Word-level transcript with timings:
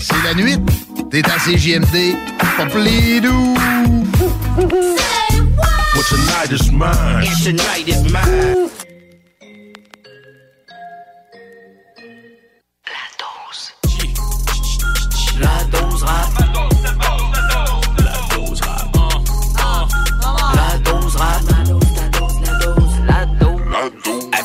C'est 0.00 0.22
la 0.24 0.34
nuit. 0.34 0.58
T'es 1.10 1.22
à 1.26 1.38
CJMD. 1.38 2.16
Pas 2.56 2.66
doux. 2.66 3.54
But 5.94 6.04
tonight 6.08 6.50
is 6.50 6.70
mine. 6.72 7.26
And 7.26 7.42
tonight 7.42 7.88
is 7.88 8.02
mine. 8.12 8.70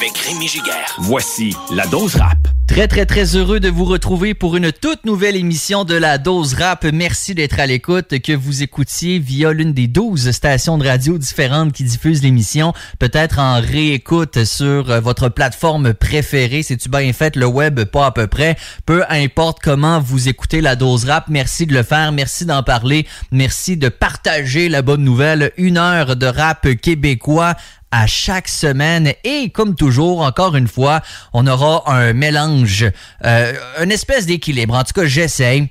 Avec 0.10 0.18
Rémi 0.24 0.48
Giguère. 0.48 0.96
Voici 1.00 1.56
la 1.72 1.86
dose 1.86 2.16
rap. 2.16 2.38
Très, 2.68 2.88
très, 2.88 3.08
très 3.08 3.36
heureux 3.36 3.60
de 3.60 3.68
vous 3.68 3.86
retrouver 3.86 4.36
pour 4.36 4.56
une 4.56 4.72
toute 4.72 5.04
nouvelle 5.04 5.36
émission 5.36 5.86
de 5.86 5.96
la 5.96 6.20
Dose 6.20 6.54
Rap. 6.54 6.86
Merci 6.94 7.34
d'être 7.34 7.60
à 7.60 7.66
l'écoute, 7.66 8.20
que 8.20 8.32
vous 8.32 8.62
écoutiez 8.62 9.18
via 9.18 9.52
l'une 9.52 9.74
des 9.74 9.88
12 9.88 10.30
stations 10.30 10.78
de 10.78 10.88
radio 10.88 11.18
différentes 11.18 11.74
qui 11.74 11.84
diffusent 11.84 12.22
l'émission, 12.22 12.74
peut-être 13.00 13.40
en 13.40 13.60
réécoute 13.60 14.44
sur 14.46 14.92
euh, 14.92 15.00
votre 15.00 15.30
plateforme 15.30 15.96
préférée. 15.96 16.62
C'est-tu 16.62 16.90
bien 16.90 17.12
fait, 17.12 17.36
le 17.36 17.48
web, 17.48 17.84
pas 17.86 18.06
à 18.06 18.12
peu 18.12 18.28
près. 18.28 18.56
Peu 18.86 19.04
importe 19.10 19.58
comment 19.64 20.00
vous 20.00 20.30
écoutez 20.30 20.62
la 20.62 20.76
Dose 20.76 21.06
Rap, 21.06 21.26
merci 21.28 21.66
de 21.66 21.74
le 21.74 21.82
faire, 21.82 22.12
merci 22.12 22.46
d'en 22.46 22.62
parler, 22.62 23.08
merci 23.32 23.78
de 23.78 23.90
partager 23.90 24.70
la 24.70 24.84
bonne 24.84 25.04
nouvelle. 25.04 25.52
Une 25.58 25.78
heure 25.78 26.16
de 26.16 26.28
rap 26.28 26.68
québécois 26.76 27.56
à 27.92 28.08
chaque 28.08 28.48
semaine. 28.48 29.14
Et 29.24 29.50
comme 29.50 29.76
toujours 29.76 30.22
encore 30.22 30.56
une 30.56 30.68
fois 30.68 31.02
on 31.34 31.48
aura 31.48 31.84
un 31.92 32.14
mélange 32.14 32.86
euh, 33.26 33.54
une 33.82 33.92
espèce 33.92 34.26
d'équilibre. 34.26 34.76
En 34.76 34.84
tout 34.84 34.94
cas 34.94 35.06
j'essaye 35.06 35.70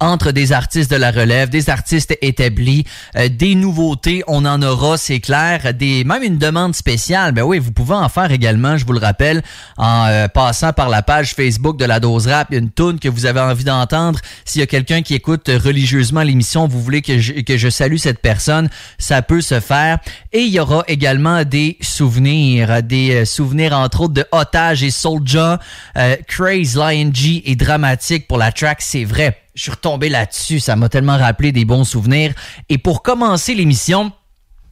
entre 0.00 0.32
des 0.32 0.52
artistes 0.52 0.90
de 0.90 0.96
la 0.96 1.10
relève, 1.10 1.50
des 1.50 1.70
artistes 1.70 2.16
établis, 2.22 2.84
euh, 3.16 3.28
des 3.28 3.54
nouveautés, 3.54 4.22
on 4.26 4.44
en 4.44 4.62
aura, 4.62 4.96
c'est 4.96 5.20
clair, 5.20 5.74
des 5.74 6.04
même 6.04 6.22
une 6.22 6.38
demande 6.38 6.74
spéciale. 6.74 7.32
Ben 7.32 7.42
oui, 7.42 7.58
vous 7.58 7.72
pouvez 7.72 7.94
en 7.94 8.08
faire 8.08 8.32
également, 8.32 8.76
je 8.76 8.84
vous 8.84 8.92
le 8.92 8.98
rappelle, 8.98 9.42
en 9.76 10.06
euh, 10.06 10.28
passant 10.28 10.72
par 10.72 10.88
la 10.88 11.02
page 11.02 11.34
Facebook 11.34 11.76
de 11.76 11.84
la 11.84 12.00
Dose 12.00 12.26
Rap, 12.26 12.48
une 12.52 12.70
tune 12.70 12.98
que 12.98 13.08
vous 13.08 13.26
avez 13.26 13.40
envie 13.40 13.64
d'entendre. 13.64 14.18
S'il 14.44 14.60
y 14.60 14.62
a 14.64 14.66
quelqu'un 14.66 15.02
qui 15.02 15.14
écoute 15.14 15.48
religieusement 15.48 16.22
l'émission, 16.22 16.66
vous 16.66 16.82
voulez 16.82 17.02
que 17.02 17.18
je, 17.18 17.32
que 17.40 17.56
je 17.56 17.68
salue 17.68 17.96
cette 17.96 18.20
personne, 18.20 18.68
ça 18.98 19.22
peut 19.22 19.40
se 19.40 19.60
faire. 19.60 19.98
Et 20.32 20.40
il 20.40 20.52
y 20.52 20.60
aura 20.60 20.84
également 20.88 21.44
des 21.44 21.76
souvenirs, 21.80 22.82
des 22.82 23.14
euh, 23.14 23.24
souvenirs 23.24 23.72
entre 23.72 24.02
autres 24.02 24.14
de 24.14 24.24
Otage 24.32 24.82
et 24.82 24.90
Soulja, 24.90 25.60
euh, 25.96 26.16
Craze, 26.26 26.76
Lion 26.76 27.10
G 27.12 27.42
et 27.44 27.56
Dramatique 27.56 28.26
pour 28.26 28.38
la 28.38 28.52
track, 28.52 28.78
c'est 28.80 29.04
vrai 29.04 29.36
je 29.60 29.64
suis 29.64 29.72
retombé 29.72 30.08
là-dessus, 30.08 30.58
ça 30.58 30.74
m'a 30.74 30.88
tellement 30.88 31.18
rappelé 31.18 31.52
des 31.52 31.66
bons 31.66 31.84
souvenirs. 31.84 32.32
Et 32.70 32.78
pour 32.78 33.02
commencer 33.02 33.54
l'émission, 33.54 34.10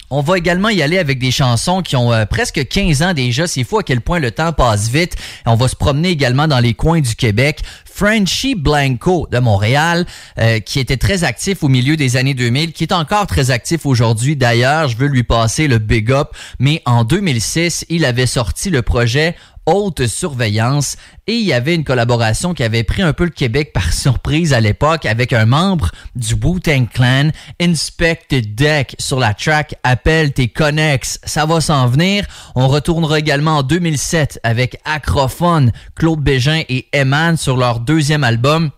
on 0.09 0.22
va 0.22 0.38
également 0.38 0.71
y 0.71 0.81
aller 0.81 0.97
avec 0.97 1.19
des 1.19 1.31
chansons 1.31 1.82
qui 1.82 1.94
ont 1.94 2.10
euh, 2.10 2.25
presque 2.25 2.66
15 2.66 3.03
ans 3.03 3.12
déjà. 3.12 3.47
C'est 3.47 3.65
fou 3.65 3.81
à 3.81 3.82
quel 3.82 4.00
point 4.00 4.19
le 4.19 4.31
temps 4.31 4.54
passe 4.54 4.88
vite. 4.88 5.15
On 5.44 5.56
va 5.56 5.69
se 5.69 5.76
promener 5.76 6.09
également 6.09 6.49
dans 6.49 6.59
les 6.59 6.72
coins 6.72 7.03
du 7.03 7.16
Québec. 7.16 7.60
Frenchy 7.84 8.54
Blanco 8.54 9.28
de 9.31 9.38
Montréal, 9.41 10.06
euh, 10.38 10.59
qui 10.60 10.81
était 10.81 10.97
très 10.97 11.22
actif 11.22 11.62
au 11.62 11.69
milieu 11.69 11.99
des 11.99 12.16
années 12.16 12.32
2000, 12.32 12.72
qui 12.72 12.84
est 12.84 12.93
encore 12.93 13.26
très 13.26 13.50
actif 13.50 13.84
aujourd'hui. 13.84 14.37
D'ailleurs, 14.37 14.88
je 14.88 14.97
veux 14.97 15.09
lui 15.09 15.22
passer 15.22 15.69
le 15.69 15.76
big 15.76 16.10
up. 16.12 16.31
Mais 16.59 16.81
en 16.87 17.05
2006, 17.05 17.84
il 17.91 18.06
avait 18.06 18.25
sorti 18.25 18.70
le 18.70 18.81
projet 18.81 19.37
haute 19.69 20.06
surveillance 20.06 20.97
et 21.27 21.34
il 21.34 21.45
y 21.45 21.53
avait 21.53 21.75
une 21.75 21.84
collaboration 21.84 22.55
qui 22.55 22.62
avait 22.62 22.84
pris 22.84 23.03
un 23.03 23.12
peu 23.12 23.25
le 23.25 23.31
Québec 23.31 23.73
par 23.75 23.93
surprise 23.93 24.55
à 24.55 24.61
l'époque 24.61 25.05
avec 25.05 25.34
un 25.34 25.45
membre 25.45 25.91
du 26.17 26.33
Wu-Tang 26.34 26.89
Clan, 26.89 27.31
Inspect 27.61 28.29
Deck 28.31 28.97
sur 28.99 29.19
la 29.19 29.34
track 29.34 29.75
Appelle 29.83 30.33
tes 30.33 30.49
connexes, 30.49 31.21
ça 31.25 31.45
va 31.45 31.61
s'en 31.61 31.87
venir. 31.87 32.25
On 32.55 32.67
retournera 32.67 33.19
également 33.19 33.59
en 33.59 33.62
2007 33.62 34.41
avec 34.43 34.81
Acrophone, 34.87 35.71
Claude 35.95 36.21
Bégin 36.21 36.62
et 36.71 36.89
Eman 36.95 37.37
sur 37.37 37.59
leur 37.59 37.81
deuxième 37.81 38.25
album 38.25 38.71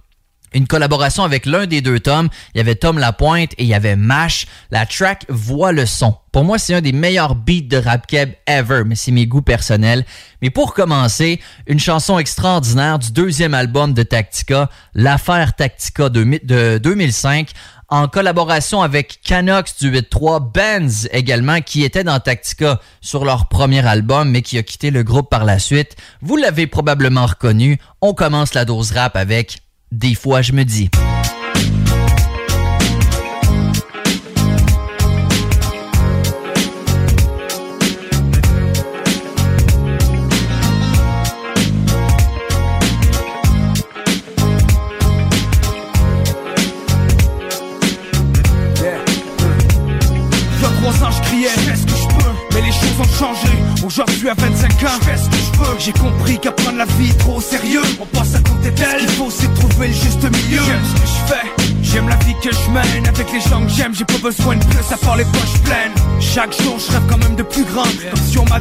une 0.53 0.67
collaboration 0.67 1.25
avec 1.25 1.47
l'un 1.47 1.67
des 1.67 1.81
deux 1.81 2.01
tomes. 2.01 2.29
Il 2.55 2.59
y 2.59 2.61
avait 2.61 2.75
Tom 2.75 2.99
Lapointe 2.99 3.53
et 3.59 3.65
il 3.65 3.69
y 3.69 3.75
avait 3.75 3.97
Mash. 3.97 4.47
La 4.71 4.87
track 4.87 5.25
Voit 5.29 5.73
le 5.73 5.87
son. 5.87 6.17
Pour 6.33 6.45
moi, 6.45 6.59
c'est 6.59 6.75
un 6.75 6.81
des 6.81 6.93
meilleurs 6.93 7.35
beats 7.35 7.69
de 7.69 7.77
rap 7.77 8.07
keb 8.07 8.31
ever, 8.47 8.83
mais 8.87 8.95
c'est 8.95 9.11
mes 9.11 9.27
goûts 9.27 9.43
personnels. 9.43 10.05
Mais 10.43 10.51
pour 10.51 10.75
commencer, 10.75 11.41
une 11.67 11.81
chanson 11.81 12.19
extraordinaire 12.19 12.99
du 12.99 13.11
deuxième 13.11 13.55
album 13.55 13.95
de 13.95 14.03
Tactica, 14.03 14.71
L'affaire 14.95 15.57
Tactica 15.57 16.09
de, 16.09 16.41
de 16.45 16.79
2005 16.79 17.51
en 17.91 18.07
collaboration 18.07 18.83
avec 18.83 19.21
Canox 19.23 19.77
du 19.79 19.91
8-3, 19.91 20.53
Benz 20.53 21.09
également, 21.11 21.61
qui 21.61 21.83
était 21.83 22.05
dans 22.05 22.21
Tactica 22.21 22.81
sur 23.01 23.25
leur 23.25 23.49
premier 23.49 23.85
album, 23.85 24.31
mais 24.31 24.43
qui 24.43 24.59
a 24.59 24.63
quitté 24.63 24.93
le 24.93 25.03
groupe 25.03 25.29
par 25.29 25.45
la 25.45 25.59
suite. 25.59 25.97
Vous 26.23 26.37
l'avez 26.37 26.69
probablement 26.69 27.27
reconnu. 27.27 27.79
On 28.01 28.15
commence 28.15 28.55
la 28.55 28.65
dose 28.65 28.93
rap 28.93 29.17
avec 29.17 29.59
des 29.91 30.15
fois, 30.15 30.43
je 30.43 30.53
me 30.53 30.65
dis. 30.65 30.91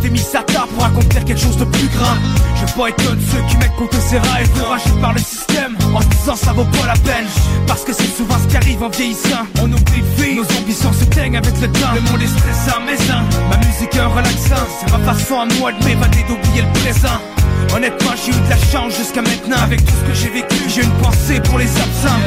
M'avait 0.09 0.21
mis 0.21 0.25
ça 0.25 0.41
tard 0.43 0.67
pour 0.67 0.83
accomplir 0.83 1.23
quelque 1.23 1.39
chose 1.39 1.57
de 1.57 1.65
plus 1.65 1.87
grand 1.89 2.15
Je 2.55 2.65
veux 2.65 2.79
pas 2.79 2.89
être 2.89 3.03
ceux 3.03 3.41
qui 3.47 3.57
mettent 3.57 3.75
contre 3.75 4.01
ses 4.01 4.17
rêves 4.17 4.49
Encouragés 4.55 5.01
par 5.01 5.13
le 5.13 5.19
système. 5.19 5.77
En 5.93 5.99
disant 5.99 6.35
ça 6.35 6.51
vaut 6.53 6.65
pas 6.65 6.87
la 6.87 6.93
peine. 6.93 7.27
Parce 7.67 7.83
que 7.83 7.93
c'est 7.93 8.07
souvent 8.15 8.35
ce 8.41 8.47
qui 8.47 8.57
arrive 8.57 8.81
en 8.81 8.89
vieillissant. 8.89 9.45
On 9.61 9.65
oublie 9.65 10.01
de 10.01 10.21
vivre, 10.21 10.43
nos 10.43 10.57
ambitions 10.57 10.93
se 10.93 11.05
teignent 11.05 11.37
avec 11.37 11.53
le 11.61 11.67
temps. 11.71 11.93
Le 11.93 12.01
monde 12.01 12.21
est 12.21 12.27
stressant 12.27 12.81
mais 12.85 12.97
ça 12.97 13.21
Ma 13.49 13.57
musique 13.57 13.95
est 13.95 13.99
un 13.99 14.07
relaxant. 14.07 14.65
C'est 14.79 14.91
ma 14.91 15.13
façon 15.13 15.41
à 15.41 15.45
moi 15.59 15.71
de 15.71 15.85
m'évader 15.85 16.25
d'oublier 16.27 16.63
le 16.63 16.79
présent. 16.79 17.19
Honnêtement 17.75 18.11
j'ai 18.23 18.31
eu 18.31 18.41
de 18.41 18.49
la 18.49 18.57
chance 18.57 18.97
jusqu'à 18.97 19.21
maintenant 19.21 19.61
Avec 19.61 19.85
tout 19.85 19.93
ce 19.93 20.09
que 20.09 20.13
j'ai 20.15 20.29
vécu. 20.29 20.69
J'ai 20.69 20.83
une 20.83 20.97
pensée 21.03 21.39
pour 21.41 21.59
les 21.59 21.69
absents. 21.69 22.19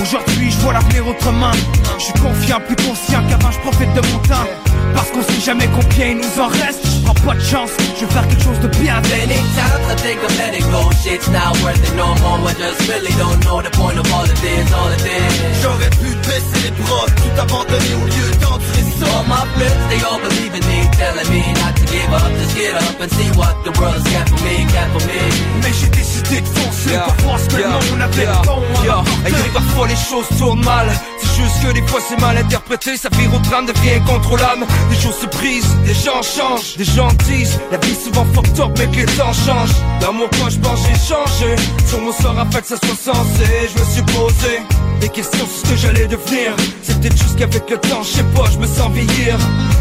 Aujourd'hui 0.00 0.50
je 0.50 0.56
vois 0.60 0.72
l'avenir 0.72 1.06
autrement. 1.06 1.52
Je 1.98 2.04
suis 2.04 2.14
confiant, 2.14 2.60
plus 2.66 2.76
conscient 2.76 3.22
qu'avant 3.28 3.50
je 3.50 3.58
profite 3.60 3.92
de 3.92 4.00
mon 4.12 4.18
temps 4.20 4.65
Parce 4.94 5.10
qu'on 5.10 5.22
sait 5.22 5.40
jamais 5.44 5.68
combien 5.74 6.06
il 6.06 6.16
nous 6.18 6.40
en 6.40 6.48
reste. 6.48 6.80
Je 6.84 7.02
prends 7.04 7.14
pas 7.26 7.34
de 7.34 7.40
chance, 7.40 7.70
je 7.98 8.04
vais 8.04 8.12
faire 8.12 8.26
quelque 8.28 8.42
chose 8.42 8.60
de 8.60 8.68
bien 8.78 8.96
Many 9.02 9.38
times 9.54 9.84
I 9.90 9.94
think 9.96 10.22
of 10.22 10.32
letting 10.38 10.66
go. 10.70 10.90
Shit's 11.02 11.28
not 11.28 11.54
worth 11.62 11.82
it 11.82 11.94
no 11.96 12.14
more. 12.22 12.38
I 12.48 12.54
just 12.54 12.80
really 12.88 13.14
don't 13.18 13.40
know 13.44 13.62
the 13.62 13.70
point 13.70 13.98
of 13.98 14.06
all 14.12 14.24
of 14.24 14.40
this, 14.40 14.72
all 14.72 14.90
of 14.90 15.02
this. 15.02 15.32
J'aurais 15.62 15.90
pu 15.90 16.10
baisser 16.26 16.58
les 16.64 16.70
bras, 16.82 17.06
tout 17.16 17.40
abandonner 17.40 17.94
au 18.02 18.06
lieu 18.06 18.28
d'endurer 18.40 18.84
ça 18.98 19.06
All 19.16 19.24
my 19.28 19.44
friends, 19.54 19.82
they 19.90 20.00
all 20.02 20.20
believe 20.20 20.54
in 20.54 20.64
me 20.66 20.80
Telling 20.98 21.28
me 21.30 21.42
not 21.60 21.76
to 21.76 21.84
give 21.86 22.10
up, 22.12 22.30
just 22.40 22.56
get 22.56 22.74
up 22.74 23.00
and 23.00 23.10
see 23.12 23.30
what 23.38 23.54
the 23.64 23.72
world 23.78 23.94
has 23.94 24.06
got 24.12 24.28
for 24.28 24.40
me, 24.44 24.64
got 24.74 24.88
for 24.94 25.04
me. 25.06 25.20
Mais 25.62 25.72
j'ai 25.78 25.88
décidé 25.88 26.40
de 26.40 26.46
foncer 26.46 26.96
pour 27.04 27.14
voir 27.24 27.38
ce 27.38 27.46
que 27.48 27.56
le 27.56 27.68
monde 27.68 28.02
avait 28.02 28.26
de 28.26 28.46
bon 28.46 28.62
à 28.90 28.96
m'apporter. 28.96 29.46
Et 29.46 29.52
parfois 29.52 29.88
les 29.88 29.96
choses 29.96 30.26
tournent 30.38 30.64
mal. 30.64 30.88
C'est 31.20 31.42
juste 31.42 31.62
que 31.62 31.72
des 31.72 31.86
fois 31.86 32.00
c'est 32.06 32.20
mal 32.20 32.36
interprété. 32.36 32.96
Ça 32.96 33.08
vire 33.12 33.32
au 33.34 33.38
drame, 33.38 33.66
devient 33.66 33.96
incontrôlable 34.02 34.66
Des 34.90 34.96
choses 34.96 35.16
se 35.20 35.26
brisent, 35.26 35.76
des 35.84 35.94
gens 35.94 36.22
changent 36.22 36.76
Des 36.76 36.84
gens 36.84 37.08
disent, 37.28 37.58
la 37.70 37.78
vie 37.78 37.94
souvent 37.94 38.26
fucked 38.34 38.58
up 38.60 38.70
mais 38.78 38.86
que 38.86 39.06
les 39.06 39.16
temps 39.16 39.32
changent 39.32 39.76
Dans 40.00 40.12
mon 40.12 40.28
coin 40.28 40.48
je 40.48 40.58
pense 40.58 40.80
j'ai 40.86 40.94
changé. 40.94 41.56
Sur 41.86 42.00
mon 42.00 42.12
sort 42.12 42.38
afin 42.38 42.60
que 42.60 42.66
ça 42.66 42.76
soit 42.76 43.12
sensé 43.12 43.70
Je 43.74 43.80
me 43.80 43.84
suis 43.84 44.02
posé 44.02 44.62
des 45.00 45.08
questions 45.10 45.46
sur 45.46 45.48
ce 45.48 45.70
que 45.70 45.76
j'allais 45.76 46.06
devenir. 46.06 46.56
Peut-être 46.86 47.16
juste 47.16 47.36
qu'avec 47.36 47.68
le 47.68 47.76
temps, 47.76 48.02
je 48.02 48.16
sais 48.16 48.24
pas, 48.34 48.44
je 48.50 48.58
me 48.58 48.66
sens 48.66 48.90
vieillir. 48.92 49.36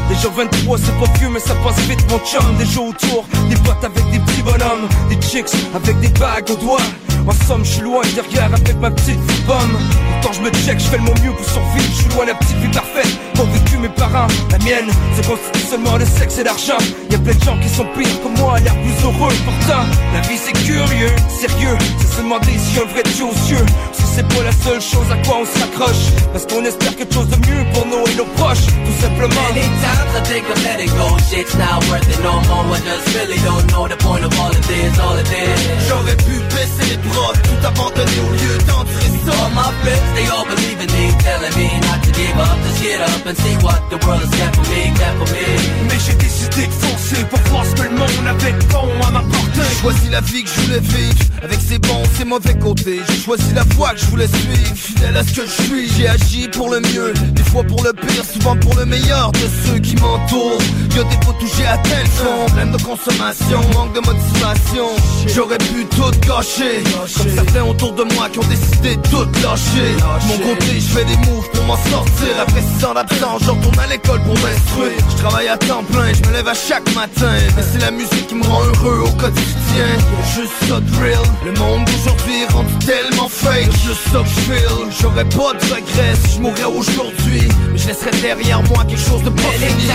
Déjà 0.09 0.27
23 0.35 0.77
c'est 0.77 0.99
pas 0.99 1.11
vieux 1.17 1.29
mais 1.29 1.39
ça 1.39 1.55
passe 1.55 1.79
vite 1.87 2.03
mon 2.11 2.19
chum. 2.19 2.55
Des 2.57 2.65
jeux 2.65 2.81
autour, 2.81 3.25
des 3.49 3.55
boîtes 3.57 3.83
avec 3.83 4.03
des 4.11 4.19
petits 4.19 4.41
bonhommes 4.43 4.87
Des 5.09 5.19
chicks 5.25 5.55
avec 5.73 5.99
des 5.99 6.09
bagues 6.19 6.49
aux 6.51 6.57
doigts 6.57 6.81
en 7.27 7.45
somme, 7.47 7.65
je 7.65 7.71
suis 7.71 7.81
loin 7.81 8.01
derrière 8.13 8.53
avec 8.53 8.75
ma 8.79 8.91
petite 8.91 9.19
vie 9.19 9.41
pomme. 9.47 9.77
Quand 10.21 10.33
je 10.33 10.41
me 10.41 10.49
check, 10.51 10.79
je 10.79 10.85
fais 10.85 10.97
le 10.97 11.03
mon 11.03 11.13
mieux 11.23 11.31
pour 11.31 11.45
survivre. 11.45 11.89
Je 11.89 12.01
suis 12.01 12.09
loin 12.15 12.25
la 12.25 12.35
petite 12.35 12.57
vie 12.57 12.71
parfaite. 12.71 13.19
Qu'ont 13.35 13.45
vécu 13.45 13.77
mes 13.77 13.89
parents, 13.89 14.27
la 14.51 14.57
mienne, 14.59 14.89
se 15.15 15.27
constitue 15.27 15.67
seulement 15.69 15.97
de 15.97 16.05
sexe 16.05 16.37
et 16.39 16.43
d'argent. 16.43 16.77
Y 17.09 17.15
a 17.15 17.19
plein 17.19 17.33
de 17.33 17.43
gens 17.43 17.57
qui 17.59 17.69
sont 17.69 17.85
pires 17.97 18.21
que 18.23 18.39
moi, 18.39 18.59
l'air 18.59 18.75
plus 18.75 19.03
heureux. 19.03 19.33
Pourtant, 19.45 19.83
la 20.13 20.21
vie 20.21 20.37
c'est 20.37 20.53
curieux, 20.53 21.15
sérieux. 21.39 21.77
C'est 21.99 22.15
se 22.15 22.21
demander 22.21 22.57
si 22.57 22.79
un 22.79 22.85
vrai 22.85 23.03
Dieu 23.03 23.25
aux 23.25 23.49
yeux. 23.49 23.65
Si 23.93 24.03
c'est 24.15 24.27
pas 24.27 24.43
la 24.43 24.51
seule 24.51 24.81
chose 24.81 25.07
à 25.11 25.17
quoi 25.27 25.37
on 25.41 25.45
s'accroche. 25.45 26.05
Parce 26.31 26.45
qu'on 26.45 26.63
espère 26.63 26.95
quelque 26.95 27.13
chose 27.13 27.29
de 27.29 27.37
mieux 27.47 27.65
pour 27.73 27.85
nous 27.87 28.05
et 28.07 28.15
nos 28.15 28.29
proches. 28.37 28.65
Tout 28.67 29.01
simplement. 29.01 29.41
Many 29.49 29.61
times 29.61 30.15
I 30.15 30.21
think 30.23 30.49
of 30.49 30.63
letting 30.63 30.89
go 30.95 31.17
Shit's 31.29 31.55
not 31.55 31.83
worth 31.89 32.07
it 32.07 32.19
no 32.23 32.39
more 32.47 32.65
I 32.71 32.79
just 32.79 33.07
really 33.15 33.39
don't 33.43 33.67
know 33.71 33.87
the 33.87 33.97
point 33.97 34.23
of 34.23 34.31
all 34.39 34.49
of 34.49 34.67
this, 34.67 34.99
all 34.99 35.17
of 35.17 35.23
this 35.27 35.59
J'aurais 35.87 36.15
pu 36.15 36.39
baisser 36.55 36.91
les 36.91 36.97
tout 37.43 37.67
abandonner 37.67 38.19
au 38.27 38.31
lieu 38.33 38.57
d'endurer 38.67 39.11
ça 39.25 39.31
All 39.45 39.51
my 39.51 39.71
friends, 39.81 40.05
they 40.15 40.27
all 40.27 40.45
believe 40.45 40.79
in 40.81 40.91
me 40.91 41.05
Telling 41.19 41.55
me 41.57 41.67
not 41.87 42.03
to 42.03 42.11
give 42.11 42.37
up, 42.37 42.57
just 42.63 42.83
get 42.83 43.01
up 43.01 43.25
and 43.25 43.37
see 43.37 43.55
what 43.65 43.81
the 43.89 43.97
world 44.05 44.21
has 44.21 44.33
got 44.39 44.55
for 44.55 44.65
me, 44.71 44.89
got 44.99 45.13
for 45.19 45.29
me. 45.33 45.45
Mais 45.89 45.99
j'ai 46.05 46.15
décidé 46.15 46.67
de 46.67 46.73
foncer 46.73 47.23
pour 47.29 47.39
voir 47.51 47.65
ce 47.65 47.75
que 47.75 47.83
le 47.83 47.95
monde 47.95 48.27
avait 48.27 48.53
de 48.53 48.65
bon 48.71 48.87
à 49.07 49.11
m'apporter. 49.11 49.61
J'ai 49.69 49.81
choisi 49.81 50.09
la 50.09 50.21
vie 50.21 50.43
que 50.43 50.49
je 50.49 50.61
voulais 50.61 50.79
vivre. 50.79 51.25
Avec 51.43 51.59
ses 51.61 51.79
bons, 51.79 52.03
ses 52.17 52.25
mauvais 52.25 52.57
côtés. 52.57 53.01
J'ai 53.09 53.21
choisi 53.21 53.53
la 53.53 53.63
voie 53.75 53.91
que 53.93 53.99
je 53.99 54.05
voulais 54.05 54.27
suivre. 54.27 54.75
Fidèle 54.75 55.17
à 55.17 55.23
ce 55.23 55.33
que 55.33 55.45
je 55.45 55.63
suis. 55.63 55.89
J'ai 55.95 56.07
agi 56.07 56.47
pour 56.49 56.69
le 56.69 56.79
mieux. 56.79 57.13
Des 57.33 57.43
fois 57.43 57.63
pour 57.63 57.83
le 57.83 57.93
pire, 57.93 58.23
souvent 58.25 58.55
pour 58.57 58.75
le 58.75 58.85
meilleur 58.85 59.31
De 59.31 59.47
ceux 59.65 59.79
qui 59.79 59.95
m'entourent. 59.95 60.61
Y'a 60.95 61.03
des 61.03 61.17
pots 61.17 61.35
touchés 61.39 61.67
à 61.67 61.77
tel 61.79 62.05
fond. 62.07 62.45
Problème 62.47 62.71
de 62.71 62.81
consommation, 62.81 63.61
manque 63.73 63.93
de 63.93 63.99
motivation. 63.99 64.87
J'aurais 65.27 65.57
pu 65.57 65.85
tout 65.85 66.11
gâcher 66.27 66.83
Comme 67.13 67.29
certains 67.29 67.63
autour 67.63 67.91
de 67.91 68.03
moi 68.15 68.29
qui 68.31 68.39
ont 68.39 68.49
décidé 68.49 68.95
de 68.95 69.01
tout 69.09 69.27
lâcher. 69.43 69.93
Mon 70.27 70.37
côté, 70.39 70.79
je 70.79 70.87
fais 70.87 71.05
des 71.05 71.17
moves 71.17 71.47
pour 71.53 71.63
m'en 71.65 71.77
sortir. 71.77 72.33
Après 72.41 72.61
6 72.79 72.85
ans 72.85 72.93
d'absence, 72.95 73.43
je 73.45 73.51
retourne 73.51 73.79
à 73.79 73.85
l'école 73.85 74.21
pour 74.21 74.33
m'instruire. 74.33 74.97
Je 75.11 75.17
travaille 75.21 75.47
à 75.47 75.57
temps 75.57 75.83
plein, 75.83 76.11
je 76.13 76.27
me 76.27 76.33
lève 76.33 76.47
à 76.47 76.55
chaque 76.55 76.91
matin. 76.95 77.31
Mais 77.55 77.61
c'est 77.61 77.79
la 77.81 77.91
musique 77.91 78.25
qui 78.27 78.33
me 78.33 78.43
rend 78.43 78.63
heureux 78.63 79.03
au 79.05 79.11
quotidien. 79.21 79.85
Juste 80.33 80.53
ça 80.67 80.79
de 80.79 80.91
real 80.97 81.21
Le 81.45 81.51
monde 81.53 81.85
d'aujourd'hui 81.85 82.41
est 82.41 82.51
rendu 82.51 82.73
tellement 82.85 83.29
fake. 83.29 83.71
Juste 83.85 84.01
ça 84.11 84.23
feel 84.23 84.89
J'aurais 84.99 85.25
pas 85.25 85.53
de 85.53 85.65
regrets 85.75 86.15
si 86.25 86.37
je 86.37 86.41
mourrais 86.41 86.63
aujourd'hui. 86.63 87.47
Mais 87.71 87.77
je 87.77 87.87
laisserais 87.89 88.17
derrière 88.21 88.63
moi 88.63 88.83
quelque 88.83 89.05
chose 89.07 89.21
de 89.21 89.29
pas 89.29 89.43
fini 89.43 89.85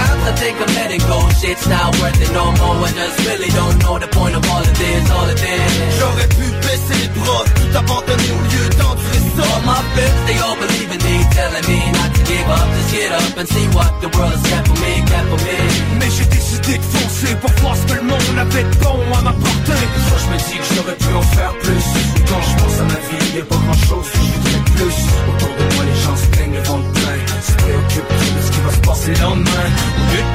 J'aurais 5.99 6.29
pu 6.29 6.47
baisser 6.63 7.00
les 7.01 7.09
bras, 7.09 7.45
tout 7.57 7.73
abandonner 7.77 8.31
au 8.37 8.43
lieu 8.53 8.67
d'endurer 8.79 9.23
ça. 9.37 9.43
All 9.51 9.63
my 9.65 9.81
friends, 9.95 10.19
they 10.27 10.39
all 10.45 10.57
believe 10.57 10.91
in 10.93 11.01
me 11.09 11.17
Telling 11.31 11.67
me 11.71 11.79
not 11.97 12.11
to 12.15 12.21
give 12.29 12.49
up, 12.49 12.67
just 12.77 12.91
get 12.93 13.13
up 13.13 13.37
and 13.41 13.49
see 13.49 13.67
what 13.77 13.91
the 14.03 14.09
world 14.17 14.33
has 14.37 14.45
got 14.51 14.63
for 14.69 14.79
me, 14.85 14.93
got 15.09 15.25
for 15.31 15.41
me. 15.47 15.57
Mais 15.99 16.11
j'ai 16.11 16.27
décidé 16.27 16.79
de 16.79 16.87
foncer 16.95 17.35
pour 17.41 17.51
voir 17.63 17.75
ce 17.77 17.85
que 17.89 17.97
le 18.01 18.07
monde 18.13 18.39
avait 18.39 18.65
de 18.65 18.77
bon 18.85 18.99
à 19.19 19.23
m'apporter. 19.23 19.81
Parfois 19.95 20.19
je 20.25 20.29
me 20.33 20.39
dis 20.39 20.59
que 20.61 20.69
j'aurais 20.75 20.99
pu 21.03 21.11
en 21.15 21.23
faire 21.23 21.55
plus. 21.65 21.85
Quand 22.29 22.43
je 22.49 22.53
pense 22.61 22.77
à 22.81 22.85
ma 22.93 23.01
vie, 23.09 23.37
y 23.37 23.41
a 23.41 23.45
pas 23.45 23.61
grand 23.65 23.81
chose 23.89 24.07
que 24.13 24.19
je 24.19 24.31
voudrais 24.37 24.63
plus. 24.77 24.99
Autour 25.31 25.53
de 25.59 25.65
moi 25.75 25.85
les 25.89 25.99
gens 26.05 26.17
se 26.17 26.27
plaignent 26.35 26.55
le 26.61 26.65
ventre 26.71 26.91
plein. 26.93 27.19
Se 27.41 27.53
préoccupent 27.63 28.15
de 28.37 28.41
ce 28.45 28.51
qui 28.53 28.61
va 28.67 28.73
se 28.73 28.83
passer 28.89 29.13
le 29.15 29.21
lendemain. 29.21 29.69
Au 29.99 30.05
lieu 30.13 30.23
de 30.29 30.33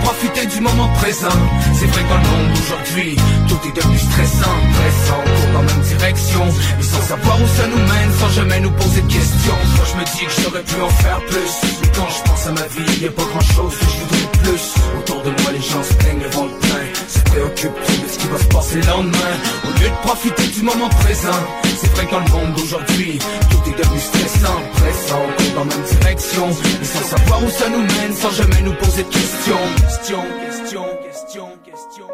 du 0.48 0.62
moment 0.62 0.88
présent. 1.00 1.38
C'est 1.74 1.88
vrai 1.88 2.04
que 2.04 2.10
dans 2.10 2.18
le 2.18 2.28
monde 2.30 2.54
d'aujourd'hui 2.54 3.16
Tout 3.48 3.60
est 3.68 3.76
devenu 3.76 3.98
stressant, 3.98 4.58
pressant, 4.76 5.22
court 5.24 5.54
dans 5.54 5.62
la 5.62 5.74
même 5.74 5.82
direction. 5.82 6.46
Mais 6.78 6.84
sans 6.84 7.02
savoir 7.02 7.42
où 7.42 7.48
ça 7.48 7.68
nous 7.68 7.78
mène, 7.78 8.12
sans 8.20 8.30
jamais 8.30 8.60
nous 8.60 8.72
poser 8.72 9.02
de 9.02 9.12
questions. 9.12 9.60
Moi 9.76 9.86
je 9.92 9.98
me 10.00 10.06
dis 10.06 10.26
que 10.26 10.42
j'aurais 10.42 10.64
pu 10.64 10.82
en 10.82 10.90
faire 10.90 11.20
plus. 11.26 11.54
Mais 11.82 11.92
quand 11.96 12.10
je 12.10 12.30
pense 12.30 12.48
à 12.48 12.52
ma 12.52 12.68
vie, 12.68 13.02
y 13.02 13.08
a 13.08 13.12
pas 13.12 13.24
grand 13.24 13.42
chose 13.42 13.74
que 13.78 13.86
je 13.86 13.98
voudrais 14.02 14.32
plus. 14.44 14.66
Autour 15.00 15.22
de 15.24 15.30
moi 15.42 15.52
les 15.52 15.62
gens 15.62 15.84
se 15.84 15.94
plaignent 15.94 16.24
le 16.24 16.30
ventre 16.30 16.58
plein 16.60 16.95
Se 17.08 17.20
préoccupent 17.20 17.72
de 18.04 18.08
ce 18.10 18.18
qui 18.18 18.28
va 18.28 18.38
se 18.38 18.48
passer 18.48 18.82
le 18.82 18.88
lendemain. 18.88 19.36
Au 19.64 19.80
lieu 19.80 19.90
de 19.90 20.08
profiter 20.08 20.48
du 20.48 20.62
moment 20.64 20.90
présent 20.90 21.40
C'est 21.78 21.92
vrai 21.92 22.06
que 22.06 22.12
dans 22.12 22.20
le 22.20 22.32
monde 22.32 22.56
d'aujourd'hui 22.56 23.20
Tout 23.52 23.70
est 23.70 23.78
devenu 23.78 24.00
stressant, 24.00 24.62
pressant 24.74 25.22
On 25.22 25.56
dans 25.56 25.66
la 25.66 25.76
même 25.76 25.86
direction. 25.86 26.48
Mais 26.80 26.86
sans 26.86 27.18
savoir 27.18 27.44
où 27.44 27.50
ça 27.50 27.70
nous 27.70 27.82
mène 27.82 28.14
Sans 28.14 28.32
jamais 28.32 28.62
nous 28.64 28.74
poser 28.74 29.04
de 29.04 29.10
questions. 29.10 29.58
Question, 29.78 30.20
question, 30.46 30.86
question, 31.04 31.48
question 31.64 32.08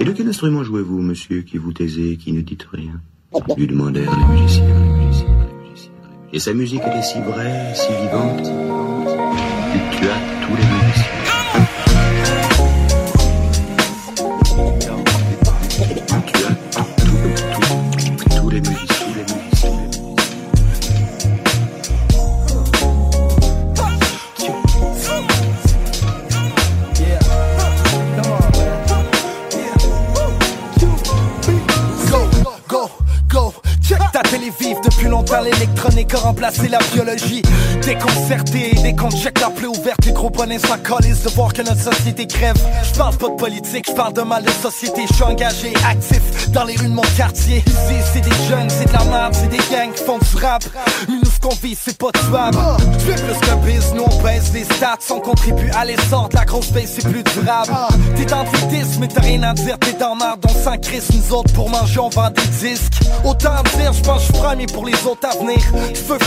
Et 0.00 0.04
de 0.04 0.12
quel 0.12 0.28
instrument 0.28 0.64
jouez-vous, 0.64 1.00
monsieur, 1.00 1.42
qui 1.42 1.58
vous 1.58 1.72
taisez, 1.72 2.16
qui 2.16 2.32
ne 2.32 2.40
dites 2.40 2.66
rien? 2.72 3.00
Lui 3.56 3.66
demandèrent 3.66 4.10
les 4.10 4.34
les 4.34 4.40
musiciens. 4.40 5.41
Et 6.34 6.38
sa 6.38 6.54
musique 6.54 6.80
était 6.80 7.02
si 7.02 7.20
vraie, 7.20 7.74
si 7.74 7.92
vivante, 8.02 8.48
l'électronique 35.42 36.14
a 36.14 36.18
remplacé 36.18 36.68
la 36.68 36.78
biologie. 36.92 37.42
Déconcerté, 37.82 38.72
check 39.10 39.40
la 39.40 39.50
plaie 39.50 39.66
ouverte. 39.66 40.04
Les 40.04 40.12
gros 40.12 40.30
bonnets 40.30 40.58
colissent 40.84 41.22
de 41.22 41.30
voir 41.30 41.52
que 41.52 41.62
notre 41.62 41.80
société 41.80 42.26
crève. 42.26 42.56
Je 42.82 42.98
parle 42.98 43.16
pas 43.16 43.28
de 43.28 43.34
politique, 43.34 43.86
je 43.88 43.94
parle 43.94 44.12
de 44.12 44.22
mal 44.22 44.42
de 44.42 44.50
société. 44.50 45.02
Je 45.08 45.14
suis 45.14 45.24
engagé, 45.24 45.72
actif 45.88 46.50
dans 46.50 46.64
les 46.64 46.76
rues 46.76 46.88
de 46.88 46.94
mon 46.94 47.02
quartier. 47.16 47.64
C'est 48.12 48.20
des 48.20 48.30
jeunes, 48.48 48.68
c'est 48.68 48.86
de 48.86 48.92
la 48.92 49.04
merde, 49.04 49.34
c'est 49.34 49.48
des 49.48 49.58
gangs 49.70 49.92
qui 49.94 50.04
font 50.04 50.18
du 50.18 50.44
rap. 50.44 50.62
Mais 51.08 51.14
nous 51.22 51.30
ce 51.30 51.40
qu'on 51.40 51.54
vit 51.54 51.76
c'est 51.80 51.96
pas 51.96 52.10
tuable. 52.12 52.58
Je 52.98 53.04
fais 53.04 53.22
plus 53.22 53.40
que 53.40 53.66
biz, 53.66 53.94
nous 53.94 54.04
on 54.04 54.22
baisse 54.22 54.52
les 54.52 54.64
stats. 54.64 54.98
On 55.10 55.20
contribue 55.20 55.70
à 55.70 55.84
l'essor 55.84 56.28
de 56.28 56.36
la 56.36 56.44
grosse 56.44 56.70
base, 56.70 56.90
c'est 56.94 57.08
plus 57.08 57.22
durable. 57.22 57.72
T'es 58.16 58.24
dans 58.24 58.42
le 58.42 58.68
disque, 58.68 58.98
mais 59.00 59.08
t'as 59.08 59.22
rien 59.22 59.42
à 59.42 59.54
dire, 59.54 59.78
t'es 59.78 59.92
dans 59.94 60.14
merde 60.14 60.44
On 60.44 60.64
s'en 60.64 60.76
crisse, 60.78 61.10
nous 61.12 61.34
autres 61.34 61.52
pour 61.52 61.70
manger 61.70 62.00
on 62.00 62.08
vend 62.08 62.30
des 62.30 62.68
disques. 62.68 63.00
Autant 63.24 63.62
dire, 63.76 63.92
je 63.92 64.02
pense 64.02 64.26
que 64.26 64.34
je 64.34 64.38
premier 64.38 64.66
pour 64.66 64.86
les 64.86 65.06
autres 65.06 65.26
à 65.32 65.44
l'avenir. 65.44 65.92
Tu 65.94 66.02
veux 66.02 66.18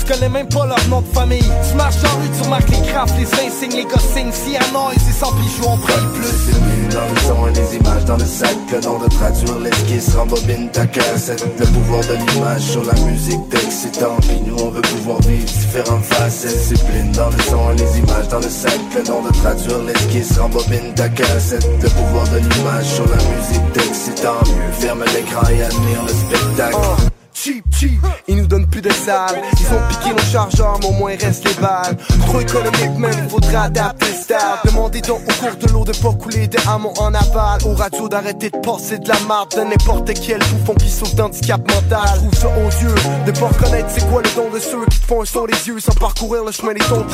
tu 0.00 0.12
connais 0.14 0.28
même 0.28 0.48
pas 0.48 0.66
leur 0.66 0.88
nom 0.88 1.02
de 1.02 1.08
famille. 1.08 1.52
Tu 1.68 1.76
marches 1.76 2.00
dans 2.02 2.20
rue, 2.20 2.28
tu 2.36 2.42
remarques 2.42 2.70
les 2.70 2.82
crafts, 2.90 3.14
les 3.18 3.26
insignes, 3.46 3.76
les 3.76 3.84
gossings. 3.84 4.32
Si 4.32 4.56
un 4.56 4.72
noise 4.72 4.96
et 4.96 5.12
sans 5.12 5.32
bijoux, 5.32 5.64
on 5.68 5.76
brille 5.76 5.96
plus. 6.14 6.94
dans 6.94 7.06
le 7.06 7.20
son 7.20 7.46
et 7.48 7.52
les 7.52 7.76
images 7.76 8.04
dans 8.06 8.16
le 8.16 8.24
sac. 8.24 8.56
Le 8.72 8.80
nom 8.80 8.98
de 8.98 9.08
traduire 9.08 9.58
l'esquisse, 9.58 10.14
rembobine 10.14 10.70
ta 10.70 10.86
cassette. 10.86 11.44
Le 11.58 11.66
pouvoir 11.66 12.00
de 12.00 12.14
l'image 12.14 12.62
sur 12.62 12.84
la 12.84 12.94
musique 13.02 13.48
d'excitant. 13.50 14.16
Puis 14.22 14.40
nous, 14.46 14.56
on 14.56 14.70
veut 14.70 14.82
pouvoir 14.82 15.20
vivre 15.22 15.44
différentes 15.44 16.04
facettes. 16.04 16.56
Discipline 16.56 17.12
dans 17.12 17.30
le 17.30 17.42
son 17.42 17.70
et 17.72 17.76
les 17.76 17.98
images 17.98 18.28
dans 18.28 18.40
le 18.40 18.48
sac. 18.48 18.80
Le 18.96 19.02
nom 19.04 19.22
de 19.22 19.32
traduire 19.32 19.78
l'esquisse, 19.86 20.38
rembobine 20.38 20.94
ta 20.94 21.08
cassette. 21.08 21.66
Le 21.82 21.88
pouvoir 21.88 22.24
de 22.28 22.38
l'image 22.38 22.86
sur 22.86 23.06
la 23.06 23.16
musique 23.16 23.72
d'excitant. 23.74 24.40
Ferme 24.80 25.04
l'écran 25.14 25.46
et 25.50 25.62
admire 25.62 26.02
le 26.02 26.12
spectacle. 26.12 27.09
Cheap, 27.42 27.64
cheap. 27.74 28.00
Ils 28.28 28.36
nous 28.36 28.46
donnent 28.46 28.66
plus 28.66 28.82
de 28.82 28.90
salles. 28.90 29.40
Ils 29.58 29.66
ont 29.74 29.80
piqué 29.88 30.10
nos 30.10 30.30
chargeurs, 30.30 30.78
mais 30.80 30.88
au 30.88 30.92
moins 30.92 31.16
reste 31.18 31.46
les 31.46 31.54
balles. 31.54 31.96
Trop 32.26 32.40
économique, 32.40 32.98
même, 32.98 33.14
il 33.24 33.30
faudra 33.30 33.62
adapter 33.64 34.06
le 34.06 34.12
style. 34.12 34.36
Demandez 34.64 35.00
donc 35.00 35.20
au 35.26 35.44
cours 35.44 35.56
de 35.56 35.72
l'eau 35.72 35.84
de 35.84 35.92
pas 35.92 36.12
couler 36.12 36.46
des 36.46 36.58
hameaux 36.68 36.92
en 36.98 37.14
aval. 37.14 37.60
Au 37.64 37.74
radio 37.74 38.08
d'arrêter 38.08 38.50
de 38.50 38.58
passer 38.58 38.98
de 38.98 39.08
la 39.08 39.18
marde 39.20 39.54
de 39.56 39.62
n'importe 39.62 40.12
quel 40.14 40.38
bouffon 40.38 40.74
qui 40.74 40.90
souffre 40.90 41.14
d'handicap 41.14 41.60
mental. 41.60 42.00
Je 42.14 42.20
trouve 42.20 42.34
ça 42.34 42.48
odieux 42.48 42.94
de 43.26 43.32
pas 43.32 43.46
reconnaître 43.46 43.88
c'est 43.88 44.06
quoi 44.10 44.22
le 44.22 44.30
don 44.36 44.50
de 44.50 44.58
ceux 44.58 44.84
qui 44.90 45.00
te 45.00 45.06
font 45.06 45.22
un 45.22 45.24
saut 45.24 45.46
les 45.46 45.68
yeux 45.68 45.80
sans 45.80 45.94
parcourir 45.94 46.44
le 46.44 46.52
chemin 46.52 46.74
des 46.74 46.80
tons. 46.80 47.06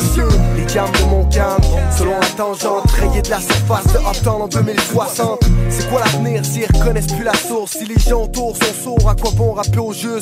Les 0.56 0.74
gammes 0.74 0.90
de 0.92 1.04
mon 1.04 1.24
gamme, 1.28 1.60
selon 1.96 2.18
la 2.18 2.26
tangente, 2.36 2.90
rayées 2.90 3.22
de 3.22 3.30
la 3.30 3.40
surface 3.40 3.92
de 3.92 3.98
Uptown 3.98 4.42
en 4.42 4.48
2060. 4.48 5.40
C'est 5.70 5.88
quoi 5.88 6.00
l'avenir 6.00 6.44
s'ils 6.44 6.66
reconnaissent 6.66 7.06
plus 7.06 7.24
la 7.24 7.34
source? 7.34 7.72
Si 7.72 7.84
les 7.84 7.98
gens 7.98 8.22
autour 8.24 8.56
sont 8.56 8.82
sourds, 8.82 9.08
à 9.08 9.14
quoi 9.14 9.30
bon 9.32 9.52
rappeler 9.52 9.78
au 9.78 9.92
jeu? 9.92 10.15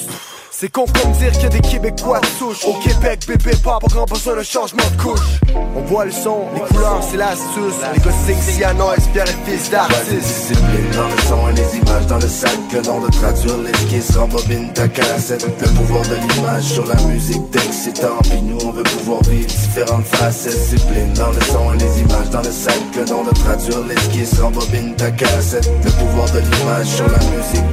C'est 0.50 0.70
con 0.70 0.86
comme 0.86 1.12
dire 1.12 1.32
qu'il 1.32 1.42
y 1.42 1.46
a 1.46 1.48
des 1.48 1.60
Québécois 1.60 2.20
de 2.20 2.26
souche. 2.26 2.64
Au 2.64 2.74
Québec, 2.74 3.20
bébé, 3.26 3.56
pas, 3.62 3.78
pas 3.80 3.86
grand 3.88 4.04
besoin 4.04 4.36
de 4.36 4.42
changement 4.42 4.84
de 4.96 5.02
couche. 5.02 5.40
On 5.76 5.80
voit 5.82 6.04
le 6.04 6.12
son, 6.12 6.44
les 6.54 6.60
couleurs, 6.60 7.02
c'est 7.02 7.16
l'astuce 7.16 7.74
Les 7.92 8.00
gosses 8.00 8.76
noise, 8.76 9.08
pierre 9.12 9.26
et 9.26 9.50
fils 9.50 9.70
d'artiste. 9.70 10.10
Discipline 10.10 10.90
dans 10.94 11.08
le 11.08 11.22
son 11.28 11.48
et 11.48 11.52
les 11.54 11.78
images 11.78 12.06
dans 12.06 12.18
le 12.18 12.28
sac. 12.28 12.56
Le 12.72 12.82
nom 12.82 13.00
de 13.00 13.10
traduire 13.10 13.58
l'esquisse, 13.58 14.16
rembobine 14.16 14.72
ta 14.72 14.86
cassette. 14.88 15.44
Le 15.44 15.66
pouvoir 15.66 16.02
de 16.02 16.14
l'image 16.14 16.64
sur 16.64 16.86
la 16.86 17.00
musique 17.02 17.50
d'excitant. 17.50 18.18
Puis 18.22 18.40
nous 18.42 18.58
on 18.64 18.70
veut 18.70 18.84
pouvoir 18.84 19.22
vivre 19.24 19.46
différentes 19.46 20.06
facettes. 20.06 20.52
Discipline 20.70 21.12
dans 21.14 21.30
le 21.30 21.40
son 21.40 21.74
et 21.74 21.78
les 21.78 22.00
images 22.00 22.30
dans 22.30 22.42
le 22.42 22.52
sac. 22.52 22.78
Le 22.96 23.04
nom 23.06 23.24
de 23.24 23.30
traduire 23.30 23.80
l'esquisse, 23.88 24.40
rembobine 24.40 24.94
ta 24.94 25.10
cassette. 25.10 25.68
Le 25.84 25.90
pouvoir 25.90 26.30
de 26.30 26.38
l'image 26.38 26.86
sur 26.86 27.08
la 27.08 27.18
musique 27.18 27.64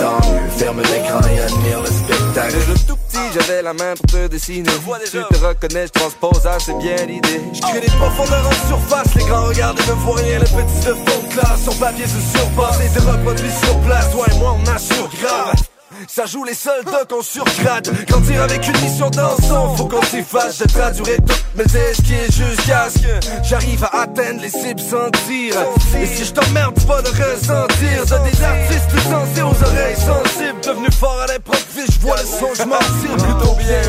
Mieux 0.00 0.50
ferme 0.56 0.82
l'écran 0.82 1.20
et 1.28 1.40
admire 1.52 1.80
le 1.80 1.86
spectacle 1.86 2.56
tout 2.86 2.96
petit, 2.96 3.18
j'avais 3.34 3.62
la 3.62 3.72
main 3.72 3.94
pour 3.94 4.06
te 4.06 4.26
dessiner. 4.28 4.70
Tu 5.04 5.18
te 5.18 5.44
reconnais, 5.44 5.86
je 5.86 5.92
transpose 5.92 6.46
assez 6.46 6.74
bien 6.74 6.96
l'idée. 7.06 7.40
Je 7.52 7.60
crée 7.60 7.80
des 7.80 7.86
profondeurs 7.86 8.46
en 8.46 8.68
surface, 8.68 9.14
les 9.14 9.24
grands 9.24 9.46
regardent 9.46 9.80
et 9.80 9.88
ne 9.88 9.92
voient 9.92 10.16
rien. 10.16 10.38
Les 10.38 10.44
petits 10.44 10.86
de 10.86 10.94
fond 10.94 11.22
de 11.22 11.32
classe, 11.32 11.62
sur 11.62 11.74
papier 11.78 12.06
se 12.06 12.38
surpassent 12.38 12.80
et 12.80 12.88
se 12.88 13.04
reproduisent 13.06 13.60
sur 13.64 13.78
place. 13.80 14.10
Toi 14.10 14.26
et 14.30 14.38
moi, 14.38 14.56
on 14.58 14.66
assure 14.68 15.08
grave. 15.20 15.69
Ça 16.08 16.26
joue 16.26 16.44
les 16.44 16.54
soldats 16.54 17.04
qu'on 17.08 17.22
surgrade. 17.22 17.90
Grandir 18.06 18.42
avec 18.42 18.66
une 18.66 18.80
mission 18.80 19.10
d'ensemble 19.10 19.76
Faut 19.76 19.86
qu'on 19.86 20.02
s'efface 20.02 20.58
Je 20.58 20.64
traduirai 20.64 21.16
toutes 21.16 21.44
mes 21.56 21.76
esquives 21.76 22.32
jusqu'à 22.32 22.88
ce 22.90 22.98
que 22.98 23.42
J'arrive 23.42 23.84
à 23.84 24.02
atteindre 24.02 24.40
les 24.42 24.50
cibles 24.50 24.80
sans 24.80 25.10
tir 25.26 25.54
Et 26.00 26.06
si 26.06 26.24
je 26.24 26.32
t'emmerde 26.32 26.78
pas 26.86 27.02
de 27.02 27.08
ressentir. 27.08 28.04
De 28.04 28.30
des 28.30 28.42
artistes 28.42 28.90
sensés 29.10 29.42
aux 29.42 29.64
oreilles 29.64 29.96
sensibles. 29.96 30.60
Devenu 30.62 30.90
fort 30.90 31.20
à 31.20 31.32
l'épreuve 31.32 31.64
Je 31.90 32.00
vois 32.00 32.16
le 32.16 32.26
son, 32.26 32.54
je 32.56 32.64
m'en 32.64 32.78
tire 32.78 33.16
plutôt 33.16 33.54
bien. 33.54 33.80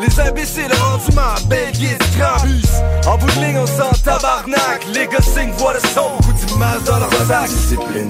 Les 0.00 0.20
imbéciles 0.20 0.72
rendus 0.80 1.14
ma 1.14 1.34
belle 1.48 1.72
En 3.06 3.16
bout 3.18 3.26
de 3.26 3.40
ligne 3.44 3.58
on 3.58 3.66
sent 3.66 4.02
tabarnak 4.04 4.27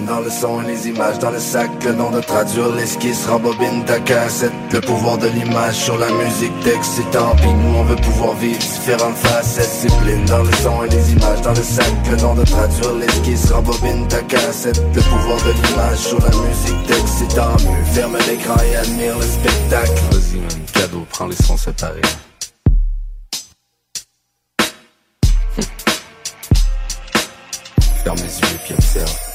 dans 0.08 0.20
le 0.20 0.30
son 0.30 0.62
et 0.62 0.66
les 0.66 0.88
images 0.88 1.18
dans 1.18 1.30
le 1.30 1.38
sac. 1.38 1.70
Le 1.84 1.92
nom 1.92 2.10
de 2.10 2.20
traduire 2.20 2.68
l'esquisse, 2.74 3.26
rembobine 3.26 3.84
ta 3.84 4.00
cassette. 4.00 4.52
Le 4.72 4.80
pouvoir 4.80 5.18
de 5.18 5.28
l'image 5.28 5.74
sur 5.74 5.98
la 5.98 6.10
musique 6.10 6.58
d'excitant 6.64 7.36
Puis 7.36 7.52
nous 7.52 7.76
on 7.76 7.84
veut 7.84 7.96
pouvoir 7.96 8.34
vivre 8.36 8.58
différentes 8.58 9.16
facettes. 9.16 9.70
Discipline 9.82 10.24
dans 10.24 10.42
le 10.42 10.52
son 10.62 10.82
et 10.84 10.88
les 10.88 11.12
images 11.12 11.42
dans 11.42 11.50
le 11.50 11.62
sac. 11.62 11.92
Le 12.10 12.16
nom 12.16 12.34
de 12.34 12.44
traduire 12.44 12.94
l'esquisse, 12.94 13.50
rembobine 13.52 14.08
ta 14.08 14.22
cassette. 14.22 14.80
Le 14.94 15.02
pouvoir 15.02 15.38
de 15.44 15.52
l'image 15.52 15.98
sur 15.98 16.18
la 16.20 16.30
musique 16.30 16.86
d'excitant 16.86 17.52
Mieux 17.64 17.84
ferme 17.92 18.16
l'écran 18.28 18.56
et 18.70 18.76
admire 18.76 19.16
le 19.16 19.26
spectacle. 19.26 20.02
Vas-y 20.10 20.38
man, 20.38 20.64
cadeau, 20.72 21.06
prends 21.10 21.26
les 21.26 21.36
sons 21.36 21.56
séparés. 21.56 22.00
Ferme 28.04 28.16
les 28.16 28.40
yeux 28.40 28.58
puis 28.64 28.74
observe 28.74 29.27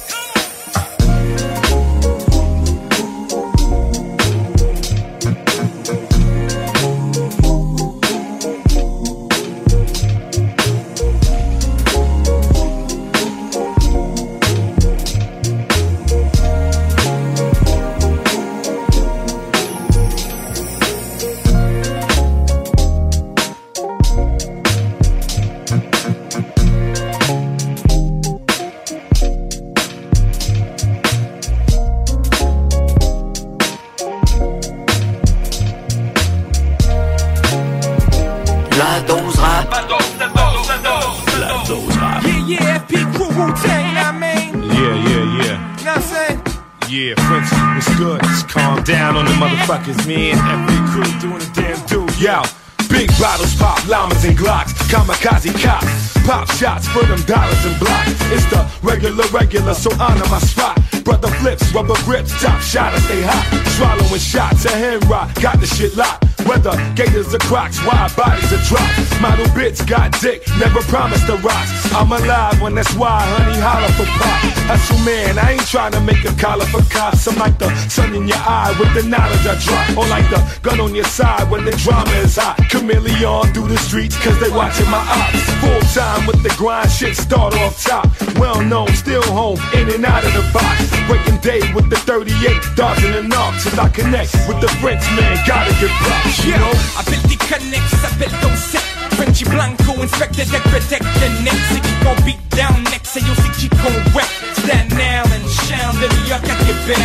so 59.83 59.91
honor 60.01 60.25
my 60.29 60.39
spot. 60.39 60.79
Brother 61.03 61.27
flips, 61.27 61.73
rubber 61.73 61.95
grips, 62.05 62.31
top 62.41 62.61
shot, 62.61 62.93
I 62.93 62.99
stay 62.99 63.21
hot. 63.21 63.67
Swallowing 63.75 64.19
shots, 64.19 64.63
a 64.63 64.69
hand 64.69 65.05
rock, 65.07 65.33
got 65.41 65.59
the 65.59 65.65
shit 65.65 65.95
locked. 65.97 66.22
Whether 66.53 66.77
gators 66.93 67.33
or 67.33 67.39
crocs, 67.39 67.83
wide 67.83 68.15
bodies 68.15 68.53
or 68.53 68.61
drops. 68.69 69.19
Model 69.19 69.45
bitch 69.57 69.87
got 69.87 70.13
dick, 70.21 70.45
never 70.59 70.81
promised 70.81 71.25
the 71.25 71.37
rocks. 71.37 71.71
I'm 71.91 72.11
alive 72.11 72.61
when 72.61 72.75
that's 72.75 72.93
why, 72.93 73.25
honey, 73.25 73.59
holler 73.59 73.89
for 73.97 74.05
pop. 74.21 74.37
Hustle 74.69 74.99
man, 74.99 75.39
I 75.39 75.53
ain't 75.53 75.65
trying 75.65 75.93
to 75.93 75.99
make 76.01 76.23
a 76.25 76.33
collar 76.37 76.65
for 76.65 76.83
cops. 76.93 77.27
I'm 77.27 77.39
like 77.39 77.57
the 77.57 77.73
sun 77.89 78.13
in 78.13 78.27
your 78.27 78.37
eye 78.37 78.69
with 78.77 78.93
the 78.93 79.01
knowledge 79.01 79.41
I 79.49 79.57
drop. 79.65 79.97
Or 79.97 80.05
like 80.13 80.29
the 80.29 80.45
gun 80.61 80.79
on 80.79 80.93
your 80.93 81.05
side 81.05 81.49
when 81.49 81.65
the 81.65 81.71
drama 81.71 82.11
is 82.21 82.37
hot. 82.37 82.61
Chameleon 82.69 83.51
through 83.53 83.69
the 83.69 83.77
streets 83.77 84.15
cause 84.23 84.39
they 84.39 84.49
watching 84.49 84.89
my 84.91 85.01
ops. 85.01 85.41
Full 85.57 85.81
time 85.97 86.27
with 86.27 86.43
the 86.43 86.53
grind, 86.55 86.91
shit 86.91 87.17
start 87.17 87.55
off 87.65 87.81
top. 87.81 88.05
Well 88.37 88.61
known, 88.61 88.93
still 88.93 89.25
home, 89.33 89.57
in 89.73 89.89
and 89.89 90.05
out 90.05 90.23
of 90.23 90.33
the 90.33 90.45
box. 90.53 90.85
Breaking 91.09 91.41
day 91.41 91.65
with 91.73 91.89
the 91.89 91.97
38, 91.97 92.29
dodging 92.75 93.15
and 93.15 93.29
knocks. 93.29 93.65
As 93.65 93.79
I 93.79 93.89
connect 93.89 94.37
with 94.47 94.61
the 94.61 94.69
Frenchman, 94.77 95.33
gotta 95.47 95.73
get 95.81 95.89
props. 95.97 96.42
Know? 96.43 96.73
appelle 96.99 97.21
tes 97.21 97.37
connects, 97.37 97.89
s'appelle 98.01 98.31
ton 98.41 98.53
set. 98.55 98.83
Frenchy 99.15 99.45
Blanco, 99.45 100.01
inspected 100.01 100.49
deck, 100.51 100.61
protect 100.63 101.03
the 101.03 101.29
neck. 101.41 101.55
C'est 101.71 101.79
qui 101.79 101.93
qu'on 102.03 102.15
beat 102.23 102.39
down 102.51 102.83
next, 102.91 103.15
et 103.15 103.21
yo, 103.21 103.33
c'est 103.37 103.51
qui 103.57 103.69
qu'on 103.69 103.95
wreck. 104.11 104.27
Staten 104.59 104.91
Island, 104.91 105.45
Charles 105.47 105.99
de 106.01 106.07
New 106.15 106.27
York 106.27 106.43
à 106.43 106.65
Québec. 106.65 106.99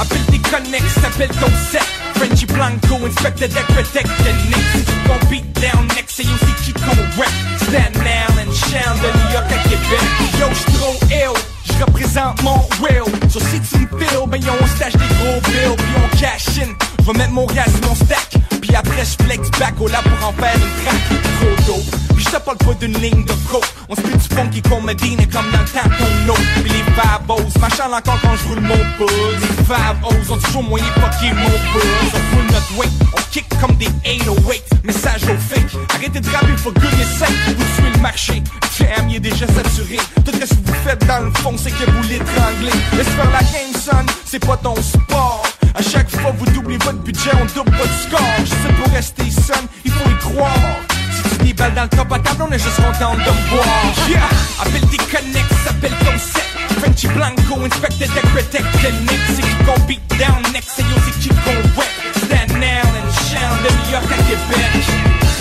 Appelle 0.00 0.24
tes 0.30 0.38
connects, 0.38 0.88
s'appelle 1.02 1.28
ton 1.38 1.52
set. 1.70 1.84
Frenchy 2.14 2.46
Blanco, 2.46 3.04
inspected 3.04 3.52
deck, 3.52 3.66
protect 3.66 4.08
the 4.24 4.32
neck. 4.48 4.64
C'est 4.72 4.84
qui 4.86 4.96
qu'on 5.06 5.26
beat 5.28 5.52
down 5.60 5.86
next, 5.94 6.18
et 6.20 6.24
yo, 6.24 6.32
c'est 6.40 6.64
qui 6.64 6.72
qu'on 6.72 6.96
wreck. 7.20 7.32
Staten 7.60 7.92
Island, 7.92 8.54
Charles 8.56 9.00
de 9.00 9.18
New 9.18 9.32
York 9.34 9.52
à 9.52 9.68
Québec. 9.68 10.06
Yo, 10.40 10.46
j'suis 10.54 10.72
trop 10.78 10.96
ill. 11.10 11.56
Je 11.78 12.42
mon 12.42 12.56
will 12.80 13.04
So 13.28 13.38
si 13.40 13.60
tu 13.60 13.78
me 13.80 14.26
ben 14.26 14.40
yo 14.40 14.52
on 14.60 14.66
stash 14.66 14.92
des 14.92 14.98
gros 14.98 15.40
bills 15.42 15.76
Puis 15.76 15.86
on 15.96 16.16
cash 16.16 16.58
in, 16.58 16.72
je 17.06 17.18
mettre 17.18 17.30
mon 17.30 17.46
gaz 17.46 17.72
mon 17.86 17.94
stack. 17.94 18.36
Puis 18.60 18.74
après 18.74 19.04
je 19.04 19.24
flex 19.24 19.50
back 19.58 19.74
au 19.80 19.88
lab 19.88 20.02
pour 20.02 20.28
en 20.28 20.32
faire 20.32 20.54
une 20.54 20.84
track. 20.84 21.00
Trop 21.38 21.66
dope, 21.66 21.96
puis 22.14 22.24
Je 22.24 22.30
te 22.30 22.40
parle 22.42 22.58
pas 22.58 22.74
d'une 22.74 22.98
ligne 22.98 23.24
de 23.24 23.32
coke. 23.50 23.64
On 23.88 23.94
se 23.94 24.00
du 24.00 24.34
funky 24.34 24.62
comme 24.62 24.84
Medina 24.84 25.24
comme 25.26 25.50
dans 25.52 25.58
le 25.58 25.66
temps 25.66 26.34
Puis 26.62 26.72
les 26.72 26.92
fabos, 26.94 27.58
machin 27.60 27.92
encore 27.92 28.18
quand 28.22 28.36
je 28.36 28.48
roule 28.48 28.60
mon 28.60 28.76
buzz. 28.98 29.40
Les 29.40 29.64
fabos 29.64 30.32
ont 30.32 30.38
toujours 30.38 30.62
moyen 30.64 30.84
fucker 30.84 31.32
mon 31.34 31.48
buzz. 31.72 32.12
On 32.14 32.36
roule 32.36 32.46
notre 32.46 32.78
weight, 32.78 32.92
on 33.16 33.20
kick 33.30 33.46
comme 33.60 33.76
des 33.76 33.88
808 34.04 34.62
Message 34.84 35.22
au 35.24 35.36
fake, 35.36 35.76
arrêtez 35.94 36.20
de 36.20 36.30
rapper 36.30 36.56
for 36.56 36.72
goodness 36.72 37.18
sake. 37.18 37.30
Vous 37.56 37.64
tuez 37.76 37.90
le 37.94 38.00
marché, 38.00 38.42
jam 38.78 39.08
il 39.08 39.16
est 39.16 39.20
déjà 39.20 39.46
saturé. 39.46 39.98
Tout 40.24 40.32
ce 40.32 40.38
que 40.38 40.54
vous 40.64 40.74
faites 40.84 41.06
dans 41.06 41.24
le 41.24 41.30
fond 41.34 41.54
c'est 41.56 41.70
que 41.70 41.90
vous 41.90 42.02
l'étranglez. 42.08 42.72
Laisse 42.96 43.08
faire 43.08 43.30
la 43.30 43.40
game 43.40 43.72
son, 43.74 44.12
c'est 44.24 44.44
pas 44.44 44.56
ton 44.56 44.74
sport 44.76 45.42
à 45.76 45.82
chaque 45.82 46.10
fois 46.10 46.32
vous 46.36 46.46
doublez 46.52 46.78
votre 46.78 46.98
budget, 46.98 47.30
on 47.34 47.44
double 47.54 47.76
votre 47.76 47.98
score. 48.00 48.20
Je 48.40 48.50
sais 48.50 48.72
pour 48.82 48.92
rester 48.92 49.30
son, 49.30 49.60
il 49.84 49.92
faut 49.92 50.10
y 50.10 50.18
croire. 50.18 50.80
Si 51.12 51.36
tu 51.36 51.44
dis 51.44 51.52
balle 51.52 51.74
dans 51.74 51.82
le 51.82 51.88
top 51.88 52.12
à 52.12 52.18
table, 52.18 52.44
on 52.48 52.52
est 52.52 52.58
juste 52.58 52.76
content 52.76 53.14
de 53.14 53.20
me 53.20 53.48
voir. 53.50 53.66
Yeah, 54.08 54.28
appelle 54.60 54.88
tes 54.88 54.96
connects, 54.96 55.52
s'appelle 55.64 55.94
ton 56.00 56.18
set. 56.18 56.44
Frenchy 56.80 57.08
Blanco, 57.08 57.64
inspected 57.64 58.10
deck, 58.14 58.24
protect 58.32 58.64
the 58.82 58.92
Nick. 59.08 59.20
C'est 59.34 59.42
qui 59.42 59.56
qu'on 59.64 59.80
beat 59.86 60.00
down 60.18 60.42
next, 60.52 60.78
et 60.78 60.82
yo, 60.82 60.96
c'est 61.04 61.18
qui 61.20 61.28
qu'on 61.28 61.60
wet. 61.78 61.92
Stand 62.24 62.58
now 62.58 62.88
and 62.96 63.10
shine 63.28 63.56
de 63.64 63.70
New 63.70 63.92
York 63.92 64.08
à 64.10 64.22
Québec. 64.28 64.72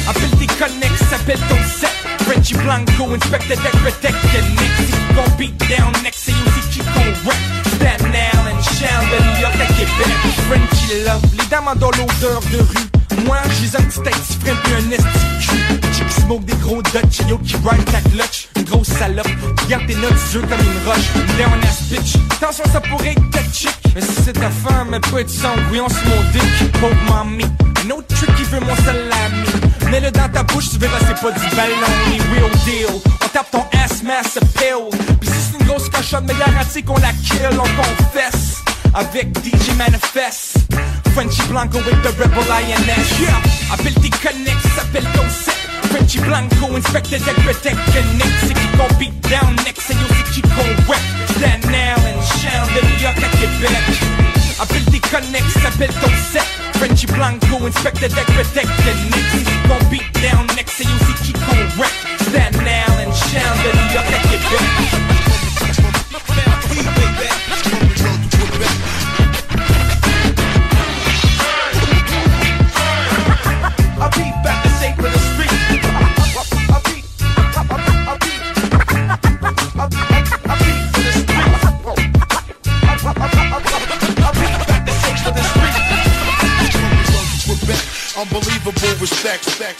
Appelle 0.07 0.37
tes 0.37 0.47
connects, 0.47 1.03
s'appelle 1.09 1.39
ton 1.47 1.59
set. 1.79 1.95
Frenchy 2.27 2.55
Blanco, 2.55 3.13
inspected 3.13 3.59
deck, 3.63 3.75
protect 3.83 4.17
the 4.33 4.41
Nick. 4.59 4.71
C'est 4.79 4.91
qui 4.91 5.13
qu'on 5.15 5.29
beat 5.37 5.57
down 5.69 5.91
next, 6.03 6.27
et 6.27 6.31
yo, 6.31 6.45
c'est 6.55 6.69
qui 6.71 6.79
qu'on 6.79 7.29
wet. 7.29 7.39
Stand 7.75 8.11
now 8.11 8.24
York 9.41 9.55
à 9.61 9.65
Québec. 9.73 10.07
Frenchy 10.47 11.03
love, 11.05 11.21
les 11.37 11.45
dames 11.47 11.67
en 11.67 11.73
l'odeur 11.73 12.41
de 12.51 12.57
rue. 12.57 13.25
Moi, 13.25 13.37
j'ai 13.59 13.77
un 13.77 13.81
petit 13.83 14.01
tête 14.01 14.13
frame 14.13 14.57
puis 14.63 14.73
un 14.73 14.91
esti. 14.91 15.93
Chick 15.93 16.11
smoke 16.11 16.45
des 16.45 16.55
gros 16.55 16.81
Dutch, 16.81 17.19
yo 17.27 17.37
qui 17.39 17.55
ride 17.55 17.85
ta 17.85 18.01
clutch. 18.09 18.47
Une 18.55 18.63
grosse 18.63 18.87
salope, 18.87 19.27
qui 19.57 19.87
tes 19.87 19.95
notes 19.95 20.13
jeu 20.31 20.41
comme 20.41 20.59
une 20.59 20.89
roche. 20.89 21.09
Down 21.37 21.63
ass 21.63 21.83
bitch. 21.89 22.15
Attention, 22.31 22.63
ça 22.71 22.81
pourrait 22.81 23.11
être 23.11 23.29
ta 23.31 23.39
chick. 23.53 23.75
Mais 23.95 24.01
si 24.01 24.23
c'est 24.23 24.33
ta 24.33 24.49
femme, 24.49 24.93
elle 24.93 25.01
peut 25.01 25.19
être 25.19 25.29
sans 25.29 25.55
bouillon 25.69 25.87
sur 25.89 26.05
mon 26.07 26.23
dick. 26.31 26.71
Pauvre 26.73 26.95
mamie. 27.09 27.45
Un 27.85 27.91
autre 27.91 28.07
trick 28.15 28.35
qui 28.35 28.43
veut 28.43 28.59
mon 28.59 28.75
salami. 28.77 29.45
Mets-le 29.91 30.11
dans 30.11 30.29
ta 30.29 30.43
bouche, 30.43 30.69
tu 30.71 30.77
verras, 30.77 30.97
c'est 30.99 31.21
pas 31.21 31.31
du 31.31 31.55
ballon, 31.55 31.93
ni 32.09 32.19
real 32.19 32.51
deal. 32.65 33.01
On 33.23 33.27
tape 33.27 33.51
ton 33.51 33.63
ass 33.83 34.03
mass 34.03 34.39
pill. 34.55 35.14
Grosse 35.75 35.89
cochonne, 35.89 36.25
mais 36.27 36.81
qu'on 36.83 36.97
la 36.99 37.11
kill, 37.11 37.49
on 37.51 37.81
confesse. 37.81 38.63
Avec 38.93 39.27
DJ 39.43 39.75
Manifest. 39.77 40.57
Frenchy 41.13 41.41
Blanco 41.49 41.79
with 41.79 42.01
the 42.01 42.11
Rebel 42.17 42.43
INS. 42.49 43.19
Yeah, 43.19 43.73
appelle 43.73 43.93
tes 43.95 44.09
connects, 44.09 44.67
s'appelle 44.75 45.03
ton 45.13 45.27
set. 45.29 45.55
Frenchy 45.91 46.19
Blanco, 46.19 46.75
inspected 46.75 47.23
deck, 47.25 47.35
protect 47.43 47.75
connect. 47.91 48.35
C'est 48.47 48.53
qui 48.53 48.67
qu'on 48.77 48.93
beat 48.95 49.13
down 49.29 49.55
next, 49.65 49.89
et 49.89 49.93
yo, 49.95 50.07
c'est 50.15 50.31
qui 50.33 50.41
qu'on 50.41 50.69
wreck. 50.87 51.01
Stand 51.35 51.69
now 51.69 51.99
and 52.07 52.21
shine 52.39 52.67
de 52.75 52.87
New 52.87 53.01
York 53.01 53.17
à 53.17 53.37
Québec. 53.37 53.85
Appelle 54.59 54.85
tes 54.85 54.99
connects, 54.99 55.59
s'appelle 55.61 55.93
ton 56.01 56.11
set. 56.31 56.45
Frenchy 56.75 57.05
Blanco, 57.07 57.65
inspected 57.67 58.13
deck, 58.13 58.27
protect 58.27 58.69
connect. 58.85 59.27
C'est 59.31 59.43
qui 59.43 59.57
qu'on 59.67 59.85
beat 59.89 60.21
down 60.21 60.47
next, 60.55 60.79
et 60.79 60.85
yo, 60.85 60.95
c'est 61.07 61.23
qui 61.25 61.33
qu'on 61.33 61.81
wreck. 61.81 61.91
Stand 62.21 62.63
now 62.63 62.95
and 63.03 63.13
shine 63.13 63.41
de 63.63 63.77
New 63.77 63.93
York. 63.93 64.05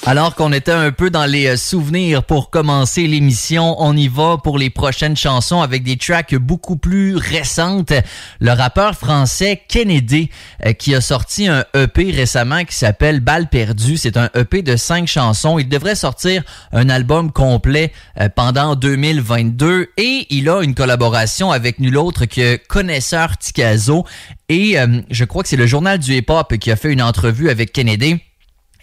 Alors 0.05 0.35
qu'on 0.35 0.53
était 0.53 0.71
un 0.71 0.91
peu 0.91 1.09
dans 1.09 1.25
les 1.25 1.47
euh, 1.47 1.57
souvenirs 1.57 2.23
pour 2.23 2.49
commencer 2.49 3.07
l'émission, 3.07 3.75
on 3.79 3.95
y 3.95 4.07
va 4.07 4.37
pour 4.37 4.57
les 4.57 4.69
prochaines 4.69 5.17
chansons 5.17 5.61
avec 5.61 5.83
des 5.83 5.97
tracks 5.97 6.35
beaucoup 6.35 6.75
plus 6.75 7.15
récentes. 7.15 7.93
Le 8.39 8.51
rappeur 8.51 8.95
français 8.95 9.61
Kennedy 9.67 10.29
euh, 10.65 10.73
qui 10.73 10.93
a 10.93 11.01
sorti 11.01 11.47
un 11.47 11.65
EP 11.73 12.11
récemment 12.11 12.63
qui 12.63 12.75
s'appelle 12.75 13.19
Balle 13.19 13.47
perdue. 13.49 13.97
C'est 13.97 14.17
un 14.17 14.29
EP 14.35 14.61
de 14.61 14.75
cinq 14.75 15.07
chansons. 15.07 15.59
Il 15.59 15.69
devrait 15.69 15.95
sortir 15.95 16.43
un 16.71 16.89
album 16.89 17.31
complet 17.31 17.91
euh, 18.19 18.29
pendant 18.29 18.75
2022 18.75 19.89
et 19.97 20.27
il 20.29 20.49
a 20.49 20.61
une 20.61 20.75
collaboration 20.75 21.51
avec 21.51 21.79
nul 21.79 21.97
autre 21.97 22.25
que 22.25 22.57
Connaisseur 22.57 23.37
Ticazo 23.37 24.05
et 24.47 24.77
je 25.09 25.25
crois 25.25 25.41
que 25.41 25.49
c'est 25.49 25.55
le 25.55 25.65
journal 25.65 25.97
du 25.97 26.13
hip-hop 26.13 26.57
qui 26.57 26.71
a 26.71 26.75
fait 26.75 26.93
une 26.93 27.01
entrevue 27.01 27.49
avec 27.49 27.73
Kennedy. 27.73 28.19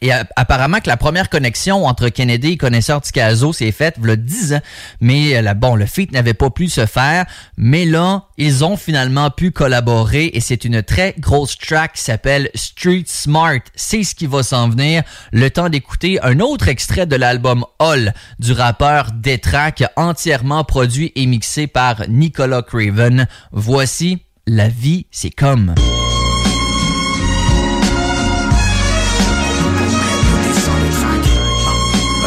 Et 0.02 0.11
apparemment 0.35 0.80
que 0.80 0.88
la 0.88 0.97
première 0.97 1.30
connexion 1.30 1.87
entre 1.87 2.09
Kennedy 2.09 2.49
et 2.49 2.56
Connaisseur 2.56 3.00
Ticazo 3.00 3.52
s'est 3.52 3.71
faite 3.71 3.94
il 4.02 4.09
y 4.09 4.11
a 4.11 4.16
10 4.16 4.54
ans. 4.54 4.61
Mais 5.00 5.37
euh, 5.37 5.42
là, 5.42 5.54
bon, 5.54 5.76
le 5.76 5.87
feat 5.87 6.11
n'avait 6.11 6.35
pas 6.35 6.50
pu 6.50 6.69
se 6.69 6.86
faire. 6.86 7.25
Mais 7.56 7.84
là, 7.84 8.25
ils 8.36 8.65
ont 8.65 8.76
finalement 8.76 9.30
pu 9.30 9.52
collaborer 9.52 10.32
et 10.34 10.41
c'est 10.41 10.65
une 10.65 10.82
très 10.82 11.15
grosse 11.21 11.56
track 11.56 11.93
qui 11.93 12.02
s'appelle 12.02 12.50
Street 12.56 13.04
Smart. 13.06 13.60
C'est 13.76 14.02
ce 14.02 14.17
qui 14.17 14.26
va 14.26 14.43
s'en 14.43 14.69
venir. 14.69 15.04
Le 15.32 15.49
temps 15.50 15.69
d'écouter 15.69 16.21
un 16.23 16.41
autre 16.41 16.67
extrait 16.67 17.06
de 17.06 17.15
l'album 17.15 17.65
All 17.78 18.12
du 18.41 18.52
rappeur 18.52 19.10
Detrack, 19.15 19.84
entièrement 19.95 20.65
produit 20.65 21.12
et 21.15 21.26
mixé 21.26 21.69
par 21.69 22.08
Nicolas 22.08 22.62
Craven. 22.62 23.28
Voici 23.52 24.19
La 24.49 24.67
vie, 24.67 25.06
c'est 25.12 25.30
comme. 25.30 25.76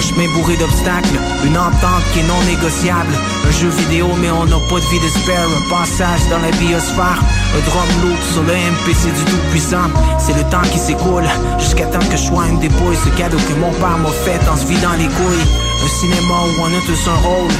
Un 0.05 0.07
chemin 0.07 0.29
bourré 0.35 0.55
d'obstacles, 0.57 1.17
une 1.43 1.57
entente 1.57 2.05
qui 2.13 2.19
est 2.19 2.27
non 2.27 2.39
négociable. 2.43 3.09
Un 3.43 3.51
jeu 3.51 3.69
vidéo, 3.69 4.07
mais 4.21 4.29
on 4.29 4.45
n'a 4.45 4.59
pas 4.69 4.79
de 4.79 4.85
vie 4.85 4.99
de 4.99 5.09
spare. 5.09 5.49
Un 5.49 5.67
passage 5.67 6.29
dans 6.29 6.37
la 6.37 6.51
biosphère. 6.51 7.17
Un 7.57 7.61
drum 7.65 7.89
loop 8.03 8.21
sur 8.31 8.43
le 8.43 8.53
MPC 8.53 9.09
du 9.09 9.25
tout 9.25 9.41
puissant. 9.49 9.89
C'est 10.19 10.37
le 10.37 10.43
temps 10.51 10.61
qui 10.71 10.77
s'écoule 10.77 11.25
jusqu'à 11.57 11.87
temps 11.87 12.05
que 12.05 12.17
je 12.17 12.21
sois 12.21 12.45
une 12.45 12.59
dépouille. 12.59 12.95
Ce 13.03 13.09
cadeau 13.17 13.37
que 13.37 13.53
mon 13.59 13.71
père 13.71 13.97
m'a 13.97 14.11
fait 14.11 14.47
en 14.47 14.55
se 14.55 14.67
vidant 14.67 14.93
les 14.99 15.07
couilles. 15.07 15.47
Un 15.83 15.87
cinéma 15.87 16.37
où 16.53 16.61
on 16.61 16.67
a 16.67 16.81
tous 16.85 17.09
un 17.09 17.27
rôle. 17.27 17.51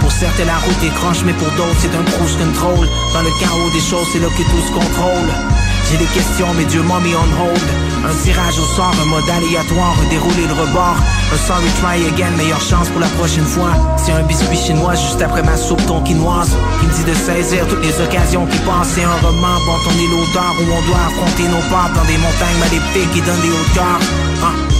Pour 0.00 0.12
certains, 0.12 0.44
la 0.44 0.58
route 0.58 0.84
est 0.84 0.94
croche, 0.94 1.24
mais 1.24 1.32
pour 1.32 1.48
d'autres, 1.52 1.80
c'est 1.80 1.96
un 1.96 2.04
cruise 2.04 2.36
control. 2.36 2.86
Dans 3.14 3.22
le 3.22 3.30
chaos 3.40 3.70
des 3.72 3.80
choses, 3.80 4.06
c'est 4.12 4.20
là 4.20 4.28
que 4.28 4.42
tout 4.42 4.60
se 4.60 4.72
contrôle. 4.72 5.57
J'ai 5.90 5.96
des 5.96 6.12
questions, 6.12 6.48
mais 6.54 6.64
Dieu 6.64 6.82
m'a 6.82 7.00
mis 7.00 7.14
on 7.14 7.42
hold. 7.42 7.60
Un 8.04 8.14
tirage 8.22 8.58
au 8.58 8.76
sort, 8.76 8.94
un 9.00 9.06
mode 9.06 9.28
aléatoire, 9.28 9.96
un 10.04 10.08
déroulé 10.10 10.46
de 10.46 10.52
rebord. 10.52 10.96
Un 11.32 11.36
sorry 11.46 11.68
try 11.80 12.06
again, 12.06 12.36
meilleure 12.36 12.60
chance 12.60 12.90
pour 12.90 13.00
la 13.00 13.08
prochaine 13.18 13.44
fois. 13.44 13.70
C'est 13.96 14.12
un 14.12 14.22
biscuit 14.22 14.56
chinois 14.56 14.94
juste 14.94 15.22
après 15.22 15.42
ma 15.42 15.56
soupe 15.56 15.84
tonkinoise. 15.86 16.56
Qui 16.80 16.86
me 16.86 16.92
dit 16.92 17.04
de 17.04 17.14
saisir 17.14 17.66
toutes 17.68 17.82
les 17.82 18.00
occasions 18.02 18.46
qui 18.46 18.58
passent. 18.58 18.92
C'est 18.94 19.04
un 19.04 19.16
roman, 19.26 19.56
bon, 19.64 19.76
on 19.88 19.96
est 19.96 20.10
l'auteur 20.12 20.52
où 20.60 20.64
on 20.64 20.82
doit 20.88 21.04
affronter 21.08 21.48
nos 21.48 21.64
pattes 21.72 21.94
dans 21.94 22.04
des 22.04 22.18
montagnes 22.18 22.58
maléfiques 22.60 23.12
qui 23.12 23.20
donnent 23.22 23.40
des 23.40 23.50
hauteurs. 23.50 24.77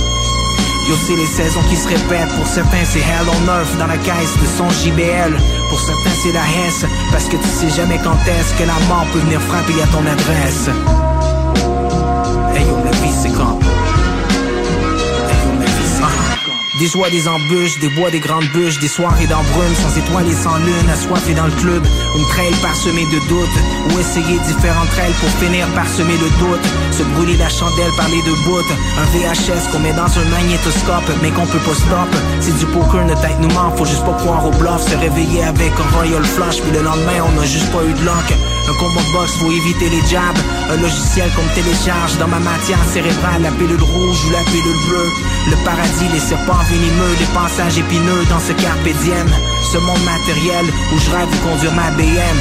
Yo, 0.88 0.94
c'est 0.96 1.16
les 1.16 1.26
saisons 1.26 1.62
qui 1.68 1.76
se 1.76 1.86
répètent. 1.86 2.34
Pour 2.36 2.46
certains, 2.46 2.84
c'est 2.84 3.00
Hell 3.00 3.28
on 3.28 3.46
Earth 3.46 3.76
dans 3.78 3.86
la 3.86 3.98
caisse 3.98 4.34
de 4.40 4.46
son 4.56 4.70
JBL. 4.70 5.36
Pour 5.68 5.78
certains, 5.78 6.16
c'est 6.22 6.32
la 6.32 6.40
Hesse. 6.40 6.86
Parce 7.12 7.26
que 7.26 7.36
tu 7.36 7.48
sais 7.48 7.68
jamais 7.68 7.98
quand 8.02 8.16
est-ce 8.26 8.54
que 8.54 8.66
la 8.66 8.78
mort 8.88 9.06
peut 9.12 9.18
venir 9.18 9.40
frapper 9.42 9.82
à 9.82 9.86
ton 9.88 10.06
adresse. 10.06 10.70
Des 16.78 16.86
joies, 16.86 17.10
des 17.10 17.26
embûches, 17.26 17.80
des 17.80 17.88
bois, 17.88 18.08
des 18.08 18.20
grandes 18.20 18.46
bûches, 18.54 18.78
des 18.78 18.86
soirées 18.86 19.26
d'embrume, 19.26 19.74
sans 19.74 19.98
étoiles 19.98 20.28
et 20.28 20.34
sans 20.34 20.56
lune, 20.58 20.88
assoiffé 20.92 21.34
dans 21.34 21.46
le 21.46 21.52
club, 21.52 21.84
une 22.16 22.24
trail 22.26 22.54
parsemée 22.62 23.04
de 23.06 23.18
doutes, 23.28 23.58
ou 23.90 23.98
essayer 23.98 24.38
différentes 24.46 24.88
trails 24.90 25.12
pour 25.18 25.28
finir 25.42 25.66
par 25.74 25.88
semer 25.88 26.14
le 26.14 26.30
doute, 26.38 26.64
se 26.92 27.02
brûler 27.02 27.36
la 27.36 27.48
chandelle 27.48 27.90
par 27.96 28.08
les 28.08 28.22
deux 28.22 28.36
bouts, 28.44 28.62
un 28.96 29.06
VHS 29.10 29.72
qu'on 29.72 29.80
met 29.80 29.92
dans 29.92 30.06
un 30.06 30.24
magnétoscope, 30.30 31.10
mais 31.20 31.32
qu'on 31.32 31.46
peut 31.46 31.58
pas 31.58 31.74
stop, 31.74 32.10
c'est 32.40 32.56
du 32.56 32.66
poker, 32.66 33.04
notre 33.06 33.22
tête 33.22 33.40
nous 33.40 33.52
ment, 33.54 33.74
faut 33.76 33.84
juste 33.84 34.04
pas 34.04 34.14
croire 34.14 34.46
au 34.46 34.52
bluff, 34.52 34.80
se 34.88 34.96
réveiller 34.96 35.42
avec 35.42 35.72
un 35.72 35.96
royal 35.96 36.24
flush, 36.24 36.60
puis 36.62 36.70
le 36.70 36.82
lendemain 36.82 37.26
on 37.26 37.40
a 37.40 37.44
juste 37.44 37.72
pas 37.72 37.82
eu 37.82 37.92
de 37.92 38.04
luck. 38.04 38.57
Un 38.68 38.74
combat 38.74 39.00
de 39.00 39.12
boxe, 39.12 39.32
faut 39.38 39.50
éviter 39.50 39.88
les 39.88 40.04
jabs. 40.06 40.38
Un 40.70 40.76
logiciel 40.76 41.30
qu'on 41.34 41.54
télécharge 41.54 42.18
dans 42.18 42.28
ma 42.28 42.38
matière 42.38 42.82
cérébrale, 42.92 43.42
la 43.42 43.50
pilule 43.52 43.82
rouge 43.82 44.18
ou 44.26 44.30
la 44.30 44.44
pilule 44.44 44.80
bleue. 44.86 45.10
Le 45.50 45.56
paradis, 45.64 46.08
les 46.12 46.20
serpents 46.20 46.62
venimeux, 46.68 47.14
les 47.18 47.32
passages 47.32 47.78
épineux 47.78 48.24
dans 48.28 48.40
ce 48.40 48.52
carpe. 48.52 48.86
Ce 49.72 49.78
monde 49.78 50.04
matériel 50.04 50.66
où 50.92 50.98
je 50.98 51.10
rêve 51.10 51.30
de 51.30 51.36
conduire 51.48 51.72
ma 51.72 51.90
BM. 51.92 52.38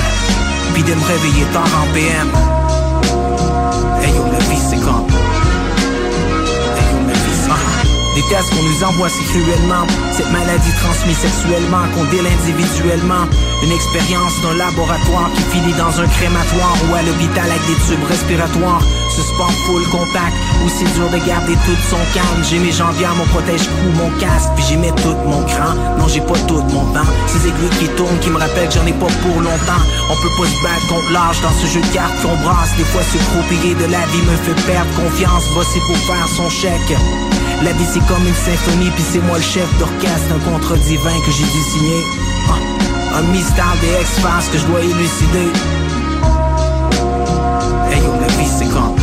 Puis 0.74 0.84
de 0.84 0.94
me 0.94 1.06
réveiller 1.06 1.46
tard 1.54 1.72
en 1.82 1.94
PM. 1.94 2.57
Des 8.18 8.24
tests 8.34 8.50
qu'on 8.50 8.64
nous 8.64 8.84
envoie 8.84 9.10
si 9.10 9.22
cruellement. 9.30 9.86
Cette 10.12 10.32
maladie 10.32 10.74
transmise 10.82 11.22
sexuellement, 11.22 11.86
qu'on 11.94 12.04
déle 12.06 12.26
individuellement. 12.26 13.30
Une 13.62 13.72
expérience 13.72 14.42
d'un 14.42 14.58
laboratoire 14.58 15.30
qui 15.38 15.44
finit 15.54 15.78
dans 15.78 15.94
un 16.02 16.08
crématoire 16.18 16.74
ou 16.90 16.96
à 16.96 17.04
l'hôpital 17.04 17.46
avec 17.46 17.62
des 17.70 17.78
tubes 17.86 18.04
respiratoires. 18.10 18.82
Suspend 19.14 19.54
full 19.70 19.86
contact, 19.94 20.34
ou 20.66 20.70
c'est 20.70 20.90
dur 20.98 21.14
de 21.14 21.22
garder 21.30 21.54
tout 21.62 21.78
son 21.94 22.02
calme. 22.18 22.42
J'ai 22.42 22.58
mes 22.58 22.72
jambières, 22.72 23.14
mon 23.14 23.26
protège-cou, 23.26 23.86
mon 23.94 24.10
casque, 24.18 24.50
puis 24.56 24.66
j'y 24.66 24.78
mets 24.78 24.98
tout 24.98 25.18
mon 25.30 25.46
cran. 25.46 25.78
Non, 26.00 26.08
j'ai 26.08 26.22
pas 26.22 26.42
tout 26.50 26.66
mon 26.74 26.90
temps. 26.98 27.06
Ces 27.28 27.46
aiguilles 27.46 27.78
qui 27.78 27.88
tournent, 28.02 28.18
qui 28.18 28.32
me 28.32 28.40
rappellent 28.40 28.68
que 28.68 28.82
j'en 28.82 28.88
ai 28.88 28.98
pas 28.98 29.14
pour 29.22 29.42
longtemps. 29.46 29.84
On 30.10 30.18
peut 30.18 30.34
pas 30.42 30.50
se 30.50 30.58
battre 30.66 30.88
contre 30.90 31.12
l'âge 31.14 31.38
dans 31.46 31.54
ce 31.54 31.68
jeu 31.70 31.82
de 31.86 31.94
cartes 31.94 32.18
qu'on 32.24 32.34
brasse. 32.42 32.74
Des 32.82 32.86
fois, 32.90 33.06
ce 33.06 33.22
gros 33.30 33.46
de 33.46 33.92
la 33.94 34.02
vie 34.10 34.26
me 34.26 34.36
fait 34.42 34.58
perdre 34.66 34.90
confiance. 34.98 35.46
Bosser 35.54 35.82
pour 35.86 35.98
faire 36.10 36.28
son 36.36 36.50
chèque. 36.50 36.98
La 37.64 37.72
vie 37.74 37.86
c'est 37.92 38.06
comme 38.06 38.26
une 38.26 38.34
symphonie, 38.34 38.92
puis 38.92 39.04
c'est 39.12 39.20
moi 39.20 39.38
le 39.38 39.44
chef 39.44 39.68
d'orchestre, 39.80 40.32
un 40.36 40.52
contrat 40.52 40.76
divin 40.76 41.20
que 41.26 41.32
j'ai 41.32 41.44
dû 41.44 41.62
signer. 41.72 42.04
Ah, 42.50 43.18
un 43.18 43.22
mystère 43.32 43.74
des 43.82 44.00
ex-faces 44.00 44.50
que 44.50 44.58
je 44.60 44.66
dois 44.66 44.82
élucider. 44.82 45.50
Hey 47.92 48.04
yo, 48.04 48.12
la 48.22 48.28
vie 48.28 48.50
c'est 48.58 48.70
comme. 48.70 48.96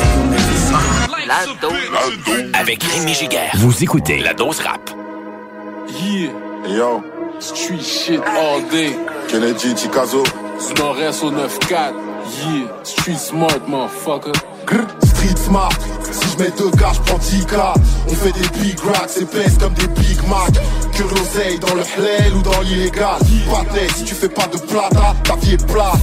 Hey 0.00 0.08
yo, 0.16 0.30
la 0.30 0.36
vie 0.36 0.60
c'est 0.66 1.26
La 1.26 1.46
dose. 1.60 2.50
Avec 2.54 2.82
Rémi 2.82 3.14
Giguère. 3.14 3.52
Vous 3.56 3.82
écoutez 3.82 4.18
La 4.18 4.34
dose 4.34 4.60
rap. 4.60 4.90
Yeah. 5.88 6.30
Yo. 6.68 7.02
Street 7.40 7.80
shit 7.82 8.20
all 8.20 8.62
day. 8.70 8.94
Kennedy, 9.28 9.74
Chicazo. 9.76 10.22
Du 10.24 10.74
nord-est 10.80 11.24
au 11.24 11.30
9-4. 11.30 11.38
Yeah. 11.70 12.84
Street 12.84 13.16
smart, 13.16 13.66
motherfucker. 13.66 14.32
Grr. 14.66 15.11
Street 15.22 15.38
smart. 15.38 15.78
Si 16.10 16.32
je 16.32 16.42
mets 16.42 16.50
deux 16.58 16.70
gars, 16.76 16.92
je 16.92 17.00
prends 17.00 17.18
10 17.18 17.46
cas. 17.46 17.74
On 18.08 18.14
fait 18.14 18.32
des 18.32 18.48
big 18.58 18.78
racks, 18.80 19.16
épaisses 19.20 19.56
comme 19.58 19.72
des 19.74 19.86
Big 19.86 20.18
Mac. 20.28 20.52
Que 20.96 21.02
l'oseille 21.04 21.58
dans 21.58 21.74
le 21.74 21.82
halal 21.82 22.34
ou 22.36 22.42
dans 22.42 22.60
l'illégal. 22.60 23.18
Pas 23.50 23.64
si 23.96 24.04
tu 24.04 24.14
fais 24.14 24.28
pas 24.28 24.46
de 24.46 24.58
plata, 24.58 25.14
ta 25.24 25.36
vie 25.36 25.54
est 25.54 25.66
plate. 25.66 26.00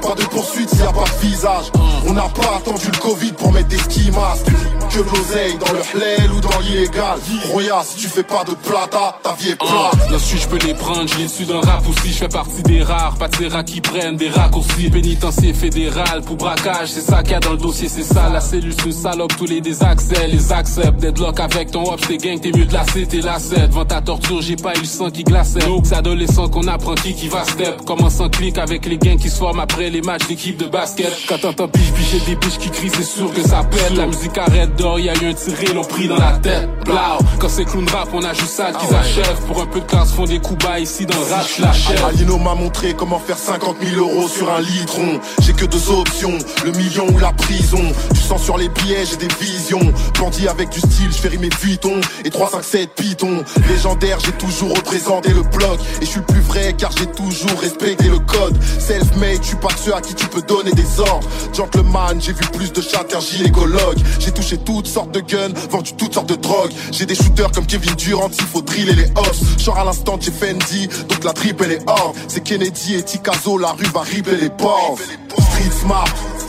Pas 0.00 0.14
de 0.14 0.22
poursuite 0.28 0.70
s'il 0.70 0.80
y 0.80 0.82
a 0.82 0.92
pas 0.92 1.04
de 1.04 1.26
visage. 1.26 1.66
On 2.06 2.14
n'a 2.14 2.22
pas 2.22 2.56
attendu 2.56 2.86
le 2.90 2.98
Covid 2.98 3.32
pour 3.32 3.52
mettre 3.52 3.68
des 3.68 3.76
ski 3.76 4.10
masques. 4.10 4.46
Que 4.90 4.98
l'oseille 5.00 5.56
dans 5.58 5.72
le 5.72 5.80
halal 5.80 6.32
ou 6.32 6.40
dans 6.40 6.58
l'illégal. 6.60 7.18
Roya, 7.52 7.82
si 7.84 7.96
tu 7.98 8.08
fais 8.08 8.22
pas 8.22 8.42
de 8.44 8.54
plata, 8.54 9.18
ta 9.22 9.34
vie 9.34 9.50
est 9.50 9.56
plate. 9.56 9.70
Uh, 10.08 10.12
Là-dessus, 10.12 10.38
je 10.38 10.48
peux 10.48 10.66
les 10.66 10.74
prendre, 10.74 11.06
j'ai 11.16 11.28
su 11.28 11.44
d'un 11.44 11.60
rap 11.60 11.86
aussi. 11.88 12.12
Je 12.12 12.18
fais 12.18 12.28
partie 12.28 12.62
des 12.62 12.82
rares, 12.82 13.16
pas 13.16 13.28
de 13.28 13.36
ces 13.36 13.48
rats 13.48 13.62
qui 13.62 13.80
prennent 13.80 14.16
des 14.16 14.30
raccourcis. 14.30 14.90
Pénitencier 14.90 15.52
fédéral 15.52 16.22
pour 16.22 16.36
braquage, 16.36 16.88
c'est 16.88 17.02
ça 17.02 17.22
qu'il 17.22 17.32
y 17.32 17.34
a 17.34 17.40
dans 17.40 17.52
le 17.52 17.58
dossier, 17.58 17.88
c'est 17.88 18.02
ça. 18.02 18.30
La 18.30 18.40
cellule, 18.40 18.74
c'est 18.76 18.86
une 18.86 18.92
salope, 18.92 19.36
tous 19.36 19.44
les 19.46 19.60
désaccès, 19.60 20.26
les 20.26 20.52
acceptent. 20.52 21.00
Deadlock 21.00 21.38
avec 21.38 21.70
ton 21.70 21.84
hop, 21.92 22.00
t'es 22.00 22.16
gang, 22.16 22.40
t'es 22.40 22.50
mieux 22.50 22.64
de 22.64 22.72
la 22.72 22.84
C, 22.86 23.06
t'es 23.06 23.20
la 23.20 23.38
7. 23.38 23.70
Ta 23.90 24.00
torture, 24.00 24.40
j'ai 24.40 24.54
pas 24.54 24.72
eu 24.76 24.82
le 24.82 24.84
sang 24.84 25.10
qui 25.10 25.24
glaçait. 25.24 25.58
C'est 25.82 25.96
adolescent 25.96 26.48
qu'on 26.48 26.68
apprend 26.68 26.94
qui 26.94 27.12
qui 27.12 27.26
va 27.26 27.42
step. 27.42 27.84
Commence 27.84 28.20
en 28.20 28.28
clic 28.28 28.56
avec 28.56 28.86
les 28.86 28.96
gangs 28.96 29.18
qui 29.18 29.28
se 29.28 29.36
forment 29.36 29.58
après 29.58 29.90
les 29.90 30.00
matchs 30.00 30.28
d'équipe 30.28 30.56
de 30.56 30.66
basket. 30.66 31.12
Quand 31.28 31.38
t'entends 31.38 31.66
piche, 31.66 31.90
piche 31.90 32.24
des 32.24 32.36
biches 32.36 32.58
qui 32.58 32.70
crient, 32.70 32.92
c'est 32.94 33.02
sûr 33.02 33.34
que 33.34 33.42
ça 33.42 33.64
pète. 33.64 33.96
La 33.96 34.06
musique 34.06 34.38
arrête 34.38 34.76
d'or, 34.76 35.00
y 35.00 35.08
a 35.08 35.14
eu 35.14 35.30
un 35.30 35.34
tiré, 35.34 35.74
l'ont 35.74 35.82
pris 35.82 36.06
dans 36.06 36.18
la 36.18 36.38
tête. 36.40 36.68
Blau, 36.84 37.18
quand 37.40 37.48
c'est 37.48 37.64
clown 37.64 37.88
rap, 37.88 38.10
on 38.12 38.22
a 38.22 38.32
juste 38.32 38.52
ça 38.52 38.70
qu'ils 38.70 38.94
achèvent. 38.94 39.40
Pour 39.48 39.60
un 39.60 39.66
peu 39.66 39.80
de 39.80 39.86
classe, 39.86 40.12
font 40.12 40.24
des 40.24 40.38
coups 40.38 40.64
bas 40.64 40.78
ici 40.78 41.04
dans 41.04 41.18
le 41.18 41.24
rap, 41.24 41.44
je. 41.58 42.04
Alino 42.04 42.38
m'a 42.38 42.54
montré 42.54 42.94
comment 42.94 43.18
faire 43.18 43.38
50 43.38 43.74
000 43.82 44.08
euros 44.08 44.28
sur 44.28 44.52
un 44.52 44.60
litron. 44.60 45.18
J'ai 45.42 45.52
que 45.52 45.64
deux 45.64 45.90
options, 45.90 46.38
le 46.64 46.70
million 46.70 47.08
ou 47.08 47.18
la 47.18 47.32
prison. 47.32 47.82
Tu 48.14 48.20
sens 48.20 48.40
sur 48.40 48.56
les 48.56 48.68
billets, 48.68 49.04
j'ai 49.04 49.16
des 49.16 49.34
visions. 49.40 49.92
Bandit 50.16 50.46
avec 50.46 50.68
du 50.68 50.78
style, 50.78 51.10
je 51.10 51.26
rimer 51.26 51.48
Vuitton 51.60 52.00
et 52.24 52.30
357 52.30 52.94
Python. 52.94 53.42
Légendaire, 53.80 54.18
j'ai 54.22 54.32
toujours 54.32 54.76
représenté 54.76 55.30
le 55.30 55.40
bloc. 55.40 55.80
Et 56.02 56.04
je 56.04 56.10
suis 56.10 56.20
plus 56.20 56.40
vrai 56.40 56.74
car 56.76 56.90
j'ai 56.98 57.06
toujours 57.06 57.58
respecté 57.58 58.10
le 58.10 58.18
code. 58.18 58.54
Self-made, 58.62 59.38
je 59.40 59.46
suis 59.48 59.56
pas 59.56 59.70
ceux 59.82 59.94
à 59.94 60.02
qui 60.02 60.14
tu 60.14 60.26
peux 60.26 60.42
donner 60.42 60.72
des 60.72 61.00
ordres. 61.00 61.26
Gentleman, 61.54 62.20
j'ai 62.20 62.34
vu 62.34 62.44
plus 62.52 62.70
de 62.74 62.82
chats 62.82 63.04
qu'un 63.04 63.20
gynécologue. 63.20 63.96
J'ai 64.18 64.32
touché 64.32 64.58
toutes 64.58 64.86
sortes 64.86 65.12
de 65.12 65.20
guns, 65.20 65.54
vendu 65.70 65.94
toutes 65.94 66.12
sortes 66.12 66.28
de 66.28 66.34
drogues. 66.34 66.72
J'ai 66.92 67.06
des 67.06 67.14
shooters 67.14 67.50
comme 67.52 67.64
Kevin 67.64 67.94
Durant, 67.94 68.28
il 68.28 68.44
faut 68.44 68.60
driller 68.60 68.92
les 68.92 69.10
hops. 69.16 69.64
Genre 69.64 69.78
à 69.78 69.84
l'instant, 69.84 70.18
j'ai 70.20 70.30
Fendi, 70.30 70.86
donc 71.08 71.24
la 71.24 71.32
triple 71.32 71.64
elle 71.64 71.72
est 71.72 71.82
hors. 71.86 72.12
C'est 72.28 72.42
Kennedy 72.42 72.96
et 72.96 73.02
Tikazo, 73.02 73.56
la 73.56 73.72
rue 73.72 73.88
va 73.94 74.02
ribler 74.02 74.36
les 74.42 74.50
ports. 74.50 74.98
Street 75.38 75.70
smart. 75.80 76.04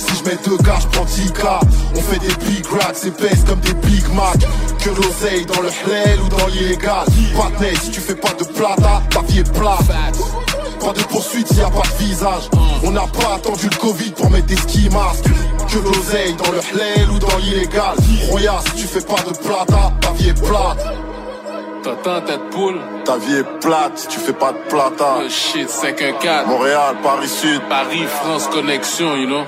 Si 0.08 0.16
je 0.18 0.24
mets 0.30 0.38
deux 0.44 0.58
gars, 0.64 0.80
je 0.82 0.88
prends 0.88 1.06
10 1.06 1.32
cas. 1.34 1.60
On 1.96 2.02
fait 2.02 2.20
des 2.20 2.34
big 2.46 2.66
racks 2.68 3.06
épaisses 3.06 3.44
comme 3.48 3.60
des 3.60 3.74
Big 3.74 4.04
Mac. 4.14 4.40
Que 4.84 4.90
l'oseille 4.90 5.46
dans 5.46 5.62
le 5.62 5.70
halal 5.70 6.20
ou 6.22 6.30
dans 6.30 6.48
l'illégal. 6.48 7.06
Patnais, 7.38 7.76
si 7.82 7.92
tu 7.92 8.02
fais 8.02 8.16
pas 8.16 8.34
de 8.40 8.44
plata, 8.46 9.02
ta 9.10 9.22
vie 9.22 9.40
est 9.40 9.54
plate. 9.54 9.86
Pas 10.80 10.94
de 10.94 11.04
poursuite 11.04 11.52
y 11.52 11.62
a 11.62 11.70
pas 11.70 11.88
de 11.88 12.04
visage. 12.04 12.50
On 12.84 12.92
n'a 12.92 13.06
pas 13.08 13.36
attendu 13.36 13.70
le 13.72 13.78
Covid 13.78 14.12
pour 14.12 14.30
mettre 14.32 14.48
des 14.48 14.56
ski 14.56 14.90
masques. 14.90 15.26
Que 15.72 15.78
l'oseille 15.78 16.34
dans 16.34 16.52
le 16.52 16.60
halal 16.60 17.12
ou 17.12 17.20
dans 17.20 17.38
l'illégal. 17.38 17.96
Roya, 18.30 18.60
si 18.66 18.82
tu 18.82 18.88
fais 18.88 19.02
pas 19.02 19.22
de 19.22 19.38
plata, 19.38 19.94
ta 20.02 20.12
vie 20.14 20.30
est 20.30 20.42
plate. 20.42 20.84
T'entends 21.84 22.22
tête 22.22 22.50
poule? 22.52 22.80
Ta 23.06 23.18
vie 23.18 23.38
est 23.38 23.60
plate 23.60 23.98
si 23.98 24.08
tu 24.08 24.20
fais 24.20 24.34
pas 24.34 24.52
de 24.52 24.58
plata. 24.70 25.20
Oh 25.20 25.30
shit, 25.30 25.70
514. 25.70 26.48
Montréal, 26.48 26.96
Paris 27.04 27.28
Sud. 27.28 27.62
Paris, 27.70 28.06
France 28.22 28.48
Connexion, 28.48 29.16
you 29.16 29.28
know? 29.28 29.46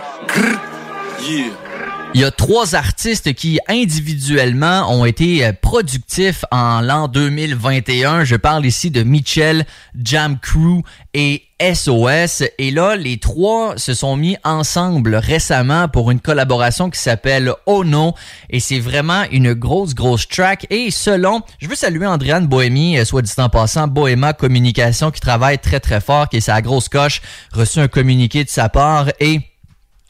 Il 2.15 2.21
y 2.21 2.25
a 2.25 2.29
trois 2.29 2.75
artistes 2.75 3.33
qui 3.33 3.59
individuellement 3.67 4.87
ont 4.91 5.03
été 5.03 5.43
euh, 5.43 5.51
productifs 5.59 6.45
en 6.51 6.79
l'an 6.79 7.07
2021. 7.07 8.23
Je 8.23 8.35
parle 8.35 8.67
ici 8.67 8.91
de 8.91 9.01
Mitchell, 9.01 9.65
Jam 9.99 10.37
Crew 10.39 10.83
et 11.15 11.41
SOS. 11.59 12.43
Et 12.59 12.69
là, 12.69 12.95
les 12.95 13.17
trois 13.17 13.77
se 13.77 13.95
sont 13.95 14.15
mis 14.15 14.37
ensemble 14.43 15.15
récemment 15.15 15.87
pour 15.87 16.11
une 16.11 16.19
collaboration 16.19 16.91
qui 16.91 16.99
s'appelle 16.99 17.51
Oh 17.65 17.83
No. 17.83 18.13
Et 18.51 18.59
c'est 18.59 18.79
vraiment 18.79 19.23
une 19.31 19.53
grosse, 19.53 19.95
grosse 19.95 20.27
track. 20.27 20.67
Et 20.69 20.91
selon, 20.91 21.41
je 21.57 21.67
veux 21.67 21.75
saluer 21.75 22.05
Andréane 22.05 22.45
Bohémy, 22.45 22.99
euh, 22.99 23.05
soit 23.05 23.23
dit 23.23 23.31
en 23.37 23.49
passant, 23.49 23.87
Bohéma 23.87 24.33
Communication, 24.33 25.09
qui 25.09 25.19
travaille 25.19 25.57
très, 25.57 25.79
très 25.79 25.99
fort, 25.99 26.29
qui 26.29 26.37
est 26.37 26.41
sa 26.41 26.61
grosse 26.61 26.89
coche, 26.89 27.23
reçu 27.51 27.79
un 27.79 27.87
communiqué 27.87 28.43
de 28.43 28.49
sa 28.49 28.69
part 28.69 29.09
et 29.19 29.39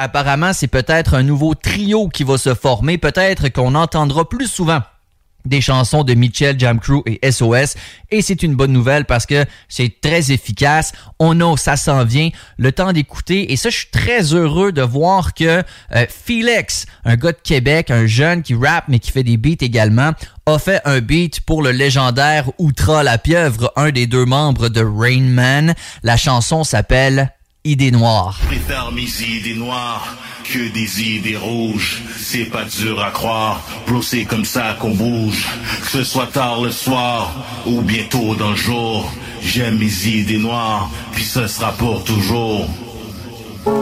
Apparemment, 0.04 0.52
c'est 0.52 0.68
peut-être 0.68 1.14
un 1.14 1.24
nouveau 1.24 1.56
trio 1.56 2.10
qui 2.10 2.26
va 2.26 2.38
se 2.38 2.54
former. 2.54 2.98
Peut-être 2.98 3.48
qu'on 3.48 3.74
entendra 3.74 4.28
plus 4.28 4.48
souvent 4.48 4.82
des 5.46 5.62
chansons 5.62 6.04
de 6.04 6.14
Mitchell, 6.14 6.60
Jam 6.60 6.78
Crew 6.78 7.04
et 7.06 7.32
SOS. 7.32 7.76
Et 8.12 8.22
c'est 8.22 8.44
une 8.44 8.56
bonne 8.56 8.74
nouvelle 8.74 9.06
parce 9.06 9.26
que 9.26 9.46
c'est 9.70 10.02
très 10.02 10.34
efficace. 10.34 10.92
On 11.20 11.40
a, 11.40 11.56
ça 11.56 11.78
s'en 11.78 12.04
vient, 12.04 12.32
le 12.58 12.74
temps 12.74 12.92
d'écouter. 12.92 13.54
Et 13.54 13.56
ça, 13.56 13.70
je 13.70 13.78
suis 13.78 13.92
très 13.92 14.34
heureux 14.34 14.74
de 14.74 14.82
voir 14.82 15.34
que 15.34 15.64
euh, 15.96 16.06
Felix, 16.10 16.86
un 17.06 17.16
gars 17.16 17.32
de 17.32 17.38
Québec, 17.42 17.90
un 17.90 18.06
jeune 18.06 18.42
qui 18.42 18.56
rappe 18.56 18.86
mais 18.90 19.00
qui 19.00 19.12
fait 19.12 19.24
des 19.24 19.38
beats 19.38 19.56
également, 19.62 20.12
a 20.46 20.60
fait 20.60 20.82
un 20.84 21.00
beat 21.00 21.40
pour 21.40 21.62
le 21.62 21.72
légendaire 21.72 22.50
Outra 22.58 23.04
la 23.04 23.18
pieuvre, 23.18 23.72
un 23.78 23.92
des 23.92 24.06
deux 24.06 24.26
membres 24.26 24.68
de 24.68 24.82
Rain 24.82 25.22
Man. 25.22 25.76
La 26.04 26.18
chanson 26.18 26.66
s'appelle 26.66 27.32
Idées 27.66 27.92
noires. 27.92 28.38
Je 28.42 28.48
préfère 28.48 28.92
mes 28.92 29.08
idées 29.22 29.56
noires 29.56 30.18
que 30.44 30.68
des 30.74 31.02
idées 31.02 31.38
rouges. 31.38 32.02
C'est 32.20 32.44
pas 32.44 32.66
dur 32.66 33.02
à 33.02 33.10
croire, 33.10 33.62
c'est 34.02 34.26
comme 34.26 34.44
ça 34.44 34.76
qu'on 34.82 34.94
bouge. 34.94 35.48
Que 35.82 35.88
ce 35.88 36.04
soit 36.04 36.28
tard 36.28 36.60
le 36.60 36.72
soir 36.72 37.32
ou 37.66 37.80
bientôt 37.80 38.36
dans 38.36 38.50
le 38.50 38.58
jour. 38.58 39.10
J'aime 39.42 39.78
mes 39.78 40.08
idées 40.08 40.40
noires, 40.40 40.90
puis 41.14 41.24
ce 41.24 41.48
sera 41.48 41.72
pour 41.72 42.04
toujours. 42.04 42.68
Ouais, 43.66 43.74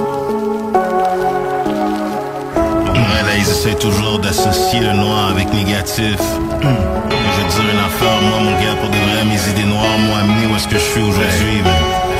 là, 2.93 3.35
ils 3.35 3.49
essaient 3.49 3.79
toujours 3.79 4.19
d'associer 4.19 4.81
le 4.81 4.93
noir 4.93 5.29
avec 5.29 5.51
négatif. 5.55 6.19
Je 6.61 7.41
dire 7.49 7.73
une 7.73 7.79
affaire, 7.79 8.21
moi, 8.29 8.41
mon 8.41 8.51
gars, 8.63 8.75
pour 8.79 8.89
de 8.89 8.95
vrai, 8.95 9.25
mes 9.25 9.49
idées 9.49 9.67
noires 9.67 9.97
m'ont 9.97 10.17
amené 10.17 10.45
où 10.45 10.55
est-ce 10.55 10.67
que 10.67 10.77
je 10.77 10.83
suis 10.83 11.01
aujourd'hui. 11.01 11.63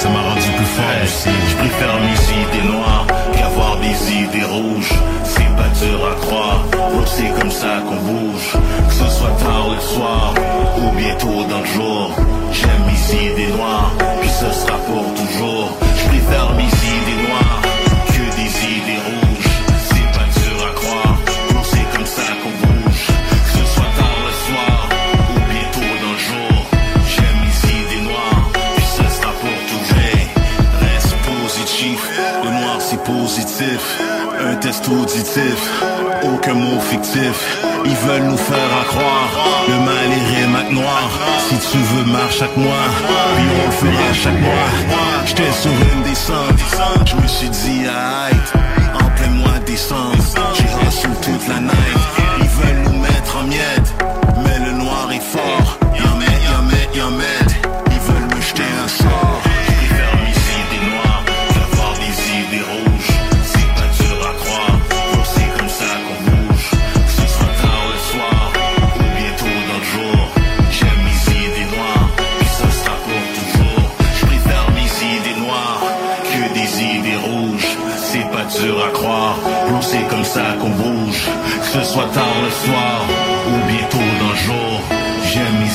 Ça 0.02 0.10
m'a 0.10 0.20
rendu 0.20 0.50
plus 0.58 0.66
fort 0.66 1.04
aussi. 1.04 1.30
Je 1.52 1.56
préfère 1.58 1.94
mes 2.02 2.18
idées 2.42 2.68
noires 2.74 3.06
qu'avoir 3.34 3.78
des 3.78 3.96
idées 4.12 4.46
rouges. 4.46 4.94
C'est 5.24 5.56
pas 5.56 5.70
dur 5.80 6.00
à 6.12 6.16
croire, 6.26 6.66
c'est 7.06 7.30
comme 7.40 7.52
ça 7.52 7.84
qu'on 7.88 7.98
bouge. 7.98 8.50
Que 8.88 8.94
ce 8.96 9.08
soit 9.18 9.36
tard 9.44 9.70
le 9.70 9.80
soir 9.80 10.34
ou 10.80 10.98
bientôt 10.98 11.46
dans 11.48 11.60
le 11.60 11.68
jour. 11.68 12.16
J'aime 12.52 12.84
mes 12.90 13.28
idées 13.28 13.54
noires, 13.56 13.94
puis 14.22 14.30
ce 14.32 14.50
sera 14.52 14.80
pour 14.88 15.06
toujours. 15.14 15.70
Je 15.96 16.06
préfère 16.10 16.50
mes 16.58 16.64
idées 16.64 17.11
test 34.72 34.88
auditif, 34.88 35.60
aucun 36.24 36.54
mot 36.54 36.80
fictif. 36.80 37.58
Ils 37.84 37.96
veulent 38.08 38.24
nous 38.24 38.38
faire 38.38 38.72
à 38.82 38.86
croire. 38.86 39.32
Le 39.68 39.76
mal 39.76 40.10
est 40.12 40.68
à 40.68 40.72
noir. 40.72 41.10
Si 41.40 41.56
tu 41.72 41.78
veux 41.78 42.06
marche 42.06 42.42
avec 42.42 42.56
moi. 42.56 42.82
Puis 43.36 43.46
on 43.62 43.66
le 43.66 43.72
fera 43.72 44.14
chaque 44.14 44.40
mois. 44.40 44.70
J'étais 45.26 45.52
sur 45.52 45.72
une 45.72 46.04
descente 46.04 46.60
Je 47.06 47.16
me 47.16 47.28
suis 47.28 47.50
dit 47.50 47.88
aïe 47.88 48.11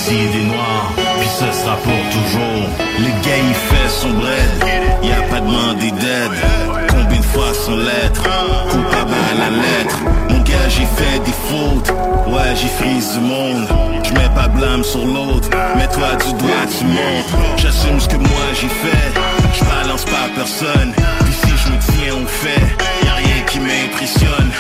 J'aime 0.07 0.17
mes 0.17 0.25
idées 0.25 0.45
noires, 0.45 0.93
puis 1.19 1.29
ce 1.29 1.61
sera 1.61 1.77
pour 1.77 1.93
toujours. 2.11 2.69
Le 2.99 3.09
gars 3.25 3.39
il 3.49 3.55
fait 3.55 3.89
son 3.89 4.11
bread, 4.11 4.65
y 5.03 5.13
a 5.13 5.23
pas 5.31 5.41
demandé 5.41 5.91
d'aide. 5.91 6.31
Combien 6.89 7.19
de 7.19 7.25
fois 7.25 7.53
son 7.55 7.77
lettre, 7.77 8.23
coupable 8.71 9.15
à 9.31 9.35
la 9.39 9.51
lettre. 9.51 9.99
Mon 10.31 10.39
gars 10.41 10.69
j'ai 10.69 10.87
fait 10.87 11.19
des 11.25 11.33
fautes, 11.49 11.91
ouais 12.29 12.55
j'ai 12.55 12.69
frise 12.69 13.15
du 13.15 13.21
monde. 13.21 13.67
Je 14.05 14.13
mets 14.13 14.29
pas 14.35 14.49
blâme 14.49 14.85
sur 14.85 15.05
l'autre, 15.05 15.49
mais 15.77 15.89
toi 15.89 16.15
du 16.25 16.33
doigt 16.35 16.67
tu 16.79 16.85
montres. 16.85 17.57
J'assume 17.57 18.01
ce 18.01 18.09
que 18.09 18.17
moi 18.17 18.47
j'ai 18.61 18.69
fait, 18.69 19.13
je 19.55 19.65
balance 19.65 20.05
pas 20.05 20.29
personne. 20.35 20.93
Puis 21.25 21.35
si 21.35 21.51
je 21.51 21.73
me 21.73 21.79
tiens 21.81 22.15
au 22.23 22.27
fait, 22.27 23.05
y 23.05 23.09
a 23.09 23.15
rien 23.15 23.43
qui 23.49 23.59
m'impressionne. 23.61 24.53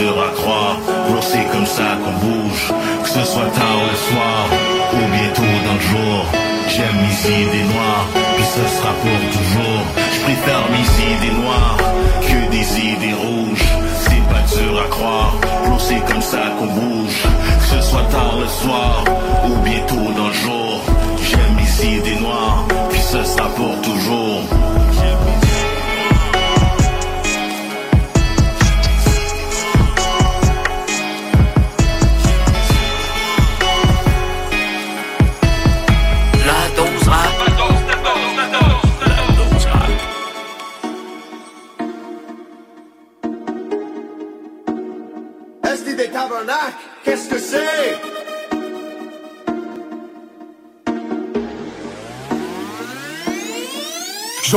À 0.00 0.32
croire, 0.34 0.78
c'est 1.20 1.44
comme 1.52 1.66
ça 1.66 1.98
qu'on 2.02 2.26
bouge. 2.26 2.72
Que 3.02 3.08
ce 3.10 3.22
soit 3.22 3.50
tard 3.52 3.80
le 3.90 3.96
soir 4.08 4.48
ou 4.94 5.14
bientôt 5.14 5.42
dans 5.66 5.74
le 5.74 5.80
jour. 5.80 6.24
J'aime 6.68 6.96
mes 7.04 7.42
idées 7.42 7.64
noires, 7.64 8.06
puis 8.34 8.44
ce 8.44 8.76
sera 8.76 8.92
pour 9.02 9.20
toujours. 9.36 9.84
Je 10.14 10.20
préfère 10.20 10.64
mes 10.70 10.88
idées 11.04 11.36
noires 11.42 11.76
que 12.22 12.50
des 12.50 12.78
idées 12.80 13.12
rouges. 13.12 13.68
C'est 14.00 14.24
pas 14.32 14.42
dur 14.56 14.80
à 14.80 14.88
croire, 14.88 15.34
c'est 15.78 16.02
comme 16.10 16.22
ça 16.22 16.44
qu'on 16.58 16.66
bouge. 16.66 17.22
Que 17.58 17.76
ce 17.76 17.90
soit 17.90 18.08
tard 18.10 18.36
le 18.40 18.48
soir 18.48 19.04
ou 19.44 19.54
bientôt 19.62 20.12
dans 20.16 20.28
le 20.28 20.32
jour. 20.32 20.80
J'aime 21.22 21.56
mes 21.56 21.96
idées 21.96 22.20
noires, 22.20 22.64
puis 22.90 23.00
ce 23.00 23.22
sera 23.22 23.48
pour 23.50 23.78
toujours. 23.82 23.89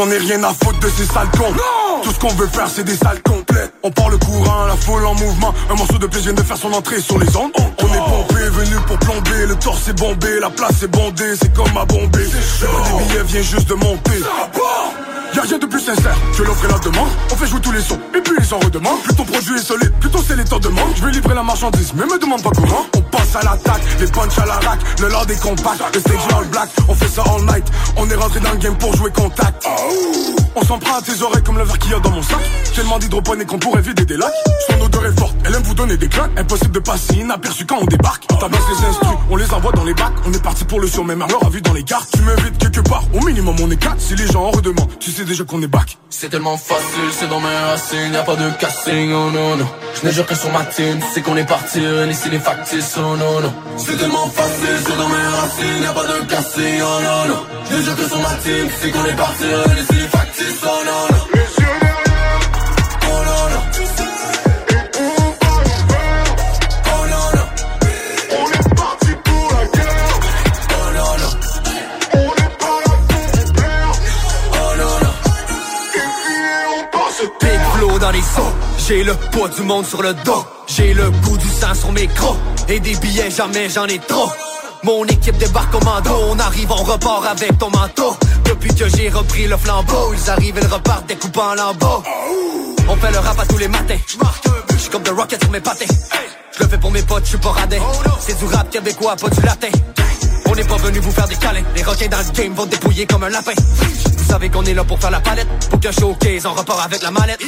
J'en 0.03 0.11
ai 0.11 0.17
rien 0.17 0.43
à 0.43 0.49
foutre 0.49 0.79
de 0.79 0.89
ces 0.89 1.05
sales 1.05 1.29
cons. 1.37 1.53
Tout 2.03 2.11
ce 2.11 2.19
qu'on 2.19 2.33
veut 2.33 2.47
faire 2.47 2.67
c'est 2.67 2.83
des 2.83 2.97
salles 2.97 3.21
complètes 3.21 3.73
On 3.83 3.89
part 3.89 4.09
le 4.09 4.17
courant, 4.17 4.65
la 4.65 4.75
foule 4.75 5.05
en 5.05 5.13
mouvement. 5.13 5.53
Un 5.69 5.75
morceau 5.75 5.97
de 5.97 6.07
plaisir 6.07 6.33
de 6.33 6.41
faire 6.41 6.57
son 6.57 6.73
entrée 6.73 6.99
sur 6.99 7.17
les 7.17 7.37
ondes. 7.37 7.53
On 7.55 7.87
est 7.87 7.97
pompé, 7.97 8.41
venu 8.49 8.75
pour 8.85 8.99
plomber. 8.99 9.45
Le 9.47 9.55
torse 9.55 9.87
est 9.87 9.97
bombé, 9.97 10.41
la 10.41 10.49
place 10.49 10.83
est 10.83 10.89
bondée. 10.89 11.35
C'est 11.39 11.53
comme 11.53 11.77
à 11.77 11.85
bomber 11.85 12.25
Les 12.25 13.05
billets 13.05 13.23
viennent 13.23 13.43
juste 13.43 13.69
de 13.69 13.75
monter. 13.75 14.19
Y'a 15.33 15.41
rien 15.41 15.57
de 15.57 15.65
plus 15.65 15.79
sincère 15.79 16.17
que 16.37 16.43
l'offre 16.43 16.65
et 16.65 16.71
la 16.71 16.79
demande. 16.79 17.09
On 17.31 17.35
fait 17.37 17.47
jouer 17.47 17.61
tous 17.61 17.71
les 17.71 17.81
sons 17.81 17.99
et 18.13 18.19
puis 18.19 18.33
ils 18.37 18.53
en 18.53 18.59
redemandent. 18.59 19.01
Plus 19.03 19.15
ton 19.15 19.23
produit 19.23 19.55
est 19.55 19.63
solide, 19.63 19.93
plus 20.01 20.09
ton 20.09 20.19
c'est 20.27 20.35
les 20.35 20.43
temps 20.43 20.59
demande. 20.59 20.89
Je 20.97 21.05
vais 21.05 21.11
livrer 21.11 21.33
la 21.33 21.43
marchandise 21.43 21.93
mais 21.95 22.05
me 22.05 22.19
demande 22.19 22.43
pas 22.43 22.51
comment. 22.53 22.85
On 22.97 23.01
à 23.35 23.43
l'attaque, 23.43 23.81
les 23.99 24.07
punch 24.07 24.37
à 24.37 24.45
la 24.45 24.53
rack 24.55 24.79
Le 24.99 25.09
lord 25.09 25.25
est 25.29 25.41
compact, 25.41 25.81
le 25.93 25.99
stage 25.99 26.37
all 26.37 26.45
black 26.47 26.69
On 26.87 26.95
fait 26.95 27.07
ça 27.07 27.23
all 27.23 27.41
night, 27.45 27.65
on 27.97 28.09
est 28.09 28.15
rentré 28.15 28.39
dans 28.39 28.51
le 28.51 28.57
game 28.57 28.77
pour 28.77 28.95
jouer 28.95 29.11
contact. 29.11 29.67
On 30.55 30.63
s'en 30.63 30.77
prend 30.77 30.97
à 30.97 31.01
tes 31.01 31.21
oreilles 31.23 31.41
comme 31.43 31.57
le 31.57 31.63
verre 31.63 31.79
qu'il 31.79 31.91
y 31.91 31.95
a 31.95 31.99
dans 31.99 32.11
mon 32.11 32.21
sac. 32.21 32.37
Tellement 32.75 32.99
d'hydroponique 32.99 33.47
qu'on 33.47 33.57
pourrait 33.59 33.81
vider 33.81 34.05
des 34.05 34.17
lacs 34.17 34.33
Son 34.69 34.85
odeur 34.85 35.05
est 35.05 35.19
forte, 35.19 35.35
elle 35.45 35.55
aime 35.55 35.63
vous 35.63 35.73
donner 35.73 35.97
des 35.97 36.07
claques. 36.07 36.31
Impossible 36.37 36.71
de 36.71 36.79
passer 36.79 37.15
inaperçu 37.15 37.65
quand 37.65 37.79
on 37.81 37.85
débarque. 37.85 38.25
On 38.31 38.35
tabasse 38.35 38.61
les 38.69 38.85
instrus, 38.87 39.17
on 39.29 39.35
les 39.35 39.51
envoie 39.51 39.71
dans 39.71 39.83
les 39.83 39.93
bacs. 39.93 40.13
On 40.25 40.33
est 40.33 40.43
parti 40.43 40.63
pour 40.65 40.79
le 40.79 40.87
show, 40.87 41.03
même 41.03 41.19
Merleur 41.19 41.45
a 41.45 41.49
vu 41.49 41.61
dans 41.61 41.73
les 41.73 41.83
cartes 41.83 42.09
Tu 42.13 42.21
m'invites 42.21 42.57
quelque 42.57 42.81
part, 42.81 43.03
au 43.13 43.25
minimum 43.25 43.55
on 43.61 43.71
est 43.71 43.77
quatre. 43.77 43.99
Si 43.99 44.15
les 44.15 44.27
gens 44.27 44.43
en 44.43 44.51
redemandent, 44.51 44.99
tu 44.99 45.11
sais 45.11 45.25
déjà 45.25 45.43
qu'on 45.43 45.61
est 45.61 45.67
back. 45.67 45.97
C'est 46.09 46.29
tellement 46.29 46.57
facile, 46.57 47.09
c'est 47.11 47.27
dans 47.27 47.39
mes 47.39 47.57
racines, 47.69 48.13
y 48.13 48.17
a 48.17 48.23
pas 48.23 48.35
de 48.35 48.49
casting, 48.59 49.11
oh 49.11 49.31
non 49.31 49.55
non. 49.55 49.67
Je 50.01 50.07
ne 50.07 50.11
jure 50.11 50.25
que 50.25 50.35
sur 50.35 50.51
ma 50.51 50.63
team, 50.65 50.99
c'est 51.13 51.21
qu'on 51.21 51.37
est 51.37 51.47
parti, 51.47 51.79
ici 52.09 52.29
les 52.29 52.39
factices, 52.39 52.95
oh 52.97 53.15
non. 53.41 53.53
C'est 53.77 53.97
tellement 53.97 54.27
facile, 54.29 54.79
c'est 54.85 54.97
dans 54.97 55.09
mes 55.09 55.27
racines, 55.37 55.81
y 55.81 55.85
a 55.85 55.93
pas 55.93 56.07
de 56.07 56.25
casting, 56.25 56.81
oh 56.81 57.01
non 57.03 57.25
non. 57.33 57.41
Je 57.69 57.77
jure 57.81 57.95
que 57.95 58.07
sur 58.07 58.19
ma 58.19 58.35
team, 58.43 58.67
c'est 58.79 58.91
qu'on 58.91 59.05
est 59.05 59.15
parti, 59.15 59.43
ici 59.43 59.93
les 59.93 60.07
factices, 60.07 60.61
oh 60.63 60.83
non 60.85 61.07
non. 61.11 61.23
Oh 63.05 63.21
non 63.29 63.43
non. 63.53 63.61
Oh 66.91 67.03
non 67.13 67.27
non. 67.35 67.47
On 68.39 68.47
est 68.57 68.67
parti 68.75 69.11
pour 69.25 69.47
la 69.55 69.63
guerre. 69.75 70.19
Oh 70.69 70.89
non 70.97 71.11
non. 71.21 71.33
On 72.13 72.31
est 72.43 72.53
pas 72.63 72.77
là 72.85 72.93
pour 73.09 73.27
perdre. 73.53 73.99
Oh 74.53 74.71
non 74.81 74.95
non. 75.03 75.13
Et 75.95 76.07
puis 76.23 76.43
on 76.75 76.81
passe 76.97 77.21
Big 77.41 77.61
flow 77.75 77.93
dans 77.99 78.11
les 78.11 78.21
sons, 78.21 78.53
j'ai 78.87 79.01
le 79.03 79.13
poids 79.31 79.49
du 79.49 79.63
monde 79.63 79.85
sur 79.85 80.01
le 80.01 80.13
dos. 80.13 80.45
J'ai 80.75 80.93
le 80.95 81.11
goût 81.11 81.37
du 81.37 81.47
sang 81.49 81.75
sur 81.75 81.91
mes 81.91 82.07
crocs. 82.07 82.37
Et 82.67 82.79
des 82.79 82.95
billets, 82.95 83.29
jamais 83.29 83.69
j'en 83.69 83.85
ai 83.85 83.99
trop. 83.99 84.31
Mon 84.83 85.05
équipe 85.05 85.37
débarque 85.37 85.71
commando, 85.71 86.09
on 86.31 86.39
arrive, 86.39 86.71
on 86.71 86.83
repart 86.83 87.25
avec 87.27 87.57
ton 87.59 87.69
manteau. 87.69 88.17
Depuis 88.45 88.73
que 88.73 88.85
j'ai 88.89 89.09
repris 89.09 89.45
le 89.45 89.55
flambeau, 89.55 90.13
ils 90.13 90.29
arrivent, 90.31 90.57
ils 90.59 90.67
repartent 90.67 91.05
découpant 91.07 91.53
lambeaux. 91.53 92.03
On 92.89 92.95
fait 92.95 93.11
le 93.11 93.19
rap 93.19 93.39
à 93.39 93.45
tous 93.45 93.57
les 93.59 93.67
matins. 93.67 93.97
J'suis 94.75 94.89
comme 94.89 95.03
The 95.03 95.11
Rocket 95.15 95.41
sur 95.43 95.51
mes 95.51 95.61
patins. 95.61 95.85
Je 96.57 96.63
le 96.63 96.69
fais 96.69 96.77
pour 96.79 96.91
mes 96.91 97.03
potes, 97.03 97.25
j'suis 97.25 97.37
pas 97.37 97.51
radin. 97.51 97.77
C'est 98.19 98.37
du 98.39 98.45
rap 98.45 98.69
québécois, 98.71 99.15
pas 99.15 99.29
du 99.29 99.41
latin. 99.41 99.69
On 100.53 100.55
n'est 100.55 100.63
pas 100.65 100.77
venu 100.77 100.99
vous 100.99 101.09
faire 101.09 101.27
des 101.27 101.35
câlins. 101.35 101.63
Les 101.75 101.81
requins 101.81 102.07
dans 102.09 102.19
le 102.19 102.31
game 102.31 102.53
vont 102.53 102.67
dépouiller 102.67 103.07
comme 103.07 103.23
un 103.23 103.29
lapin. 103.29 103.53
Vous 103.57 104.23
savez 104.23 104.49
qu'on 104.51 104.63
est 104.65 104.75
là 104.75 104.83
pour 104.83 104.99
faire 104.99 105.09
la 105.09 105.19
palette. 105.19 105.47
Pour 105.71 105.79
qu'un 105.79 105.91
showcase, 105.91 106.45
on 106.45 106.53
repart 106.53 106.79
avec 106.85 107.01
la 107.01 107.09
mallette. 107.09 107.41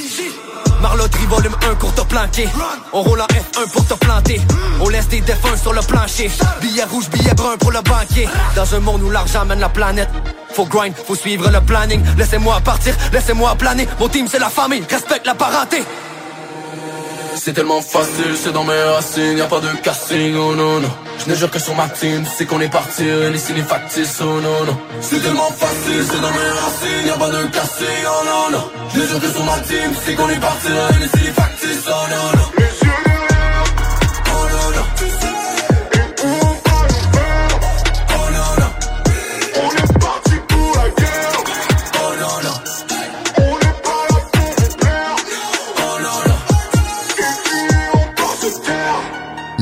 Marloterie 0.82 1.28
volume 1.28 1.56
1 1.70 1.76
court 1.76 1.94
te 1.94 2.02
planquer. 2.02 2.50
On 2.94 3.04
roule 3.04 3.22
en 3.22 3.28
F1 3.28 3.72
pour 3.72 3.86
te 3.86 3.94
planter. 3.94 4.42
On 4.82 4.90
laisse 4.90 5.08
des 5.08 5.22
défunts 5.22 5.56
sur 5.56 5.72
le 5.72 5.82
plancher. 5.82 6.32
Billet 6.62 6.84
rouge, 6.86 7.08
billet 7.12 7.36
brun 7.36 7.58
pour 7.60 7.72
le 7.72 7.82
banquier. 7.82 8.28
Dans 8.56 8.74
un 8.74 8.80
monde 8.80 9.04
où 9.04 9.12
l'argent 9.12 9.46
mène 9.46 9.60
la 9.60 9.70
planète. 9.70 10.10
Faut 10.54 10.66
grind, 10.66 10.96
faut 10.96 11.14
suivre 11.14 11.52
le 11.52 11.62
planning. 11.62 12.02
Laissez-moi 12.18 12.60
partir, 12.62 12.96
laissez-moi 13.14 13.54
planer. 13.54 13.88
Mon 14.00 14.10
team 14.10 14.26
c'est 14.28 14.40
la 14.40 14.50
famille, 14.50 14.84
respecte 14.90 15.28
la 15.28 15.36
parenté. 15.36 15.84
C'est 17.36 17.54
tellement 17.54 17.82
facile, 17.82 18.36
c'est 18.36 18.52
dans 18.52 18.64
mes 18.64 18.82
racines, 18.82 19.38
y 19.38 19.42
a 19.42 19.46
pas 19.46 19.60
de 19.60 19.68
casting, 19.84 20.36
oh 20.36 20.56
non 20.56 20.80
non. 20.80 20.90
Je 21.20 21.30
ne 21.30 21.36
jure 21.36 21.52
que 21.52 21.60
sur 21.60 21.76
ma 21.76 21.88
team, 21.90 22.26
c'est 22.26 22.46
qu'on 22.46 22.60
est 22.62 22.70
parti, 22.70 23.04
les 23.04 23.62
factices, 23.62 24.20
oh 24.22 24.40
non 24.42 24.66
non. 24.66 24.78
C'est 25.02 25.22
tellement 25.22 25.52
facile, 25.52 26.04
c'est 26.10 26.22
dans 26.22 26.32
mes 26.32 26.50
racines, 26.64 27.08
y 27.08 27.10
a 27.10 27.18
pas 27.18 27.30
de 27.30 27.44
casting, 27.48 27.88
oh 28.08 28.26
non 28.26 28.58
non. 28.58 28.64
Je 28.94 29.00
ne 29.00 29.08
jure 29.08 29.20
que 29.20 29.28
sur 29.28 29.44
ma 29.44 29.60
team, 29.60 29.92
c'est 30.04 30.16
qu'on 30.16 30.30
est 30.30 30.40
parti, 30.40 30.70
les 30.70 31.32
factices, 31.32 31.85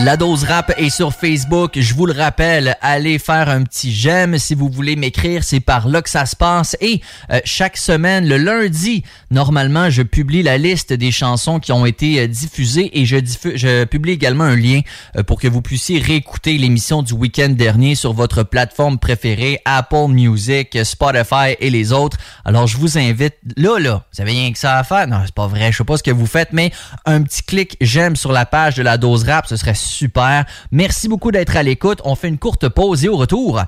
La 0.04 0.18
dose 0.18 0.44
rap 0.44 0.74
est 0.76 0.90
sur 0.90 1.14
Facebook. 1.14 1.80
Je 1.80 1.94
vous 1.94 2.06
le 2.06 2.12
rappelle, 2.12 2.76
allez 2.82 3.20
faire 3.20 3.48
un 3.48 3.64
petit 3.64 3.94
j'aime 3.94 4.38
si 4.38 4.54
vous 4.54 4.68
voulez 4.68 4.98
m'écrire. 4.98 5.46
C'est 5.46 5.62
par 5.62 5.88
là 5.88 6.02
que 6.02 6.10
ça 6.10 6.26
se 6.26 6.36
passe. 6.36 6.76
Et 6.82 7.00
euh, 7.32 7.40
chaque 7.46 7.78
semaine, 7.78 8.28
le 8.28 8.36
lundi, 8.36 9.04
normalement, 9.32 9.90
je 9.90 10.02
publie 10.02 10.44
la 10.44 10.58
liste 10.58 10.92
des 10.92 11.12
chansons 11.12 11.62
qui 11.62 11.72
ont 11.72 11.86
été 11.86 12.20
euh, 12.20 12.28
diffusées 12.28 13.00
et 13.00 13.06
je, 13.06 13.86
publie 13.86 14.12
également 14.12 14.44
un 14.44 14.58
lien 14.58 14.82
euh, 15.16 15.24
pour 15.24 15.40
que 15.40 15.48
vous 15.48 15.62
puissiez 15.62 16.00
réécouter 16.00 16.58
l'émission 16.58 17.02
du 17.02 17.14
week-end 17.14 17.50
dernier 17.50 17.96
sur 17.96 18.12
votre 18.12 18.44
plateforme 18.44 18.98
préférée, 19.00 19.62
Apple 19.64 20.10
Music, 20.10 20.78
Spotify 20.84 21.56
et 21.62 21.70
les 21.70 21.94
autres. 21.94 22.18
Alors, 22.44 22.68
je 22.68 22.76
vous 22.76 22.98
invite, 22.98 23.36
là, 23.56 23.80
là, 23.80 24.06
vous 24.14 24.22
avez 24.22 24.32
rien 24.32 24.52
que 24.52 24.60
ça 24.60 24.78
à 24.78 24.84
faire. 24.84 25.08
Non, 25.08 25.22
c'est 25.24 25.34
pas 25.34 25.48
vrai. 25.48 25.72
Je 25.72 25.78
sais 25.78 25.86
pas 25.86 25.96
ce 25.96 26.04
que 26.04 26.12
vous 26.12 26.28
faites, 26.28 26.52
mais 26.52 26.74
un 27.06 27.22
petit 27.22 27.44
clic 27.44 27.78
j'aime 27.80 28.18
sur 28.18 28.34
la 28.34 28.46
page 28.46 28.76
de 28.76 28.84
la 28.84 28.98
dose 28.98 29.24
rap, 29.24 29.48
ce 29.48 29.56
serait 29.56 29.74
super. 29.94 30.44
Merci 30.72 31.08
beaucoup 31.08 31.32
d'être 31.32 31.56
à 31.56 31.64
l'écoute. 31.64 32.02
On 32.04 32.16
fait 32.16 32.28
une 32.28 32.38
courte 32.38 32.68
pause 32.70 33.06
et 33.06 33.10
au 33.10 33.16
retour, 33.16 33.62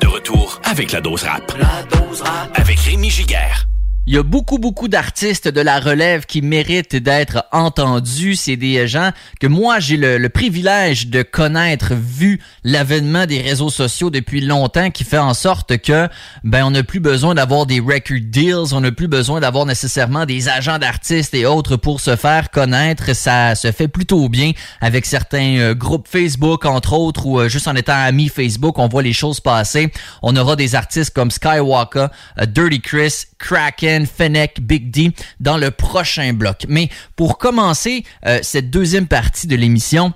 De 0.00 0.06
retour 0.06 0.60
avec 0.64 0.92
la 0.92 1.00
dose 1.00 1.22
rap. 1.22 1.56
La 1.58 1.82
dose 1.84 2.22
rap. 2.22 2.50
Avec 2.54 2.78
Rémi 2.80 3.10
Giguère. 3.10 3.66
Il 4.08 4.14
y 4.14 4.18
a 4.18 4.22
beaucoup, 4.22 4.58
beaucoup 4.58 4.86
d'artistes 4.86 5.48
de 5.48 5.60
la 5.60 5.80
relève 5.80 6.26
qui 6.26 6.40
méritent 6.40 6.94
d'être 6.94 7.44
entendus. 7.50 8.36
C'est 8.36 8.56
des 8.56 8.86
gens 8.86 9.10
que 9.40 9.48
moi, 9.48 9.80
j'ai 9.80 9.96
le, 9.96 10.28
privilège 10.28 11.08
de 11.08 11.22
connaître 11.22 11.92
vu 11.92 12.40
l'avènement 12.62 13.26
des 13.26 13.40
réseaux 13.40 13.68
sociaux 13.68 14.10
depuis 14.10 14.40
longtemps 14.40 14.90
qui 14.92 15.02
fait 15.02 15.18
en 15.18 15.34
sorte 15.34 15.78
que, 15.78 16.08
ben, 16.44 16.64
on 16.64 16.70
n'a 16.70 16.84
plus 16.84 17.00
besoin 17.00 17.34
d'avoir 17.34 17.66
des 17.66 17.80
record 17.80 18.18
deals, 18.20 18.74
on 18.74 18.80
n'a 18.80 18.92
plus 18.92 19.08
besoin 19.08 19.40
d'avoir 19.40 19.66
nécessairement 19.66 20.24
des 20.24 20.48
agents 20.48 20.78
d'artistes 20.78 21.34
et 21.34 21.44
autres 21.44 21.74
pour 21.74 22.00
se 22.00 22.14
faire 22.14 22.52
connaître. 22.52 23.12
Ça 23.12 23.56
se 23.56 23.72
fait 23.72 23.88
plutôt 23.88 24.28
bien 24.28 24.52
avec 24.80 25.04
certains 25.04 25.58
euh, 25.58 25.74
groupes 25.74 26.06
Facebook, 26.06 26.64
entre 26.64 26.92
autres, 26.92 27.26
ou 27.26 27.40
euh, 27.40 27.48
juste 27.48 27.66
en 27.66 27.74
étant 27.74 27.98
amis 27.98 28.28
Facebook, 28.28 28.78
on 28.78 28.86
voit 28.86 29.02
les 29.02 29.12
choses 29.12 29.40
passer. 29.40 29.90
On 30.22 30.36
aura 30.36 30.54
des 30.54 30.76
artistes 30.76 31.12
comme 31.12 31.32
Skywalker, 31.32 32.06
euh, 32.40 32.46
Dirty 32.46 32.80
Chris, 32.80 33.24
Kraken, 33.38 33.95
Fennec, 34.04 34.60
Big 34.60 34.90
D 34.90 35.12
dans 35.40 35.56
le 35.56 35.70
prochain 35.70 36.32
bloc. 36.34 36.66
Mais 36.68 36.90
pour 37.14 37.38
commencer 37.38 38.04
euh, 38.26 38.40
cette 38.42 38.70
deuxième 38.70 39.06
partie 39.06 39.46
de 39.46 39.56
l'émission, 39.56 40.12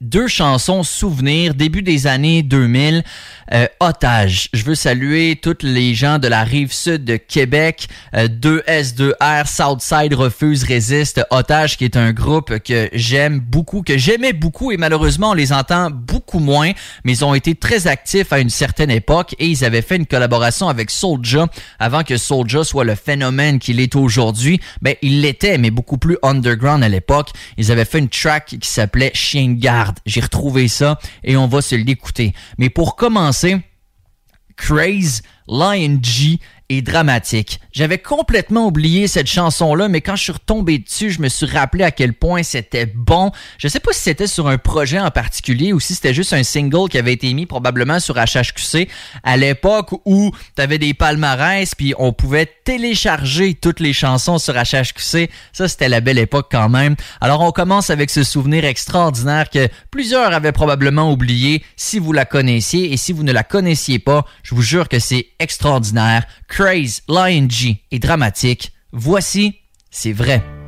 deux 0.00 0.28
chansons 0.28 0.82
souvenirs 0.82 1.54
début 1.54 1.82
des 1.82 2.06
années 2.06 2.42
2000 2.42 3.04
euh, 3.52 3.66
otage. 3.80 4.48
Je 4.54 4.64
veux 4.64 4.74
saluer 4.74 5.36
toutes 5.36 5.62
les 5.62 5.94
gens 5.94 6.18
de 6.18 6.26
la 6.26 6.42
rive 6.42 6.72
sud 6.72 7.04
de 7.04 7.16
Québec. 7.16 7.86
Euh, 8.14 8.26
2S2R 8.26 9.46
Southside 9.46 10.14
refuse 10.14 10.64
résiste. 10.64 11.20
Otage 11.30 11.76
qui 11.76 11.84
est 11.84 11.98
un 11.98 12.12
groupe 12.12 12.60
que 12.60 12.88
j'aime 12.94 13.40
beaucoup 13.40 13.82
que 13.82 13.98
j'aimais 13.98 14.32
beaucoup 14.32 14.72
et 14.72 14.78
malheureusement 14.78 15.30
on 15.30 15.34
les 15.34 15.52
entend 15.52 15.90
beaucoup 15.90 16.38
moins 16.38 16.72
mais 17.04 17.12
ils 17.12 17.24
ont 17.24 17.34
été 17.34 17.54
très 17.54 17.86
actifs 17.86 18.32
à 18.32 18.38
une 18.38 18.50
certaine 18.50 18.90
époque 18.90 19.34
et 19.38 19.48
ils 19.48 19.66
avaient 19.66 19.82
fait 19.82 19.96
une 19.96 20.06
collaboration 20.06 20.68
avec 20.68 20.90
Soulja 20.90 21.46
avant 21.78 22.04
que 22.04 22.16
Soulja 22.16 22.64
soit 22.64 22.84
le 22.84 22.94
phénomène 22.94 23.58
qu'il 23.58 23.80
est 23.80 23.96
aujourd'hui. 23.96 24.60
Ben 24.80 24.94
il 25.02 25.20
l'était 25.20 25.58
mais 25.58 25.70
beaucoup 25.70 25.98
plus 25.98 26.16
underground 26.22 26.82
à 26.82 26.88
l'époque. 26.88 27.28
Ils 27.58 27.70
avaient 27.70 27.84
fait 27.84 27.98
une 27.98 28.08
track 28.08 28.56
qui 28.60 28.68
s'appelait 28.68 29.10
Chien 29.12 29.50
de 29.50 29.60
j'ai 30.06 30.20
retrouvé 30.20 30.68
ça 30.68 30.98
et 31.24 31.36
on 31.36 31.46
va 31.46 31.62
se 31.62 31.74
l'écouter. 31.74 32.34
Mais 32.58 32.70
pour 32.70 32.96
commencer, 32.96 33.60
Craze, 34.56 35.22
Lion 35.50 35.98
G 36.00 36.38
et 36.70 36.82
dramatique. 36.82 37.60
J'avais 37.72 37.98
complètement 37.98 38.66
oublié 38.66 39.08
cette 39.08 39.26
chanson-là, 39.26 39.88
mais 39.88 40.00
quand 40.00 40.14
je 40.14 40.22
suis 40.22 40.32
retombé 40.32 40.78
dessus, 40.78 41.10
je 41.10 41.20
me 41.20 41.28
suis 41.28 41.46
rappelé 41.46 41.82
à 41.82 41.90
quel 41.90 42.14
point 42.14 42.44
c'était 42.44 42.86
bon. 42.86 43.32
Je 43.58 43.66
sais 43.66 43.80
pas 43.80 43.92
si 43.92 44.00
c'était 44.02 44.28
sur 44.28 44.46
un 44.46 44.56
projet 44.56 45.00
en 45.00 45.10
particulier 45.10 45.72
ou 45.72 45.80
si 45.80 45.94
c'était 45.94 46.14
juste 46.14 46.32
un 46.32 46.44
single 46.44 46.88
qui 46.88 46.96
avait 46.96 47.12
été 47.12 47.34
mis 47.34 47.46
probablement 47.46 47.98
sur 47.98 48.14
HHQC 48.14 48.88
à 49.24 49.36
l'époque 49.36 49.90
où 50.04 50.30
t'avais 50.54 50.78
des 50.78 50.94
palmarès 50.94 51.74
puis 51.74 51.92
on 51.98 52.12
pouvait 52.12 52.46
télécharger 52.64 53.54
toutes 53.54 53.80
les 53.80 53.92
chansons 53.92 54.38
sur 54.38 54.54
HHQC. 54.54 55.28
Ça, 55.52 55.66
c'était 55.66 55.88
la 55.88 56.00
belle 56.00 56.18
époque 56.18 56.48
quand 56.52 56.68
même. 56.68 56.94
Alors, 57.20 57.40
on 57.40 57.50
commence 57.50 57.90
avec 57.90 58.10
ce 58.10 58.22
souvenir 58.22 58.64
extraordinaire 58.64 59.50
que 59.50 59.68
plusieurs 59.90 60.32
avaient 60.32 60.52
probablement 60.52 61.10
oublié 61.10 61.64
si 61.76 61.98
vous 61.98 62.12
la 62.12 62.24
connaissiez 62.24 62.92
et 62.92 62.96
si 62.96 63.12
vous 63.12 63.24
ne 63.24 63.32
la 63.32 63.42
connaissiez 63.42 63.98
pas, 63.98 64.24
je 64.44 64.54
vous 64.54 64.62
jure 64.62 64.88
que 64.88 65.00
c'est 65.00 65.26
extraordinaire. 65.40 66.26
Craze, 66.48 67.02
Lion 67.08 67.48
G 67.48 67.82
et 67.90 67.98
dramatique. 67.98 68.72
Voici, 68.92 69.60
c'est 69.90 70.12
vrai. 70.12 70.59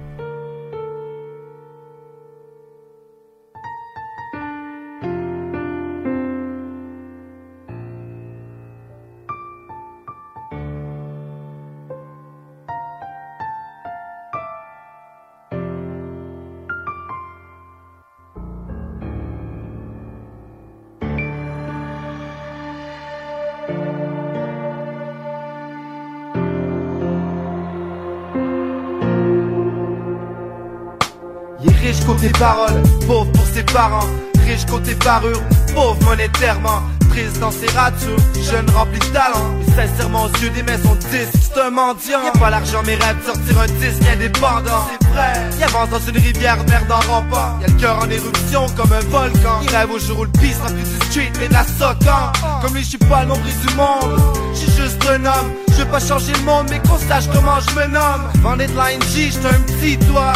Riche 32.03 32.07
côté 32.07 32.29
paroles, 32.38 32.83
pauvre 33.07 33.31
pour 33.33 33.47
ses 33.47 33.62
parents. 33.62 34.07
Riche 34.47 34.67
côté 34.67 34.95
parure, 34.95 35.41
pauvre 35.75 35.97
monétairement. 36.05 36.83
Triste 37.11 37.38
dans 37.41 37.51
ses 37.51 37.67
ratures, 37.67 38.17
jeune 38.51 38.69
rempli 38.71 38.99
de 38.99 39.05
talent. 39.07 39.55
Mais 39.59 39.87
sincèrement 39.87 40.25
aux 40.25 40.38
yeux 40.43 40.51
des 40.51 40.62
mains 40.62 40.79
son 40.83 40.95
disque, 40.95 41.33
c'est 41.35 41.61
un 41.61 41.71
mendiant. 41.71 42.25
Y'a 42.25 42.33
pas 42.33 42.51
l'argent 42.51 42.83
mais 42.85 42.95
rêve 42.95 43.19
de 43.21 43.27
sortir 43.27 43.61
un 43.61 43.67
disque 43.67 44.03
indépendant. 44.11 44.88
C'est 44.91 45.09
vrai, 45.09 45.33
il 45.59 45.65
avance 45.65 45.91
dans 45.91 46.01
une 46.01 46.17
rivière, 46.17 46.57
merde 46.69 46.91
en 46.91 47.12
rampant. 47.12 47.61
Y'a 47.61 47.67
le 47.69 47.75
cœur 47.75 47.99
en 47.99 48.11
éruption 48.11 48.67
comme 48.77 48.93
un 48.93 49.01
volcan. 49.11 49.61
Il 49.62 49.71
rêve 49.71 49.91
au 49.91 49.99
jour 49.99 50.21
où 50.21 50.25
le 50.25 50.31
piste 50.31 50.61
rempli 50.62 50.83
du 50.83 51.07
street 51.07 51.33
mais 51.38 51.49
de 51.49 51.53
la 51.53 51.65
socan. 51.65 52.33
Comme 52.62 52.75
lui, 52.75 52.83
je 52.83 52.88
suis 52.88 52.99
pas 52.99 53.23
le 53.23 53.29
nombril 53.29 53.55
du 53.67 53.75
monde. 53.75 54.21
Je 54.55 54.59
suis 54.59 54.83
juste 54.83 55.07
un 55.09 55.25
homme, 55.25 55.53
je 55.69 55.83
veux 55.83 55.91
pas 55.91 56.01
changer 56.01 56.33
le 56.33 56.45
monde, 56.45 56.67
mais 56.71 56.81
qu'on 56.81 56.99
sache 56.99 57.25
comment 57.33 57.61
je 57.61 57.75
me 57.77 57.87
nomme. 57.88 58.25
Vendez 58.43 58.67
de 58.67 58.73
line 58.73 59.03
G, 59.15 59.31
j'suis 59.31 59.47
un 59.47 59.61
petit 59.61 59.97
doigt. 59.99 60.33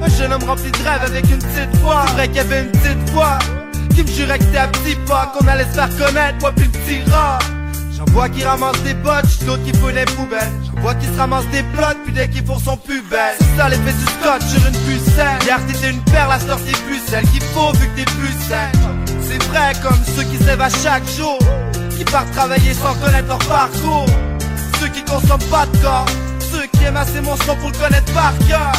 Un 0.00 0.08
jeune 0.08 0.32
homme 0.32 0.44
rempli 0.44 0.70
de 0.70 0.76
rêves 0.78 1.02
avec 1.02 1.24
une 1.30 1.38
petite 1.38 1.74
voix. 1.82 2.04
C'est 2.06 2.12
vrai 2.14 2.28
qu'il 2.28 2.36
y 2.36 2.40
avait 2.40 2.62
une 2.62 2.70
petite 2.70 3.10
voix 3.10 3.38
Qui 3.94 4.02
me 4.02 4.08
jurait 4.08 4.38
que 4.38 4.44
c'était 4.44 4.58
à 4.58 4.68
petit 4.68 4.96
pas 5.06 5.32
Qu'on 5.34 5.46
allait 5.46 5.64
se 5.64 5.74
faire 5.74 5.88
connaître, 5.98 6.38
moi 6.40 6.52
le 6.56 6.64
petit 6.64 7.10
rat. 7.10 7.38
J'en 7.96 8.04
vois 8.12 8.28
qui 8.28 8.44
ramassent 8.44 8.82
des 8.84 8.94
bottes, 8.94 9.44
d'autres 9.44 9.64
qui 9.64 9.72
font 9.76 9.88
les 9.88 10.04
poubelles. 10.04 10.52
J'en 10.64 10.80
vois 10.82 10.94
qui 10.94 11.06
se 11.06 11.18
ramassent 11.18 11.50
des 11.50 11.64
plots, 11.74 11.98
puis 12.04 12.12
dès 12.12 12.28
qu'ils 12.28 12.44
font 12.46 12.58
son 12.58 12.76
plus 12.76 13.02
belle. 13.02 13.34
C'est 13.40 13.56
ça 13.56 13.68
l'effet 13.68 13.92
du 13.92 14.04
scotch 14.04 14.44
sur 14.46 14.64
une 14.68 14.78
pucelle. 14.86 15.42
Hier 15.44 15.58
t'étais 15.66 15.90
une 15.90 16.04
perle, 16.04 16.30
la 16.30 16.38
sortie 16.38 16.72
t'es 16.72 16.80
plus 16.82 17.00
celle 17.08 17.28
qu'il 17.30 17.42
faut 17.42 17.72
vu 17.72 17.88
que 17.88 17.96
t'es 17.96 18.04
plus 18.04 18.34
saine. 18.48 18.70
C'est 19.20 19.42
vrai 19.48 19.72
comme 19.82 19.98
ceux 20.16 20.22
qui 20.22 20.36
se 20.36 20.44
lèvent 20.44 20.60
à 20.60 20.70
chaque 20.70 21.06
jour 21.10 21.38
Qui 21.90 22.04
partent 22.04 22.30
travailler 22.30 22.72
sans 22.72 22.94
connaître 22.94 23.28
leur 23.28 23.38
parcours. 23.38 24.06
Ceux 24.80 24.88
qui 24.88 25.02
consomment 25.02 25.50
pas 25.50 25.66
de 25.66 25.76
corps 25.78 26.06
Ceux 26.52 26.66
qui 26.72 26.84
aiment 26.84 26.96
assez 26.96 27.20
mon 27.20 27.36
son 27.36 27.56
pour 27.56 27.70
le 27.70 27.76
connaître 27.76 28.12
par 28.14 28.32
cœur 28.48 28.72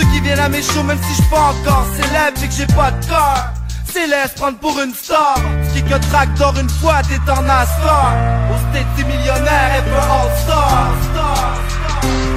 ceux 0.00 0.06
qui 0.12 0.20
viennent 0.20 0.38
à 0.38 0.48
mes 0.48 0.62
shows 0.62 0.82
même 0.82 0.98
si 1.02 1.22
je 1.22 1.28
pas 1.28 1.52
encore 1.52 1.86
célèbre 1.94 2.42
et 2.42 2.48
que 2.48 2.54
j'ai 2.54 2.66
pas 2.66 2.90
de 2.90 3.06
corps 3.06 3.44
C'est 3.92 4.06
laisse 4.06 4.32
prendre 4.36 4.58
pour 4.58 4.80
une 4.80 4.94
star. 4.94 5.36
Ce 5.68 5.80
qui 5.80 6.08
track 6.10 6.34
d'or 6.34 6.54
une 6.58 6.68
fois 6.68 7.02
t'es 7.08 7.30
en 7.30 7.48
Astor. 7.48 8.12
Au 8.52 8.56
state 8.70 9.06
millionnaire 9.06 9.70
et 9.78 9.82
peu 9.82 9.96
all-star. 9.96 10.92
C'est 11.02 11.18
vrai 11.18 12.29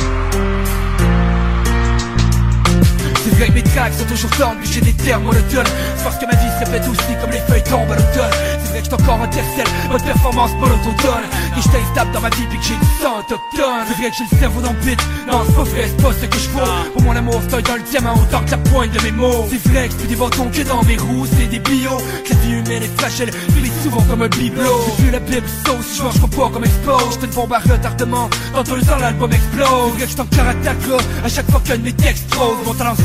que 3.29 3.51
mes 3.51 3.63
tracks 3.63 3.93
sont 3.93 4.05
toujours 4.05 4.29
tendus, 4.31 4.67
j'ai 4.71 4.81
des 4.81 4.93
termes 4.93 5.23
monotones. 5.23 5.67
C'est 5.97 6.03
parce 6.03 6.17
que 6.17 6.25
ma 6.25 6.35
vie 6.35 6.49
se 6.59 6.65
répète 6.65 6.87
aussi 6.89 7.13
comme 7.21 7.31
les 7.31 7.39
feuilles 7.39 7.63
tombent 7.63 7.91
à 7.91 7.95
l'automne. 7.95 8.33
C'est 8.63 8.69
vrai 8.69 8.79
que 8.79 8.85
j'suis 8.85 8.93
encore 8.93 9.21
un 9.21 9.27
tercel, 9.27 9.67
mode 9.89 10.03
performance 10.03 10.51
monotone. 10.59 11.25
Et 11.57 11.61
j'étais 11.61 11.77
instable 11.77 12.11
dans 12.11 12.21
ma 12.21 12.29
vie 12.29 12.45
puis 12.49 12.57
que 12.59 12.65
j'ai 12.65 12.75
du 12.75 12.85
sang 13.01 13.19
autochtone. 13.19 13.83
C'est 13.87 13.93
vrai 13.93 14.09
que 14.09 14.15
j'ai 14.17 14.27
le 14.31 14.39
cerveau 14.39 14.61
dans 14.61 14.73
le 14.73 14.79
bit, 14.79 14.99
non 15.31 15.41
c'est 15.45 15.55
pas 15.55 15.63
vrai, 15.63 15.85
c'est 15.87 16.03
pas 16.03 16.13
ce 16.13 16.25
que 16.25 16.39
je 16.39 16.49
vois. 16.49 16.75
Pour 16.93 17.01
mon 17.03 17.15
amour, 17.15 17.41
c'est 17.49 17.67
dans 17.67 17.75
le 17.75 17.81
diamant 17.81 18.15
autant 18.15 18.43
que 18.43 18.51
la 18.51 18.57
pointe 18.57 18.91
de 18.91 19.01
mes 19.03 19.11
mots. 19.11 19.45
C'est 19.49 19.69
vrai 19.69 19.87
que 19.89 19.93
plus 19.93 20.07
des 20.07 20.15
bâtons 20.15 20.49
que 20.49 20.61
dans 20.63 20.83
mes 20.83 20.97
roues, 20.97 21.27
c'est 21.37 21.47
des 21.47 21.59
bio. 21.59 21.97
Que 22.25 22.33
la 22.33 22.39
vie 22.39 22.51
humaine 22.53 22.83
est 22.83 22.99
fragile, 22.99 23.31
puis 23.31 23.71
souvent 23.83 24.01
comme 24.09 24.21
un 24.23 24.27
bibelot. 24.27 24.81
J'ai 24.97 25.03
vu 25.03 25.11
la 25.11 25.19
bible 25.19 25.47
sauce, 25.65 25.97
je 25.97 26.03
mange 26.03 26.19
pas 26.19 26.49
comme 26.49 26.63
expose 26.63 27.13
J'te 27.13 27.25
une 27.25 27.31
bombe 27.31 27.53
à 27.53 27.59
retardement, 27.59 28.29
dans 28.53 28.63
deux 28.63 28.81
ans 28.89 28.97
l'album 28.99 29.31
explose. 29.31 29.93
C'est 29.97 30.41
vrai 30.41 30.55
que 30.55 30.71
j'suis 30.71 30.91
en 30.91 31.25
à 31.25 31.29
chaque 31.29 31.49
fois 31.49 31.61
qu'un 31.63 31.77
de 31.77 31.83
mes 31.83 31.93
textes 31.93 32.29
talent 32.77 32.95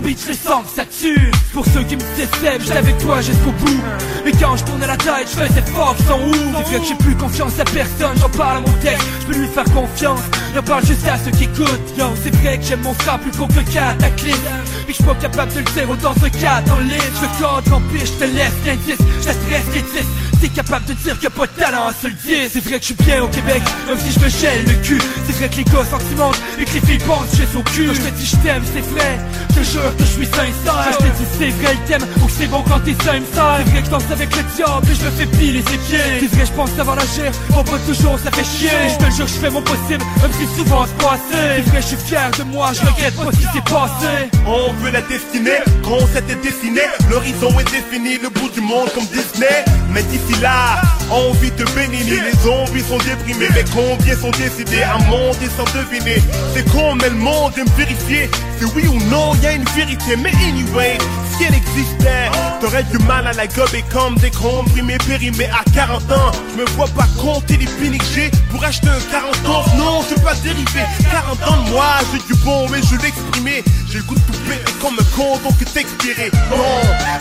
beat 0.00 0.20
je 0.22 0.28
les 0.28 0.36
sens, 0.36 0.64
ça 0.74 0.84
tue. 0.84 1.30
Pour 1.52 1.64
ceux 1.66 1.82
qui 1.84 1.96
me 1.96 2.02
décèvent, 2.16 2.62
j'étais 2.62 2.78
avec 2.78 2.98
toi 2.98 3.20
jusqu'au 3.20 3.52
bout. 3.52 3.80
Mais 4.24 4.32
quand 4.32 4.56
je 4.56 4.64
tournais 4.64 4.86
la 4.86 4.96
tête, 4.96 5.28
je 5.30 5.44
faisais 5.44 5.62
fort, 5.72 5.96
sont 6.08 6.20
où 6.20 6.62
vrai 6.62 6.80
que 6.80 6.86
j'ai 6.86 6.94
plus 6.94 7.14
confiance 7.14 7.58
à 7.60 7.64
personne, 7.64 8.16
j'en 8.20 8.28
parle 8.30 8.58
à 8.58 8.60
mon 8.60 8.72
texte. 8.78 9.06
Je 9.20 9.26
peux 9.26 9.38
lui 9.38 9.48
faire 9.48 9.64
confiance, 9.64 10.20
j'en 10.54 10.62
parle 10.62 10.84
juste 10.86 11.06
à 11.06 11.18
ceux 11.18 11.30
qui 11.30 11.44
écoutent. 11.44 11.98
Yo, 11.98 12.06
c'est 12.22 12.34
vrai 12.36 12.58
que 12.58 12.64
j'aime 12.64 12.82
mon 12.82 12.94
frère 12.94 13.18
plus 13.20 13.30
gros 13.32 13.46
que 13.46 13.60
cataclysme. 13.72 14.38
Mais 14.86 14.92
j'suis 14.92 15.04
pas 15.04 15.14
capable 15.14 15.52
de 15.52 15.58
le 15.58 15.64
dire 15.64 15.90
autant 15.90 16.14
ce 16.14 16.28
cas 16.28 16.60
dans 16.62 16.76
le 16.76 16.84
livre 16.84 17.04
Je 17.20 17.40
cadre 17.40 17.76
en 17.76 17.80
pire, 17.80 18.06
j'te 18.06 18.26
laisse 18.34 18.52
l'indice, 18.66 18.98
je 19.20 19.26
te 19.26 19.32
stresse 19.32 19.74
les 19.74 19.82
10 19.82 20.23
T'es 20.44 20.50
capable 20.50 20.84
de 20.84 20.92
dire 20.92 21.16
a 21.24 21.30
pas 21.30 21.46
de 21.46 21.52
talent 21.52 21.86
à 21.88 21.92
se 21.94 22.06
le 22.06 22.12
dire. 22.12 22.50
C'est 22.52 22.62
vrai 22.62 22.76
que 22.76 22.84
je 22.84 22.92
suis 22.92 23.02
bien 23.02 23.22
au 23.24 23.28
Québec, 23.28 23.62
même 23.88 23.96
si 23.96 24.12
je 24.12 24.20
me 24.20 24.28
gèle 24.28 24.62
le 24.66 24.74
cul. 24.84 25.00
C'est 25.24 25.36
vrai 25.36 25.48
que 25.48 25.56
les 25.56 25.64
gars 25.64 25.84
sentimentent 25.90 26.38
et 26.60 26.66
que 26.66 26.74
les 26.74 26.80
filles 26.80 26.98
pensent 26.98 27.30
que 27.30 27.36
j'ai 27.38 27.56
au 27.56 27.62
cul. 27.62 27.88
Je 27.94 28.00
te 28.02 28.10
dis 28.14 28.26
je 28.26 28.36
t'aime, 28.36 28.62
c'est 28.74 28.84
vrai, 28.92 29.18
je 29.48 29.54
te 29.54 29.64
jure 29.64 29.96
que 29.96 30.04
je 30.04 30.10
suis 30.10 30.26
sincère. 30.26 30.52
Quand 30.66 30.92
je 30.92 30.98
te 30.98 31.16
dis 31.16 31.28
c'est 31.38 31.48
vrai, 31.48 31.72
il 31.72 31.80
t'aime 31.88 32.06
ou 32.20 32.26
que 32.26 32.32
c'est 32.32 32.46
bon 32.48 32.62
quand 32.68 32.78
t'es 32.80 32.92
sincère 32.92 33.56
C'est 33.64 33.70
vrai 33.70 33.80
que 33.80 33.86
je 33.86 33.90
danse 33.90 34.10
avec 34.12 34.36
le 34.36 34.42
diable 34.54 34.86
et 34.90 34.94
je 34.94 35.04
me 35.06 35.10
fais 35.12 35.26
piler 35.26 35.64
ses 35.66 35.78
pieds 35.78 36.20
C'est 36.20 36.36
vrai, 36.36 36.44
je 36.44 36.52
pense 36.52 36.70
savoir 36.72 36.96
l'agir, 36.96 37.32
on 37.56 37.64
pas 37.64 37.78
toujours, 37.88 38.18
ça 38.20 38.30
fait 38.30 38.44
chier. 38.44 38.76
Je 38.92 39.02
te 39.02 39.10
jure, 39.16 39.26
je 39.26 39.40
fais 39.40 39.50
mon 39.50 39.62
possible, 39.62 40.04
même 40.20 40.32
si 40.36 40.44
souvent 40.58 40.84
c'est 40.84 41.02
pas 41.02 41.16
C'est 41.30 41.70
vrai, 41.70 41.80
je 41.80 41.86
suis 41.86 41.96
fier 41.96 42.30
de 42.38 42.44
moi, 42.44 42.70
je 42.74 42.80
regrette 42.84 43.16
pas 43.16 43.32
ce 43.32 43.38
qui 43.38 43.48
s'est 43.48 43.64
passé. 43.64 44.28
On 44.44 44.74
veut 44.84 44.90
la 44.90 45.00
destinée, 45.00 45.64
quand 45.82 46.04
on 46.04 46.06
s'était 46.06 46.36
dessiné. 46.36 46.82
L'horizon 47.08 47.48
est 47.60 47.70
défini, 47.72 48.18
le 48.22 48.28
bout 48.28 48.50
du 48.50 48.60
monde 48.60 48.92
comme 48.92 49.06
Disney. 49.06 49.64
Mais 49.94 50.02
là, 50.40 50.80
envie 51.10 51.50
de 51.52 51.64
bénigner 51.74 52.20
Les 52.20 52.38
zombies 52.42 52.82
sont 52.82 52.98
déprimés, 52.98 53.48
mais 53.54 53.64
combien 53.72 54.16
sont 54.16 54.30
décidés 54.30 54.82
à 54.82 54.98
monter 55.10 55.48
sans 55.56 55.64
deviner? 55.76 56.22
C'est 56.54 56.68
con, 56.70 56.94
mais 56.94 57.10
le 57.10 57.16
monde 57.16 57.52
aime 57.58 57.68
vérifier 57.76 58.30
C'est 58.58 58.66
oui 58.74 58.86
ou 58.86 58.98
non, 59.10 59.34
y 59.42 59.46
a 59.46 59.52
une 59.52 59.64
vérité. 59.76 60.16
Mais 60.16 60.32
anyway, 60.46 60.98
si 61.36 61.44
elle 61.44 61.54
existait 61.54 62.30
T'aurais 62.60 62.84
du 62.84 62.98
mal 63.04 63.26
à 63.26 63.32
la 63.32 63.46
gober 63.46 63.84
comme 63.92 64.14
des 64.16 64.30
comprimés 64.30 64.98
périmés 65.06 65.48
à 65.48 65.62
40 65.74 66.12
ans. 66.12 66.32
Je 66.52 66.62
me 66.62 66.66
vois 66.70 66.88
pas 66.88 67.06
compter 67.20 67.56
les 67.56 67.66
piniques 67.66 68.00
que 68.00 68.14
j'ai 68.14 68.30
Pour 68.50 68.64
acheter 68.64 68.88
un 68.88 69.10
40 69.10 69.46
ans, 69.46 69.64
non, 69.76 70.00
je 70.08 70.14
pas 70.22 70.34
dériver 70.36 70.84
40 71.10 71.42
ans 71.48 71.64
de 71.64 71.70
moi, 71.70 71.84
j'ai 72.12 72.34
du 72.34 72.40
bon, 72.42 72.66
mais 72.70 72.80
je 72.82 72.96
l'exprimer 73.02 73.64
J'ai 73.90 73.98
le 73.98 74.04
goût 74.04 74.14
de 74.14 74.20
tout 74.20 74.38
péter 74.48 74.72
comme 74.80 74.94
un 74.94 75.16
con, 75.16 75.38
donc 75.42 75.60
est 75.60 75.76
expiré 75.76 76.30
Bon, 76.50 76.56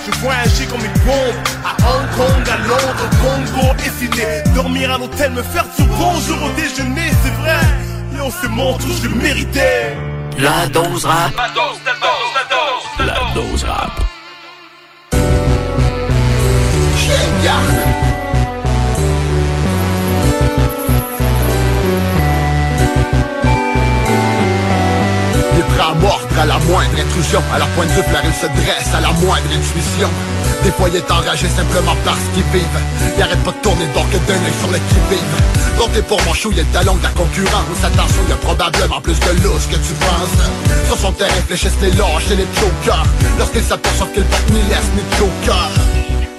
je 0.06 0.20
voyageais 0.20 0.66
comme 0.66 0.80
une 0.80 1.02
bombe. 1.04 1.36
À 1.66 1.76
Hong 1.90 2.08
Kong, 2.16 2.50
à 2.50 2.58
Londres, 2.68 3.04
au 3.04 3.60
Congo 3.62 3.74
et 3.86 4.00
Sydney. 4.00 4.44
Dormir 4.56 4.92
à 4.92 4.98
l'hôtel, 4.98 5.32
me 5.32 5.44
faire 5.44 5.66
du 5.78 5.84
bonjour 5.86 6.38
au 6.44 6.52
déjeuner, 6.52 7.12
c'est 7.24 7.34
vrai. 7.42 7.60
Yo, 8.16 8.32
c'est 8.42 8.50
mon 8.50 8.78
tour, 8.78 8.96
je 9.02 9.10
le 9.10 9.16
méritais 9.16 9.98
La 10.38 10.68
dose 10.68 11.06
rap. 11.06 11.36
La 11.36 11.48
dose, 11.50 11.80
la 11.86 11.94
dose, 11.94 12.34
la 12.34 12.44
dose, 12.50 13.06
La 13.06 13.34
dose 13.34 13.64
rap. 13.66 14.04
Il 17.44 18.13
à 26.44 26.46
la 26.46 26.60
moindre 26.68 27.00
intrusion. 27.00 27.42
À 27.54 27.60
la 27.60 27.66
pointe 27.68 27.88
de 27.96 28.04
fleur, 28.04 28.22
il 28.26 28.34
se 28.34 28.48
dresse 28.48 28.92
à 28.94 29.00
la 29.00 29.12
moindre 29.24 29.48
intuition. 29.48 30.10
Des 30.64 30.72
fois 30.72 30.90
il 30.90 30.98
est 30.98 31.12
enragé 31.12 31.48
simplement 31.48 31.96
parce 32.04 32.26
qu'il 32.34 32.44
vive. 32.52 32.78
Il 33.16 33.24
arrête 33.24 33.44
pas 33.44 33.52
de 33.52 33.62
tourner 33.64 33.88
donc 33.96 34.12
d'un 34.12 34.44
œil 34.44 34.58
sur 34.60 34.72
le 34.72 34.80
qui-vive 34.90 35.36
Comptez 35.78 36.02
pour 36.02 36.22
mon 36.24 36.34
chou, 36.34 36.50
il 36.52 36.60
est 36.60 36.64
le 36.64 36.74
talon 36.74 36.96
de 36.96 37.04
la 37.04 37.10
concurrence 37.10 37.82
Attention, 37.84 38.22
il 38.28 38.30
y 38.30 38.34
a 38.34 38.38
probablement 38.38 39.02
plus 39.02 39.20
de 39.20 39.32
lousse 39.44 39.68
que 39.68 39.76
tu 39.76 39.94
penses. 40.00 40.40
Sur 40.88 40.98
son 40.98 41.12
terrain 41.14 41.42
fléchissent 41.48 41.82
les 41.82 41.92
lâches 41.92 42.30
et 42.32 42.36
les 42.36 42.48
jokers 42.60 43.06
Lorsqu'ils 43.40 43.64
s'aperçoivent 43.64 44.12
qu'il 44.12 44.24
porte 44.24 44.50
ni 44.52 44.62
laisse 44.70 44.92
ni 44.96 45.04
joker. 45.18 45.70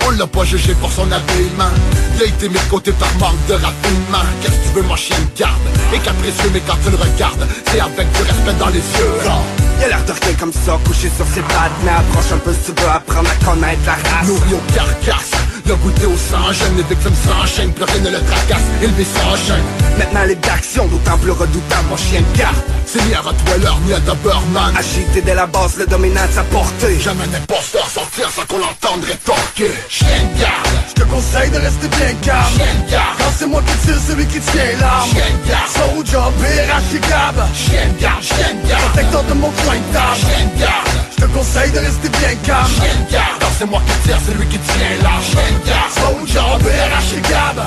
On 0.06 0.10
l'a 0.10 0.26
pas 0.26 0.44
jugé 0.44 0.74
pour 0.74 0.92
son 0.92 1.10
habillement. 1.10 1.72
Il 2.16 2.22
a 2.22 2.26
été 2.26 2.48
mis 2.48 2.54
de 2.54 2.70
côté 2.70 2.92
par 2.92 3.12
manque 3.18 3.40
de 3.48 3.54
raffinement. 3.54 4.24
Qu'est-ce 4.40 4.56
que 4.56 4.68
tu 4.68 4.74
veux 4.74 4.82
mon 4.82 4.96
chien 4.96 5.16
de 5.16 5.38
garde? 5.38 5.66
Et 5.94 5.98
capricieux 5.98 6.50
mais 6.52 6.60
quand 6.60 6.76
tu 6.84 6.90
le 6.90 6.96
regardes 6.96 7.46
C'est 7.70 7.80
avec 7.80 8.06
du 8.12 8.22
respect 8.22 8.58
dans 8.58 8.68
les 8.68 8.84
yeux 8.84 9.63
Il 9.78 9.84
a 9.84 9.88
l'air 9.88 10.04
de 10.04 10.12
rien 10.12 10.34
comme 10.38 10.52
ça, 10.52 10.78
couché 10.84 11.10
sur 11.14 11.26
ses 11.26 11.42
pattes 11.42 11.72
Mais 11.84 11.90
approche 11.90 12.32
un 12.32 12.38
peu 12.38 12.52
si 12.52 12.72
tu 12.72 12.82
veux 12.82 12.88
apprendre 12.88 13.28
à 13.30 13.44
connaître 13.44 13.82
la 13.86 13.92
race. 13.92 14.26
Nourri 14.28 14.54
aux 14.54 14.72
carcasses 14.74 15.32
Il 15.66 15.72
a 15.72 15.76
goûté 15.76 16.04
au 16.04 16.16
sang 16.16 16.52
jeune, 16.52 16.76
les 16.76 16.82
victimes 16.82 17.14
s'enchaînent 17.24 17.72
Plus 17.72 17.84
rien 17.84 18.00
ne 18.00 18.10
le 18.10 18.20
tracasse, 18.20 18.68
il 18.82 18.90
vit 18.92 19.04
sans 19.04 19.36
chaîne 19.36 19.64
Maintenant 19.98 20.24
les 20.24 20.34
d'action, 20.34 20.86
d'autant 20.88 21.16
plus 21.18 21.30
redoutable 21.30 21.88
mon 21.88 21.96
chien 21.96 22.20
de 22.20 22.38
garde 22.38 22.56
C'est 22.84 23.02
ni 23.06 23.14
à 23.14 23.20
Rottweiler 23.20 23.70
ni 23.86 23.94
à 23.94 24.00
Doberman. 24.00 24.76
Agité 24.76 25.22
dès 25.22 25.34
la 25.34 25.46
base, 25.46 25.76
le 25.78 25.86
dominant 25.86 26.20
sa 26.32 26.42
portée. 26.44 26.98
Jamais 27.00 27.26
n'imposteur 27.28 27.88
sortir 27.88 28.28
sans 28.30 28.44
qu'on 28.46 28.58
l'entende 28.58 29.04
rétorquer. 29.04 29.70
Chien 29.88 30.06
de 30.34 30.40
garde. 30.40 30.68
Je 30.88 31.02
te 31.02 31.08
conseille 31.08 31.50
de 31.50 31.58
rester 31.58 31.88
bien 31.88 32.14
calme. 32.20 32.44
Chien 32.56 32.74
de 32.84 32.90
garde. 32.90 33.18
Quand 33.18 33.32
c'est 33.38 33.46
moi 33.46 33.62
qui 33.66 33.86
tire, 33.86 34.00
celui 34.06 34.26
qui 34.26 34.40
tient 34.40 34.78
l'arme 34.80 35.08
Chien 35.10 35.30
de 35.32 35.48
garde. 35.48 35.70
Soldier, 35.70 36.28
BRH 36.40 37.08
Gab 37.08 37.36
Chien 37.54 37.88
de 37.96 38.02
garde, 38.02 38.22
chien 38.22 38.52
de 38.62 38.68
garde. 38.68 38.82
Protecteur 38.82 39.24
de 39.24 39.34
mon 39.34 39.50
coin 39.50 39.76
de 39.76 39.94
table. 39.94 40.16
Chien 40.20 40.46
de 40.54 40.60
garde 40.60 41.13
te 41.26 41.32
conseille 41.32 41.70
de 41.70 41.78
rester 41.78 42.08
bien 42.08 42.34
calme. 42.44 42.66
Quand 43.40 43.48
c'est 43.58 43.66
moi 43.66 43.82
qui 43.86 44.08
tire, 44.08 44.18
c'est 44.24 44.34
lui 44.34 44.46
qui 44.46 44.58
tient 44.58 45.02
l'arme 45.02 45.22
Soldier, 45.94 46.40
BRH 46.60 47.30
Gab. 47.30 47.64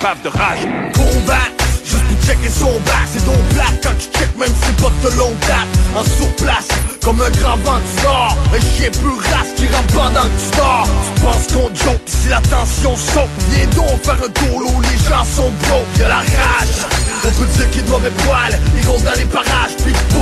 Paf 0.00 0.22
de 0.22 0.28
rage. 0.28 0.66
Combat 0.94 1.48
Juste 1.84 2.04
pour 2.04 2.26
checker 2.26 2.50
son 2.50 2.72
bac. 2.80 3.06
C'est 3.12 3.24
ton 3.24 3.36
plat 3.54 3.70
quand 3.82 3.96
tu 3.98 4.18
check 4.18 4.36
même 4.36 4.52
si 4.62 4.72
pas 4.82 4.90
de 5.02 5.16
longue 5.16 5.38
date. 5.40 5.68
En 5.96 6.04
surplace 6.04 6.68
comme 7.02 7.20
un 7.20 7.30
grand 7.30 7.56
vent 7.58 7.78
du 7.78 8.02
nord 8.02 8.36
Un 8.52 8.60
chien 8.60 8.90
plus 8.90 9.18
race 9.30 9.52
qui 9.56 9.66
rentre 9.68 10.12
dans 10.12 10.24
le 10.24 10.38
store. 10.52 10.88
Tu 11.14 11.22
penses 11.22 11.46
qu'on 11.48 11.68
joke 11.74 12.02
si 12.06 12.28
la 12.28 12.40
tension 12.40 12.96
saute 12.96 13.30
Viens 13.50 13.66
donc 13.76 14.02
faire 14.02 14.18
un 14.22 14.30
tour 14.30 14.62
où 14.62 14.80
les 14.82 14.98
gens 15.08 15.24
sont 15.24 15.50
broke. 15.62 15.86
Y'a 15.98 16.08
la 16.08 16.16
rage. 16.16 16.86
On 17.24 17.30
peut 17.30 17.46
dire 17.56 17.70
qu'il 17.70 17.84
doit 17.84 18.00
mes 18.00 18.10
poils 18.10 18.58
Ils 18.76 18.88
rôdent 18.88 19.02
dans 19.02 19.18
les 19.18 19.24
parages 19.24 19.74
puis 19.82 19.92
ils 19.92 20.14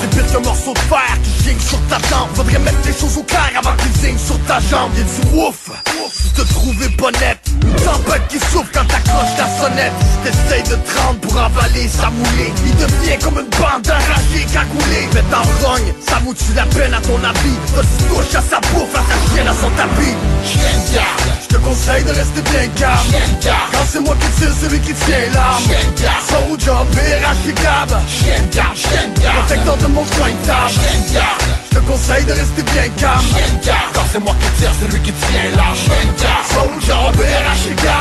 C'est 0.00 0.10
pire 0.10 0.32
qu'un 0.32 0.40
morceau 0.40 0.72
de 0.72 0.78
fer 0.78 1.18
qui 1.22 1.44
gigne 1.44 1.60
sur 1.60 1.78
ta 1.88 1.96
tempe 1.96 2.30
Faudrait 2.34 2.58
mettre 2.58 2.78
les 2.86 2.92
choses 2.92 3.18
au 3.18 3.22
clair 3.22 3.52
avant 3.54 3.76
qu'ils 3.76 4.00
signent 4.00 4.18
sur 4.18 4.38
ta 4.46 4.58
jambe. 4.60 4.92
Y'a 4.96 5.04
du 5.04 5.36
ouf. 5.36 5.70
Si 6.10 6.30
te 6.30 6.42
trouver 6.42 6.88
net 7.20 7.38
Une 7.62 7.74
tempête 7.84 8.22
qui 8.28 8.38
souffle 8.38 8.70
quand 8.72 8.86
t'accroches 8.86 9.36
ta 9.36 9.46
sonnette. 9.60 9.92
T'essayes 10.24 10.62
de 10.64 10.76
te 10.76 11.26
pour 11.26 11.38
avaler 11.38 11.88
sa 11.88 12.10
moulée. 12.10 12.52
Il 12.64 12.76
devient 12.76 13.18
comme 13.22 13.38
une 13.40 13.50
bande 13.60 13.82
d'enragés 13.82 14.46
cagoulés 14.52 15.08
Mais 15.14 15.22
t'en 15.30 15.44
rogne, 15.66 15.92
ça 16.00 16.18
vaut-tu 16.24 16.54
la 16.54 16.64
peine 16.64 16.94
à 16.94 17.00
ton 17.00 17.22
habit 17.22 17.58
Toi 17.74 17.82
tu 17.82 18.04
touches 18.04 18.34
à 18.34 18.42
sa 18.42 18.60
bouffe, 18.72 18.94
à 18.94 19.02
sa 19.04 19.34
chienne 19.34 19.48
à 19.48 19.54
son 19.54 19.70
tapis. 19.70 20.16
Chien 20.44 20.60
de 20.60 20.94
garde 20.94 21.38
Je 21.42 21.54
te 21.54 21.60
conseille 21.60 22.04
de 22.04 22.10
rester 22.10 22.42
bien 22.42 22.68
calme. 22.76 23.70
Quand 23.72 23.86
c'est 23.86 24.00
moi 24.00 24.16
qui 24.20 24.40
tire, 24.40 24.54
c'est 24.58 24.70
lui 24.70 24.80
qui 24.80 24.94
tient 24.94 25.28
l'arme 25.34 25.62
Chien 25.62 25.78
de 25.94 26.02
garde 26.02 26.24
Soldier, 26.26 26.80
BRH 26.92 27.62
Gab 27.62 27.90
Chien 28.08 28.42
de 28.42 28.56
garde, 28.56 28.76
chien 28.76 28.90
de 28.90 29.06
garde 29.06 29.09
Protecteur 29.14 29.76
de 29.76 29.86
mon 29.88 30.04
coin 30.04 30.30
garde 30.46 30.72
Je 31.70 31.76
te 31.76 31.80
conseille 31.84 32.24
de 32.24 32.32
rester 32.32 32.62
bien 32.62 32.88
calme. 32.96 33.20
Chien 33.20 33.58
de 33.58 33.66
garde 33.66 33.92
Quand 33.92 34.06
c'est 34.10 34.20
moi 34.20 34.34
qui 34.40 34.60
tire, 34.60 34.70
c'est 34.80 34.90
lui 34.92 35.00
qui 35.00 35.12
tient 35.12 35.56
l'arme 35.56 35.76
Chien 35.76 35.92
de 36.06 36.22
garde 36.22 36.46
Soldier, 36.46 37.10
BRH 37.18 37.84
Gab 37.84 37.99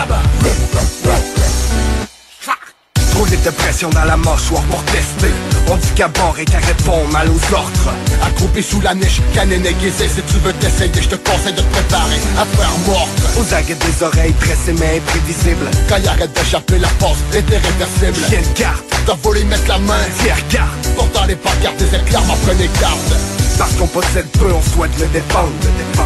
de 3.50 3.56
pression 3.56 3.90
dans 3.90 4.04
la 4.04 4.18
mâchoire 4.18 4.64
pour 4.64 4.84
tester. 4.86 5.34
On 5.68 5.76
dit 5.76 5.90
qu'à 5.96 6.08
bord 6.08 6.36
et 6.40 6.46
qu'à 6.46 6.60
répondre 6.60 7.08
mal 7.12 7.28
aux 7.30 7.54
ordres. 7.54 7.94
Accroupi 8.22 8.62
sous 8.62 8.82
la 8.82 8.94
niche, 8.94 9.22
canin 9.34 9.64
aiguisé 9.64 10.08
Si 10.08 10.22
tu 10.22 10.38
veux 10.44 10.54
t'essayer, 10.54 11.02
je 11.02 11.10
te 11.10 11.16
conseille 11.16 11.54
de 11.54 11.62
te 11.62 11.72
préparer 11.74 12.20
à 12.38 12.46
faire 12.46 12.78
mordre. 12.86 13.10
Aux 13.40 13.54
aguets 13.54 13.76
des 13.76 14.04
oreilles 14.04 14.34
tressées 14.40 14.76
mais 14.80 14.98
imprévisibles. 14.98 15.70
Quand 15.88 15.98
il 15.98 16.08
arrête 16.08 16.34
d'échapper, 16.34 16.80
la 16.80 16.90
force 17.00 17.20
est 17.34 17.46
irréversible. 17.50 18.30
Chien 18.30 18.42
de 18.42 18.60
garde, 18.60 18.84
T'as 19.06 19.16
volé 19.24 19.44
mettre 19.44 19.68
la 19.68 19.80
main. 19.80 20.04
Fier 20.18 20.38
garde 20.52 20.70
Pourtant 20.96 21.26
les 21.26 21.36
pancartes 21.36 21.78
des 21.78 21.96
éclairs 21.96 22.24
m'en 22.26 22.36
prenez 22.46 22.70
garde 22.80 23.39
Parce 23.60 23.74
qu'on 23.74 23.88
possède 23.88 24.26
peu, 24.40 24.48
on 24.54 24.62
souhaite 24.74 24.98
le 25.00 25.06
défendre. 25.08 25.52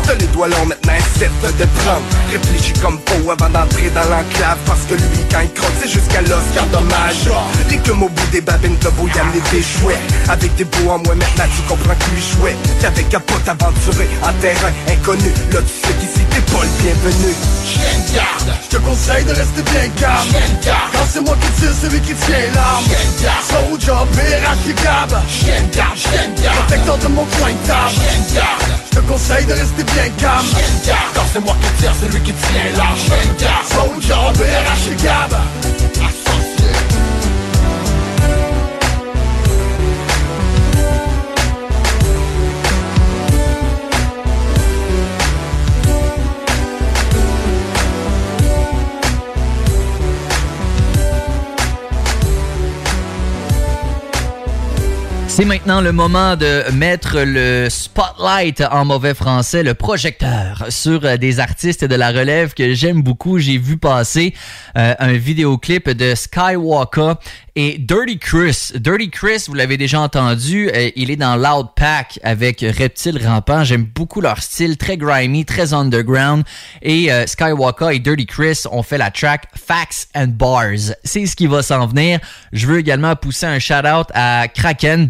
T'as 0.05 0.15
les 0.15 0.25
doigts 0.27 0.47
longs, 0.47 0.65
maintenant 0.65 0.93
essaie 0.95 1.29
de 1.43 1.51
te 1.51 1.67
prendre. 1.79 2.01
Réfléchis 2.31 2.73
comme 2.81 2.99
faux 3.05 3.29
avant 3.29 3.49
d'entrer 3.49 3.89
dans 3.93 4.09
l'enclave 4.09 4.57
Parce 4.65 4.81
que 4.89 4.95
lui, 4.95 5.21
quand 5.31 5.41
il 5.41 5.53
croque, 5.53 5.71
c'est 5.81 5.87
jusqu'à 5.87 6.21
l'os, 6.21 6.43
car 6.55 6.65
dommage 6.67 7.29
Les 7.69 7.77
Comme 7.77 8.03
au 8.03 8.09
bout 8.09 8.27
des 8.31 8.41
babines, 8.41 8.75
t'as 8.81 8.89
beau 8.91 9.07
y 9.07 9.19
amener 9.19 9.41
des 9.51 9.61
chouettes 9.61 9.99
Avec 10.29 10.55
des 10.55 10.65
beaux 10.65 10.89
en 10.89 10.97
moins 10.99 11.15
maintenant 11.15 11.45
tu 11.55 11.61
comprends 11.69 11.93
que 11.93 12.15
lui 12.15 12.21
chouette 12.21 12.57
T'avais 12.81 13.03
qu'à 13.03 13.19
pas 13.19 13.39
t'aventurer 13.45 14.09
en 14.23 14.33
terrain 14.41 14.73
inconnu. 14.89 15.31
Là 15.53 15.59
tu 15.61 15.87
sais 15.87 15.93
qu'ici 15.99 16.25
t'es 16.31 16.41
pas 16.51 16.63
le 16.63 16.73
bienvenu. 16.81 17.33
De 17.33 18.15
garde, 18.15 18.57
je 18.63 18.77
te 18.77 18.81
conseille 18.81 19.25
de 19.25 19.33
rester 19.33 19.61
bien 19.61 19.89
calme. 19.99 20.29
Garde, 20.65 20.89
quand 20.93 21.07
c'est 21.11 21.21
moi 21.21 21.37
qui 21.39 21.61
tire, 21.61 21.73
celui 21.81 21.99
qui 22.01 22.13
tient 22.13 22.49
l'arme. 22.55 22.85
Chien 22.85 23.61
de 23.71 23.85
garde, 23.85 24.09
BRH 24.09 24.69
et 24.69 24.83
gab 24.83 25.21
Chien 25.29 25.61
de 25.61 25.75
garde, 25.75 25.97
chien 25.97 26.29
de 26.35 26.41
garde, 26.41 26.57
protecteur 26.57 26.97
de 26.97 27.07
mon 27.07 27.25
coin 27.25 27.42
garde, 27.67 27.93
je 28.91 28.95
te 28.97 29.01
conseille 29.05 29.45
de 29.45 29.53
rester 29.53 29.83
bien 29.83 30.09
calme. 30.17 30.45
Quand 31.13 31.23
c'est 31.31 31.39
moi 31.39 31.55
qui 31.61 31.81
tire, 31.81 31.93
celui 32.01 32.21
qui 32.21 32.33
tient 32.33 32.71
garde, 32.75 33.67
soldier, 33.69 34.13
BRH 34.37 34.91
et 34.91 35.03
gab 35.03 35.82
C'est 55.35 55.45
maintenant 55.45 55.81
le 55.81 55.91
moment 55.91 56.35
de 56.35 56.61
mettre 56.73 57.21
le 57.21 57.67
spotlight 57.67 58.61
en 58.69 58.85
mauvais 58.85 59.15
français, 59.15 59.63
le 59.63 59.73
projecteur 59.73 60.65
sur 60.69 61.03
euh, 61.03 61.17
des 61.17 61.39
artistes 61.39 61.83
de 61.83 61.95
la 61.95 62.11
relève 62.11 62.53
que 62.53 62.75
j'aime 62.75 63.01
beaucoup. 63.01 63.39
J'ai 63.39 63.57
vu 63.57 63.77
passer 63.77 64.35
euh, 64.77 64.93
un 64.99 65.13
vidéoclip 65.13 65.89
de 65.89 66.13
Skywalker 66.13 67.13
et 67.55 67.79
Dirty 67.79 68.19
Chris. 68.19 68.73
Dirty 68.75 69.09
Chris, 69.09 69.45
vous 69.47 69.55
l'avez 69.55 69.77
déjà 69.77 70.01
entendu, 70.01 70.69
euh, 70.69 70.91
il 70.95 71.09
est 71.09 71.15
dans 71.15 71.35
Loud 71.35 71.69
Pack 71.75 72.19
avec 72.21 72.59
Reptile 72.61 73.19
Rampant. 73.25 73.63
J'aime 73.63 73.85
beaucoup 73.85 74.21
leur 74.21 74.37
style, 74.37 74.77
très 74.77 74.97
grimy, 74.97 75.45
très 75.45 75.73
underground. 75.73 76.43
Et 76.83 77.09
Skywalker 77.25 77.89
et 77.91 77.97
Dirty 77.97 78.27
Chris 78.27 78.65
ont 78.71 78.83
fait 78.83 78.99
la 78.99 79.09
track 79.09 79.47
Facts 79.55 80.09
and 80.15 80.27
Bars. 80.27 80.93
C'est 81.03 81.25
ce 81.25 81.35
qui 81.35 81.47
va 81.47 81.63
s'en 81.63 81.87
venir. 81.87 82.19
Je 82.51 82.67
veux 82.67 82.77
également 82.77 83.15
pousser 83.15 83.47
un 83.47 83.57
shout-out 83.57 84.09
à 84.13 84.47
Kraken 84.47 85.09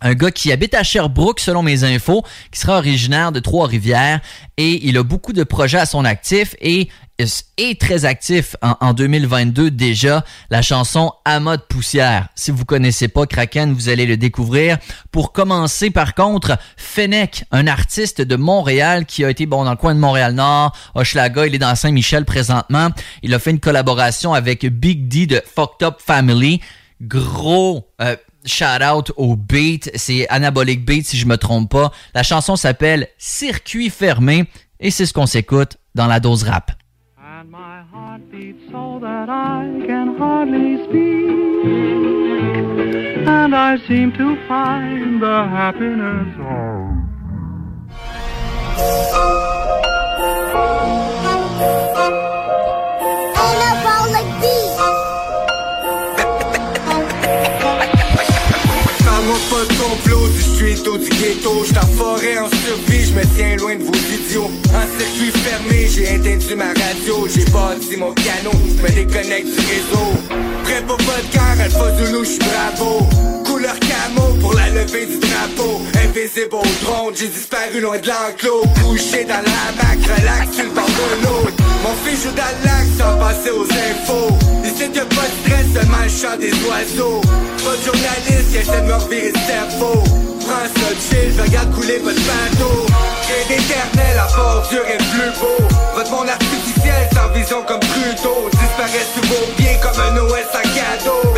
un 0.00 0.14
gars 0.14 0.30
qui 0.30 0.52
habite 0.52 0.74
à 0.74 0.82
Sherbrooke 0.82 1.40
selon 1.40 1.62
mes 1.62 1.84
infos, 1.84 2.22
qui 2.50 2.60
sera 2.60 2.78
originaire 2.78 3.32
de 3.32 3.40
Trois-Rivières 3.40 4.20
et 4.56 4.86
il 4.86 4.96
a 4.98 5.02
beaucoup 5.02 5.32
de 5.32 5.44
projets 5.44 5.78
à 5.78 5.86
son 5.86 6.04
actif 6.04 6.54
et 6.60 6.88
est 7.18 7.80
très 7.80 8.04
actif 8.04 8.56
en, 8.62 8.76
en 8.80 8.92
2022 8.92 9.70
déjà. 9.70 10.24
La 10.50 10.62
chanson 10.62 11.12
À 11.24 11.40
mode 11.40 11.66
poussière. 11.66 12.28
Si 12.34 12.50
vous 12.50 12.64
connaissez 12.64 13.08
pas 13.08 13.26
Kraken, 13.26 13.72
vous 13.72 13.88
allez 13.88 14.06
le 14.06 14.16
découvrir. 14.16 14.78
Pour 15.12 15.32
commencer, 15.32 15.90
par 15.90 16.14
contre, 16.14 16.58
Fennec, 16.76 17.44
un 17.52 17.66
artiste 17.66 18.20
de 18.20 18.36
Montréal 18.36 19.06
qui 19.06 19.24
a 19.24 19.30
été 19.30 19.46
bon 19.46 19.64
dans 19.64 19.70
le 19.70 19.76
coin 19.76 19.94
de 19.94 20.00
Montréal-Nord, 20.00 20.76
Hochelaga, 20.94 21.46
il 21.46 21.54
est 21.54 21.58
dans 21.58 21.74
Saint-Michel 21.74 22.24
présentement. 22.24 22.90
Il 23.22 23.32
a 23.34 23.38
fait 23.38 23.50
une 23.50 23.60
collaboration 23.60 24.34
avec 24.34 24.66
Big 24.66 25.08
D 25.08 25.26
de 25.26 25.42
Fucked 25.54 25.86
Up 25.86 25.96
Family. 26.04 26.60
Gros 27.02 27.88
euh, 28.00 28.16
shout 28.46 28.82
out 28.82 29.12
au 29.16 29.36
beat, 29.36 29.90
c'est 29.94 30.28
Anabolic 30.28 30.84
Beat 30.84 31.06
si 31.06 31.16
je 31.16 31.26
me 31.26 31.36
trompe 31.36 31.70
pas. 31.70 31.92
La 32.14 32.22
chanson 32.22 32.56
s'appelle 32.56 33.08
Circuit 33.18 33.90
fermé 33.90 34.46
et 34.80 34.90
c'est 34.90 35.06
ce 35.06 35.12
qu'on 35.12 35.26
s'écoute 35.26 35.76
dans 35.94 36.06
la 36.06 36.20
dose 36.20 36.44
rap. 36.44 36.72
And 43.28 43.54
I 43.54 43.76
seem 43.86 44.12
to 44.12 44.36
find 44.48 45.20
the 45.20 45.26
happiness 45.26 46.36
complot, 60.76 60.98
du 60.98 61.08
ghetto 61.08 61.64
J'suis 61.64 61.78
en 61.78 61.86
forêt 61.96 62.38
en 62.38 62.48
survie, 62.48 63.04
j'me 63.04 63.20
tiens 63.36 63.56
loin 63.56 63.76
de 63.76 63.82
vos 63.82 63.92
idiots. 63.92 64.50
En 64.74 64.98
circuit 64.98 65.30
fermé, 65.40 65.88
j'ai 65.88 66.14
éteint 66.14 66.56
ma 66.56 66.68
radio 66.68 67.26
J'ai 67.32 67.44
bâti 67.50 67.96
mon 67.96 68.12
piano, 68.12 68.50
j'me 68.52 68.94
déconnecte 68.94 69.46
du 69.46 69.60
réseau. 69.60 70.08
Prêt 70.64 70.82
pour 70.86 70.98
votre 70.98 71.30
cœur, 71.30 71.56
Alpha 71.60 71.96
Zulu, 71.96 72.24
j'suis 72.24 72.38
bravo. 72.38 73.06
Couleur 73.44 73.78
pour 74.40 74.54
la 74.54 74.68
levée 74.68 75.06
du 75.06 75.18
drapeau. 75.18 75.80
Invisible 76.04 76.54
au 76.54 76.84
drone, 76.84 77.14
j'ai 77.14 77.28
disparu 77.28 77.80
loin 77.80 77.98
de 77.98 78.06
l'enclos. 78.06 78.62
Couché 78.82 79.24
dans 79.24 79.34
la 79.34 79.72
bac, 79.76 79.98
relax 80.02 80.54
sur 80.54 80.64
le 80.64 80.70
bord 80.70 80.84
de 80.84 81.24
l'eau. 81.24 81.50
Mon 81.82 81.94
fils 82.04 82.22
joue 82.22 82.30
dans 82.30 82.42
le 82.42 82.64
lac 82.64 82.86
sans 82.98 83.18
passer 83.18 83.50
aux 83.50 83.64
infos. 83.64 84.36
Ici 84.64 84.90
y'a 84.94 85.04
pas 85.04 85.26
de 85.26 85.36
stress, 85.42 85.66
seulement 85.74 86.04
le 86.04 86.08
chant 86.08 86.36
des 86.38 86.52
oiseaux. 86.68 87.20
Pas 87.64 87.76
de 87.76 87.82
journaliste 87.84 88.50
qui 88.50 88.56
essaie 88.58 88.80
de 88.80 88.86
me 88.86 88.94
revirer 88.94 89.32
le 89.32 89.40
cerveau. 89.46 90.02
Prends 90.40 90.70
ça 90.70 90.90
chill, 90.94 91.32
je 91.36 91.42
regarde 91.42 91.74
couler 91.74 91.98
votre 91.98 92.22
bateau. 92.22 92.86
Rien 93.26 93.56
d'éternel 93.56 94.18
à 94.18 94.62
Dieu 94.70 94.82
est 94.86 94.98
plus 94.98 95.32
beau. 95.40 95.58
Votre 95.96 96.10
monde 96.10 96.28
artificiel 96.28 97.08
sans 97.12 97.32
vision 97.32 97.62
comme 97.66 97.80
Trudeau 97.80 98.50
Disparaît 98.50 99.06
sous 99.14 99.26
vos 99.26 99.46
pieds 99.56 99.78
comme 99.82 100.00
un 100.00 100.12
Noël 100.12 100.44
sans 100.52 100.60
cadeau 100.60 101.34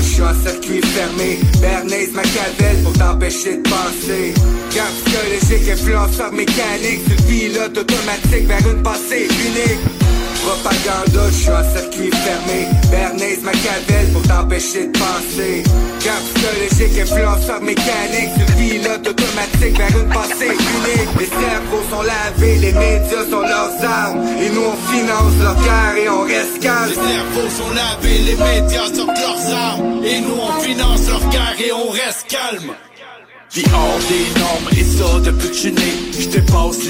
Je 0.00 0.06
suis 0.06 0.22
en 0.22 0.34
circuit 0.42 0.80
fermé 0.80 1.38
Bernays, 1.60 2.08
Machiavel 2.14 2.82
pour 2.82 2.92
t'empêcher 2.94 3.58
de 3.58 3.62
penser 3.62 4.34
Gars 4.74 4.84
psychologique, 5.04 5.68
influenceur 5.70 6.32
mécanique. 6.32 7.00
Le 7.08 7.16
pilote 7.26 7.76
automatique 7.78 8.46
vers 8.46 8.66
une 8.70 8.82
pensée 8.82 9.28
unique 9.28 10.09
Propaganda, 10.42 11.28
je 11.28 11.34
suis 11.34 11.50
en 11.50 11.64
circuit 11.74 12.10
fermé 12.10 12.66
Bernays, 12.90 13.40
Machiavel 13.42 14.06
pour 14.12 14.22
t'empêcher 14.22 14.86
de 14.86 14.92
penser. 14.98 15.62
Gars 16.04 16.22
psychologique, 16.24 16.98
influenceur 16.98 17.60
mécanique 17.60 18.32
le 18.38 18.46
pilote 18.56 19.08
automatique 19.08 19.76
vers 19.76 20.00
une 20.00 20.08
pensée 20.08 20.48
unique. 20.48 21.10
Les 21.18 21.26
cerveaux 21.26 21.84
sont 21.90 22.02
lavés, 22.02 22.56
les 22.56 22.72
médias 22.72 23.24
sont 23.30 23.40
leurs 23.42 23.84
armes. 23.84 24.20
Et 24.40 24.50
nous 24.50 24.64
on 24.64 24.92
finance 24.92 25.32
leur 25.42 25.56
guerre 25.56 25.96
et 25.96 26.08
on 26.08 26.22
reste 26.22 26.60
calme 26.60 26.88
Les 26.88 26.94
cerveaux 26.94 27.50
sont 27.50 27.70
lavés, 27.74 28.18
les 28.18 28.36
médias 28.36 28.94
sortent 28.94 29.20
leurs 29.20 29.54
armes. 29.54 30.04
Et 30.04 30.20
nous 30.20 30.38
on 30.40 30.60
finance 30.60 31.08
leur 31.08 31.28
guerre 31.30 31.56
et 31.64 31.72
on 31.72 31.90
reste 31.90 32.26
calme 32.28 32.72
Vie 33.52 33.64
hors 33.74 33.98
des 34.08 34.40
normes, 34.40 34.68
et 34.78 34.84
ça 34.84 35.18
depuis 35.24 35.48
que 35.48 35.54
je 35.54 35.58
suis 35.58 35.72
né 35.72 36.10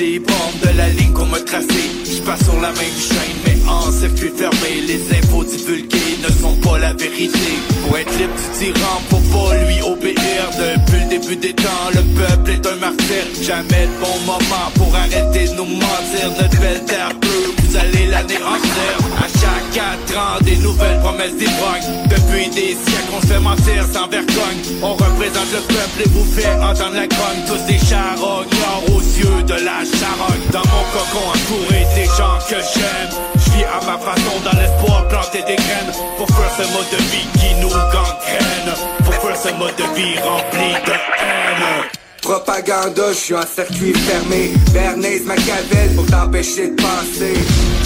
les 0.01 0.19
bornes 0.19 0.61
de 0.63 0.77
la 0.77 0.89
ligne 0.89 1.13
qu'on 1.13 1.27
m'a 1.27 1.41
tracée. 1.41 1.91
J'passe 2.05 2.45
sur 2.45 2.61
la 2.61 2.69
même 2.69 2.99
chaîne, 2.99 3.37
mais 3.45 3.57
en 3.69 3.93
circuit 3.93 4.33
fermé. 4.37 4.81
Les 4.87 5.01
infos 5.19 5.45
divulguées 5.45 6.19
ne 6.23 6.33
sont 6.41 6.57
pas 6.57 6.79
la 6.79 6.93
vérité. 6.93 7.53
Pour 7.87 7.97
être 7.99 8.13
libre 8.19 8.35
du 8.35 8.59
tyran, 8.59 9.01
pour 9.09 9.21
pas 9.21 9.55
lui 9.65 9.83
obéir. 9.83 10.43
Depuis 10.59 11.01
le 11.05 11.19
début 11.19 11.37
des 11.37 11.55
temps, 11.55 11.89
le 11.95 12.03
peuple 12.19 12.51
est 12.51 12.67
un 12.67 12.77
martyr. 12.77 13.25
Jamais 13.43 13.87
de 13.87 14.05
bon 14.05 14.19
moment 14.27 14.69
pour 14.75 14.95
arrêter 14.95 15.49
de 15.49 15.57
nous 15.57 15.65
mentir. 15.65 16.29
Notre 16.41 16.61
belle 16.61 16.85
terre 16.87 17.15
bleue, 17.21 17.55
vous 17.59 17.77
allez 17.77 18.07
l'année 18.07 18.43
entière. 18.43 19.30
4 19.73 20.19
ans, 20.19 20.39
des 20.43 20.57
nouvelles 20.57 20.99
promesses 21.01 21.37
d'ivrogne 21.37 21.83
Depuis 22.09 22.49
des 22.51 22.75
siècles, 22.75 23.13
on 23.17 23.21
se 23.21 23.27
fait 23.27 23.41
mentir 23.41 23.85
sans 23.93 24.09
vergogne. 24.09 24.63
On 24.83 24.95
représente 24.95 25.53
le 25.53 25.61
peuple 25.61 26.03
et 26.05 26.09
vous 26.09 26.25
fait 26.25 26.55
entendre 26.55 26.95
la 26.95 27.07
grogne. 27.07 27.43
Tous 27.47 27.63
des 27.67 27.79
charognes, 27.79 28.49
or 28.67 28.97
aux 28.97 29.01
yeux 29.01 29.43
de 29.45 29.55
la 29.55 29.85
charogne. 29.85 30.45
Dans 30.51 30.67
mon 30.67 30.85
cocon 30.93 31.25
entouré 31.29 31.87
des 31.95 32.07
gens 32.07 32.39
que 32.49 32.57
j'aime. 32.57 33.13
Je 33.37 33.51
vis 33.53 33.65
à 33.65 33.81
ma 33.87 33.99
façon 33.99 34.35
dans 34.45 34.59
l'espoir 34.59 35.07
planter 35.09 35.43
des 35.47 35.57
graines. 35.57 35.93
Pour 36.17 36.29
faire 36.29 36.53
ce 36.59 36.73
mode 36.73 36.91
de 36.91 37.03
vie 37.13 37.29
qui 37.39 37.55
nous 37.61 37.69
gangrène. 37.69 38.75
Pour 39.05 39.15
faire 39.15 39.37
ce 39.37 39.53
mode 39.55 39.77
de 39.77 39.85
vie 39.95 40.19
rempli 40.19 40.73
de 40.87 40.93
haine. 40.93 42.00
Propaganda, 42.23 43.13
je 43.13 43.19
suis 43.19 43.35
en 43.35 43.47
circuit 43.47 43.95
fermé. 43.95 44.53
Bernays, 44.73 45.21
Machiavel 45.25 45.95
pour 45.97 46.07
t'empêcher 46.07 46.69
de 46.69 46.77
penser 46.77 47.35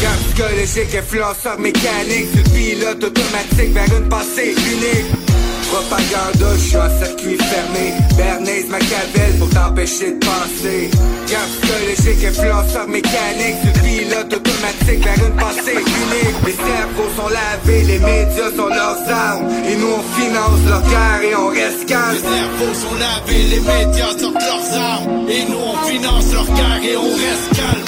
Gars 0.01 0.09
psychologique, 0.27 0.95
influenceur 0.95 1.59
mécanique 1.59 2.29
le 2.35 2.43
pilote 2.43 3.05
automatique 3.05 3.73
vers 3.73 3.99
une 3.99 4.09
pensée 4.09 4.53
unique 4.53 5.25
Propaganda, 5.71 6.55
je 6.55 6.61
suis 6.61 6.77
en 6.77 6.91
circuit 6.99 7.37
fermé. 7.39 7.93
Bernays, 8.17 8.67
Machiavel 8.69 9.39
pour 9.39 9.51
t'empêcher 9.51 10.13
de 10.13 10.19
penser 10.19 10.91
Gars 11.29 11.49
psychologique, 11.51 12.25
influenceur 12.25 12.87
mécanique. 12.89 13.57
Le 13.65 13.73
pilote 13.81 14.33
automatique 14.33 15.05
vers 15.05 15.27
une 15.27 15.37
pensée 15.37 15.73
unique. 15.75 16.37
Les 16.47 16.53
cerveaux 16.53 17.11
sont 17.17 17.29
lavés, 17.29 17.83
les 17.85 17.99
médias 17.99 18.51
sont 18.57 18.69
leurs 18.69 19.09
armes. 19.09 19.49
Et 19.69 19.77
nous 19.77 19.93
on 19.99 20.03
finance 20.21 20.61
leur 20.69 20.83
guerre 20.83 21.23
et 21.23 21.35
on 21.35 21.49
reste 21.49 21.87
calme. 21.87 22.13
Les 22.13 22.21
cerveaux 22.21 22.75
sont 22.75 22.95
lavés, 22.99 23.43
les 23.45 23.61
médias 23.61 24.19
sortent 24.19 24.35
leurs 24.35 24.81
armes. 24.81 25.29
Et 25.29 25.45
nous 25.51 25.59
on 25.59 25.77
finance 25.87 26.33
leur 26.33 26.47
guerre 26.47 26.83
et 26.85 26.97
on 26.97 27.11
reste 27.11 27.51
calme. 27.57 27.85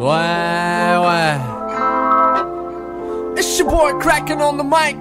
Ouais, 0.00 0.96
ouais. 1.06 1.36
It's 3.36 3.58
your 3.58 3.68
boy 3.68 3.92
cracking 4.00 4.40
on 4.40 4.56
the 4.56 4.64
mic. 4.64 4.96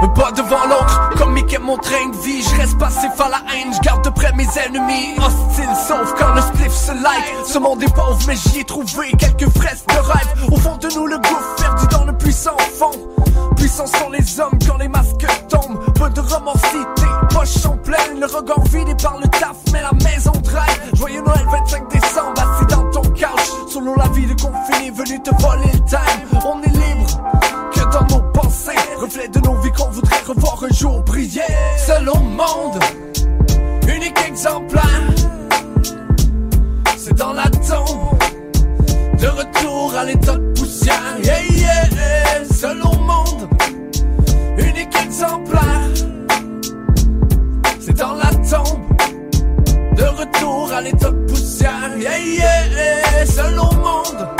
Un 0.00 0.08
pas 0.08 0.30
devant 0.32 0.66
l'autre, 0.68 1.10
comme 1.16 1.32
Mickey 1.32 1.58
mon 1.58 1.76
train 1.78 2.08
de 2.10 2.16
vie. 2.16 2.42
Je 2.42 2.56
reste 2.56 2.78
passif 2.78 3.10
à 3.18 3.28
la 3.28 3.40
haine, 3.52 3.72
je 3.72 3.80
garde 3.80 4.04
de 4.04 4.10
près 4.10 4.32
mes 4.32 4.46
ennemis. 4.64 5.16
Hostiles, 5.18 5.74
sauf 5.86 6.14
quand 6.18 6.34
le 6.34 6.40
spliff 6.40 6.72
se 6.72 6.92
like. 6.92 7.46
Ce 7.46 7.58
monde 7.58 7.82
est 7.82 7.94
pauvre, 7.94 8.18
mais 8.26 8.36
j'y 8.36 8.60
ai 8.60 8.64
trouvé 8.64 9.12
quelques 9.18 9.48
fresques 9.56 9.88
de 9.88 9.98
rêve. 9.98 10.52
Au 10.52 10.56
fond 10.58 10.76
de 10.76 10.88
nous, 10.94 11.06
le 11.06 11.16
gouffre 11.16 11.54
perdu 11.56 11.86
dans 11.88 12.04
le 12.04 12.12
puissant 12.12 12.56
fond. 12.78 12.92
Puissants 13.56 13.86
sont 13.86 14.10
les 14.10 14.40
hommes 14.40 14.58
quand 14.66 14.76
les 14.76 14.88
masques 14.88 15.26
tombent. 15.48 15.80
Peu 15.94 16.10
de 16.10 16.20
romancité, 16.20 17.06
poches 17.30 17.48
sont 17.48 17.76
pleines 17.78 18.20
Le 18.20 18.26
regard 18.26 18.62
vidé 18.64 18.94
par 19.02 19.16
le 19.18 19.26
taf, 19.28 19.56
mais 19.72 19.82
la 19.82 19.92
maison 19.92 20.32
drive. 20.42 20.90
Joyeux 20.94 21.22
Noël 21.22 21.46
25 21.50 21.88
décembre, 21.90 22.17
Solo 23.78 23.94
la 23.94 24.08
vie 24.08 24.26
de 24.26 24.34
confiné, 24.34 24.90
venu 24.90 25.22
te 25.22 25.30
voler 25.40 25.70
le 25.72 25.84
time. 25.84 26.40
On 26.44 26.60
est 26.62 26.66
libre 26.66 27.06
que 27.72 27.80
dans 27.92 28.16
nos 28.16 28.22
pensées. 28.32 28.72
Reflet 29.00 29.28
de 29.28 29.38
nos 29.38 29.54
vies 29.60 29.70
qu'on 29.70 29.88
voudrait 29.90 30.20
revoir 30.26 30.64
un 30.64 30.74
jour 30.74 31.00
briller. 31.04 31.42
Seul 31.86 32.08
au 32.08 32.18
monde 32.18 32.80
Unique 33.86 34.18
exemplaire 34.26 34.82
C'est 36.96 37.14
dans 37.14 37.32
la 37.32 37.44
tombe 37.44 38.18
De 39.20 39.28
retour 39.28 39.94
à 39.96 40.04
l'état 40.04 40.34
de 40.34 40.52
poussière. 40.54 41.16
Yeah 41.22 41.42
yeah 41.52 42.44
Seul 42.52 42.82
au 42.82 42.98
monde 42.98 43.48
Unique 44.58 44.96
exemplaire 45.04 45.88
C'est 47.78 47.96
dans 47.96 48.14
la 48.14 48.30
tombe 48.32 48.96
De 49.96 50.02
retour 50.02 50.72
à 50.72 50.80
l'état 50.80 51.12
de 51.12 51.26
poussière. 51.26 51.96
Yeah 51.96 52.18
yeah 52.18 52.87
Seul 53.26 53.58
au 53.58 53.74
monde 53.74 54.37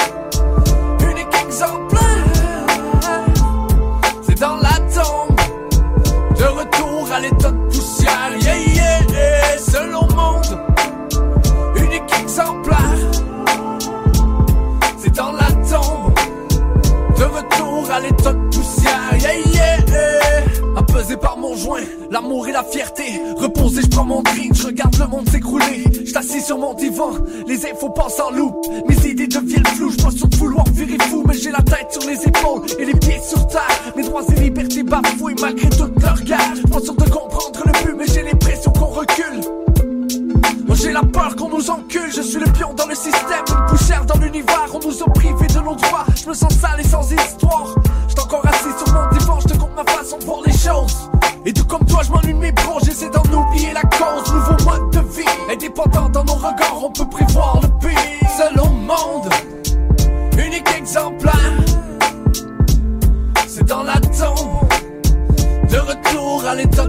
L'amour 22.11 22.49
et 22.49 22.53
la 22.53 22.65
fierté 22.65 23.21
Reposé 23.37 23.83
je 23.83 23.89
prends 23.89 24.05
mon 24.05 24.23
drink 24.23 24.55
Je 24.55 24.67
regarde 24.67 24.97
le 24.99 25.07
monde 25.07 25.29
s'écrouler. 25.29 25.85
Je 26.07 26.13
t'assis 26.13 26.41
sur 26.41 26.59
mon 26.59 26.73
divan 26.75 27.11
Les 27.47 27.67
infos 27.67 27.91
passent 27.91 28.21
en 28.21 28.31
loupe. 28.31 28.57
Mes 28.89 29.11
idées 29.11 29.27
deviennent 29.27 29.67
floues 29.67 29.91
Je 29.91 30.17
sur 30.17 30.29
de 30.29 30.37
vouloir 30.37 30.65
virer 30.73 30.97
fou 31.11 31.23
Mais 31.27 31.35
j'ai 31.35 31.51
la 31.51 31.63
tête 31.63 31.89
sur 31.91 32.09
les 32.09 32.17
épaules 32.27 32.63
Et 32.79 32.85
les 32.87 32.95
pieds 32.95 33.21
sur 33.21 33.47
terre. 33.49 33.93
Mes 33.97 34.05
droits 34.05 34.25
et 34.29 34.41
libertés 34.41 34.83
bafoués 34.83 35.35
Malgré 35.41 35.69
toute 35.69 36.03
leur 36.03 36.21
guerre. 36.23 36.55
Pas 36.71 36.81
sûr 36.81 36.95
de 36.95 37.11
comprendre 37.11 37.63
le 37.67 37.73
but 37.85 37.95
Mais 37.99 38.07
j'ai 38.07 38.23
l'impression 38.23 38.73
qu'on 38.73 38.87
recule. 38.87 39.41
Moi 40.67 40.77
j'ai 40.77 40.93
la 40.93 41.03
peur 41.03 41.37
qu'on 41.37 41.49
nous 41.49 41.71
encule, 41.71 42.13
je 42.15 42.21
suis 42.21 42.39
le 42.39 42.51
pion 42.53 42.75
dans 42.75 42.87
le 42.87 42.95
système, 42.95 43.45
une 43.49 43.67
poussière 43.71 44.05
dans 44.05 44.19
l'univers, 44.19 44.69
on 44.75 44.87
nous 44.87 45.03
a 45.03 45.11
privés 45.15 45.47
de 45.47 45.61
nos 45.61 45.75
droits, 45.75 46.05
je 46.15 46.29
me 46.29 46.35
sens 46.35 46.53
sale 46.53 46.79
et 46.79 46.85
sans 46.87 47.11
histoire. 47.11 47.75
De 50.17 50.25
voir 50.25 50.41
les 50.47 50.53
choses. 50.53 51.11
Et 51.45 51.53
tout 51.53 51.65
comme 51.65 51.85
toi, 51.85 52.01
je 52.03 52.11
m'ennuie 52.11 52.35
mes 52.35 52.53
pros, 52.53 52.79
j'essaie 52.83 53.11
d'en 53.11 53.23
oublier 53.23 53.73
la 53.73 53.83
cause, 53.83 54.33
nouveau 54.33 54.71
mode 54.71 54.91
de 54.93 55.01
vie. 55.01 55.53
Indépendant 55.53 56.09
dans 56.09 56.25
nos 56.25 56.35
regards, 56.35 56.83
on 56.83 56.91
peut 56.91 57.09
prévoir 57.09 57.61
le 57.63 57.69
pire. 57.87 57.99
Seul 58.37 58.61
au 58.61 58.69
monde, 58.69 59.29
unique 60.39 60.69
exemplaire. 60.77 61.35
C'est 63.47 63.65
dans 63.65 63.83
la 63.83 63.95
tombe, 64.01 64.69
de 65.71 65.79
retour 65.79 66.45
à 66.47 66.55
l'état 66.55 66.87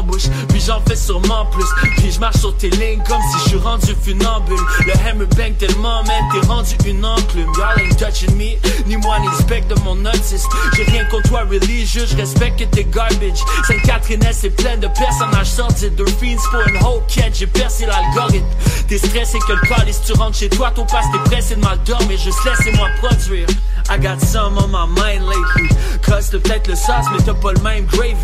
un 0.00 0.53
j'en 0.66 0.80
fais 0.86 0.96
sûrement 0.96 1.46
plus. 1.46 1.64
Puis 1.96 2.12
je 2.12 2.20
marche 2.20 2.36
sur 2.36 2.56
tes 2.56 2.70
lignes 2.70 3.02
comme 3.06 3.20
si 3.32 3.44
je 3.44 3.48
suis 3.50 3.58
rendu 3.58 3.94
funambule. 4.02 4.58
Le 4.86 4.92
hammer 5.06 5.26
bang 5.36 5.56
tellement, 5.58 6.02
man, 6.04 6.24
t'es 6.32 6.46
rendu 6.46 6.74
une 6.86 7.04
enclume. 7.04 7.50
Y'all 7.56 7.78
ain't 7.78 7.98
touching 7.98 8.34
me, 8.36 8.56
ni 8.86 8.96
moi 8.96 9.18
ni 9.20 9.28
spec 9.40 9.66
de 9.68 9.74
mon 9.80 10.04
autisme. 10.04 10.48
J'ai 10.76 10.84
rien 10.84 11.04
contre 11.06 11.28
toi 11.28 11.42
religieux, 11.42 12.06
je 12.06 12.16
respecte 12.16 12.60
que 12.60 12.64
t'es 12.64 12.84
garbage. 12.84 13.38
Sainte-Catherine, 13.66 14.24
c'est 14.32 14.50
plein 14.50 14.76
de 14.76 14.88
personnages 14.88 15.50
sortis 15.50 15.90
de 15.90 16.04
fiends 16.06 16.36
pour 16.50 16.60
une 16.68 16.82
whole 16.82 17.02
quête. 17.08 17.34
J'ai 17.34 17.46
percé 17.46 17.86
l'algorithme. 17.86 18.46
T'es 18.88 18.98
stressé 18.98 19.38
que 19.40 19.52
le 19.52 19.68
calice, 19.68 20.00
tu 20.06 20.12
rentres 20.12 20.38
chez 20.38 20.48
toi, 20.48 20.70
ton 20.70 20.84
passe, 20.84 21.06
t'es 21.12 21.30
pressé 21.30 21.56
de 21.56 21.60
mal. 21.60 21.78
Juste 22.10 22.38
laissez-moi 22.44 22.88
produire. 23.02 23.46
I 23.90 23.98
got 23.98 24.18
some 24.20 24.56
on 24.56 24.68
my 24.68 24.86
mind 24.86 25.26
lately. 25.26 25.68
Cause 26.06 26.30
peut-être 26.30 26.68
le 26.68 26.74
sauce, 26.74 27.06
mais 27.12 27.18
t'as 27.24 27.34
pas 27.34 27.52
le 27.52 27.60
même 27.60 27.84
gravy. 27.84 28.14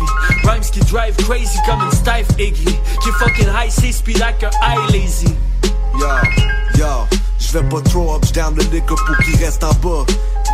Rhymes 0.43 0.63
qui 0.71 0.79
drive 0.79 1.15
crazy 1.17 1.57
comme 1.67 1.81
une 1.81 1.91
stiff 2.31 2.39
Iggy. 2.39 2.79
Qui 3.01 3.11
fucking 3.19 3.47
high, 3.47 3.69
c'est 3.69 3.91
speed 3.91 4.19
like 4.19 4.43
a 4.43 4.49
high 4.61 4.91
lazy. 4.91 5.27
Yo, 5.99 6.07
yo, 6.77 7.07
je 7.39 7.57
vais 7.57 7.69
pas 7.69 7.81
trop 7.81 8.15
up, 8.15 8.25
down 8.33 8.55
le 8.55 8.63
liquor 8.63 8.97
pour 9.05 9.17
qu'il 9.17 9.35
reste 9.43 9.63
en 9.63 9.73
bas. 9.75 10.05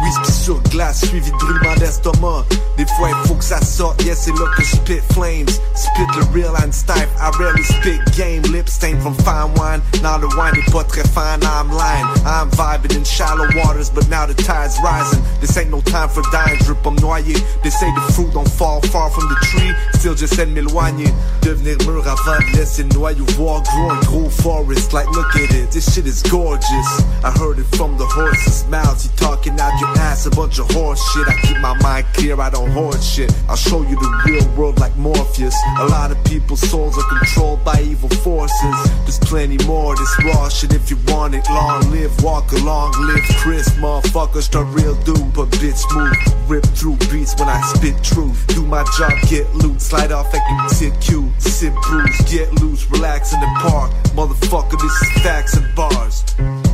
Whisky 0.03 0.31
sur 0.31 0.61
glace, 0.69 1.05
suivi 1.05 1.31
de 1.31 1.37
brûlement 1.37 1.75
d'estomac. 1.75 2.45
Des 2.77 2.85
fois, 2.85 3.09
il 3.09 3.27
faut 3.27 3.35
que 3.35 3.43
ça 3.43 3.61
sorte, 3.61 4.03
yeah, 4.03 4.15
c'est 4.15 4.31
là 4.31 4.45
que 4.55 4.63
je 4.63 4.75
spit 4.75 5.01
flames. 5.13 5.49
Spit 5.75 6.07
le 6.15 6.23
real 6.33 6.55
and 6.63 6.71
stiff, 6.71 7.07
I 7.19 7.31
rarely 7.39 7.63
spit 7.63 7.99
game. 8.15 8.43
Lip 8.51 8.69
stain 8.69 8.99
from 9.01 9.15
fine 9.25 9.53
wine, 9.55 9.81
now 10.01 10.17
the 10.17 10.27
wine 10.37 10.53
est 10.55 10.71
pas 10.71 10.83
très 10.83 11.03
fine, 11.07 11.41
I'm 11.43 11.71
lying. 11.71 12.05
I'm 12.25 12.49
vibing 12.51 12.95
in 12.95 13.03
shallow 13.03 13.47
waters, 13.55 13.89
but 13.89 14.07
now 14.09 14.25
the 14.25 14.35
tide's 14.35 14.79
rising. 14.81 15.21
This 15.41 15.57
ain't 15.57 15.71
no 15.71 15.81
time 15.81 16.09
for 16.09 16.21
dying, 16.31 16.57
drip, 16.59 16.85
I'm 16.85 16.95
noyé. 16.97 17.33
They 17.63 17.71
say 17.71 17.91
the 17.93 18.13
fruit 18.13 18.33
don't 18.33 18.49
fall 18.49 18.81
far 18.81 19.09
from 19.09 19.27
the 19.29 19.35
tree, 19.45 19.73
still 19.95 20.15
j'essaie 20.15 20.45
de 20.45 20.51
m'éloigner. 20.51 21.11
Devenir 21.41 21.77
mur 21.87 22.07
avant 22.07 22.39
de 22.51 22.57
laisser 22.57 22.83
le 22.83 22.89
noyau 22.89 23.25
voir 23.37 23.63
grow 23.63 23.91
un 23.91 23.99
gros 24.05 24.29
forest. 24.29 24.93
Like, 24.93 25.09
look 25.11 25.35
at 25.35 25.51
it, 25.53 25.71
this 25.71 25.93
shit 25.93 26.05
is 26.05 26.21
gorgeous. 26.29 27.03
I 27.23 27.31
heard 27.31 27.59
it 27.59 27.75
from 27.75 27.97
the 27.97 28.05
horse's 28.05 28.65
mouths, 28.69 29.03
he 29.03 29.09
talking 29.17 29.59
out 29.59 29.73
your 29.79 29.86
ass, 29.97 30.25
a 30.25 30.29
bunch 30.31 30.59
of 30.59 30.69
horse 30.71 31.01
shit. 31.11 31.27
I 31.27 31.39
keep 31.41 31.57
my 31.59 31.73
mind 31.81 32.05
clear, 32.13 32.39
I 32.39 32.49
don't 32.49 32.71
hoard 32.71 33.01
shit. 33.01 33.31
I'll 33.47 33.55
show 33.55 33.81
you 33.81 33.95
the 33.95 34.21
real 34.25 34.47
world 34.55 34.79
like 34.79 34.95
Morpheus. 34.97 35.55
A 35.79 35.85
lot 35.85 36.11
of 36.11 36.23
people's 36.23 36.61
souls 36.69 36.97
are 36.97 37.17
controlled 37.17 37.63
by 37.63 37.81
evil 37.81 38.09
forces. 38.09 38.77
There's 39.05 39.19
plenty 39.19 39.63
more 39.65 39.93
of 39.93 39.99
this 39.99 40.23
raw 40.25 40.49
shit 40.49 40.73
if 40.73 40.89
you 40.89 40.97
want 41.07 41.35
it. 41.35 41.47
Long 41.49 41.89
live, 41.91 42.23
walk 42.23 42.51
along, 42.51 42.91
live 43.05 43.23
Chris, 43.37 43.69
motherfuckers, 43.75 44.49
the 44.49 44.63
real 44.63 44.95
dude, 45.03 45.33
but 45.33 45.49
bitch 45.59 45.83
move. 45.95 46.49
Rip 46.49 46.65
through 46.65 46.97
beats 47.11 47.35
when 47.39 47.49
I 47.49 47.61
spit 47.73 48.03
truth. 48.03 48.45
Do 48.47 48.65
my 48.65 48.83
job, 48.97 49.13
get 49.29 49.53
loot, 49.55 49.81
slide 49.81 50.11
off 50.11 50.33
like 50.33 50.43
you 50.49 50.69
sit 50.69 51.01
cute. 51.01 51.41
Sit 51.41 51.73
bruise, 51.83 52.17
get 52.31 52.51
loose, 52.61 52.89
relax 52.89 53.33
in 53.33 53.39
the 53.39 53.47
park. 53.59 53.91
Motherfucker, 54.15 54.79
this 54.79 55.01
is 55.01 55.23
facts 55.23 55.55
and 55.55 55.75
bars. 55.75 56.66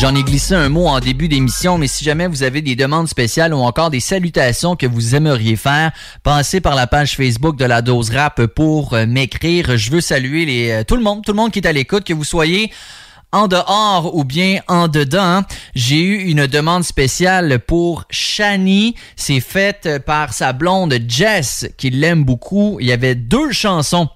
J'en 0.00 0.14
ai 0.14 0.22
glissé 0.22 0.54
un 0.54 0.70
mot 0.70 0.86
en 0.86 0.98
début 0.98 1.28
d'émission, 1.28 1.76
mais 1.76 1.86
si 1.86 2.04
jamais 2.04 2.26
vous 2.26 2.42
avez 2.42 2.62
des 2.62 2.74
demandes 2.74 3.06
spéciales 3.06 3.52
ou 3.52 3.58
encore 3.58 3.90
des 3.90 4.00
salutations 4.00 4.74
que 4.74 4.86
vous 4.86 5.14
aimeriez 5.14 5.56
faire, 5.56 5.92
passez 6.22 6.62
par 6.62 6.74
la 6.74 6.86
page 6.86 7.16
Facebook 7.16 7.58
de 7.58 7.66
la 7.66 7.82
Dose 7.82 8.08
Rap 8.08 8.46
pour 8.46 8.94
euh, 8.94 9.04
m'écrire. 9.04 9.76
Je 9.76 9.90
veux 9.90 10.00
saluer 10.00 10.72
euh, 10.72 10.84
tout 10.84 10.96
le 10.96 11.02
monde, 11.02 11.22
tout 11.22 11.32
le 11.32 11.36
monde 11.36 11.50
qui 11.50 11.58
est 11.58 11.66
à 11.66 11.72
l'écoute, 11.72 12.04
que 12.04 12.14
vous 12.14 12.24
soyez 12.24 12.72
en 13.30 13.46
dehors 13.46 14.16
ou 14.16 14.24
bien 14.24 14.60
en 14.68 14.88
dedans. 14.88 15.42
J'ai 15.74 16.00
eu 16.00 16.30
une 16.30 16.46
demande 16.46 16.82
spéciale 16.82 17.58
pour 17.58 18.04
Shani. 18.08 18.94
C'est 19.16 19.40
faite 19.40 19.98
par 20.06 20.32
sa 20.32 20.54
blonde 20.54 20.94
Jess, 21.08 21.68
qui 21.76 21.90
l'aime 21.90 22.24
beaucoup. 22.24 22.78
Il 22.80 22.86
y 22.86 22.92
avait 22.92 23.16
deux 23.16 23.52
chansons 23.52 24.08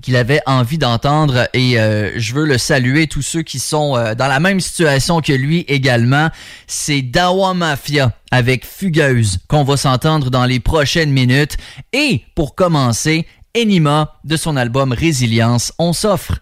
qu'il 0.00 0.16
avait 0.16 0.40
envie 0.46 0.78
d'entendre 0.78 1.48
et 1.52 1.78
euh, 1.78 2.12
je 2.16 2.34
veux 2.34 2.46
le 2.46 2.58
saluer 2.58 3.06
tous 3.06 3.22
ceux 3.22 3.42
qui 3.42 3.58
sont 3.58 3.96
euh, 3.96 4.14
dans 4.14 4.26
la 4.26 4.40
même 4.40 4.60
situation 4.60 5.20
que 5.20 5.32
lui 5.32 5.64
également. 5.68 6.30
C'est 6.66 7.02
Dawa 7.02 7.54
Mafia 7.54 8.12
avec 8.30 8.64
Fugueuse 8.64 9.38
qu'on 9.48 9.64
va 9.64 9.76
s'entendre 9.76 10.30
dans 10.30 10.46
les 10.46 10.60
prochaines 10.60 11.12
minutes 11.12 11.56
et 11.92 12.22
pour 12.34 12.54
commencer, 12.54 13.26
Enima 13.54 14.16
de 14.24 14.36
son 14.36 14.56
album 14.56 14.92
Résilience, 14.92 15.72
on 15.78 15.92
s'offre 15.92 16.38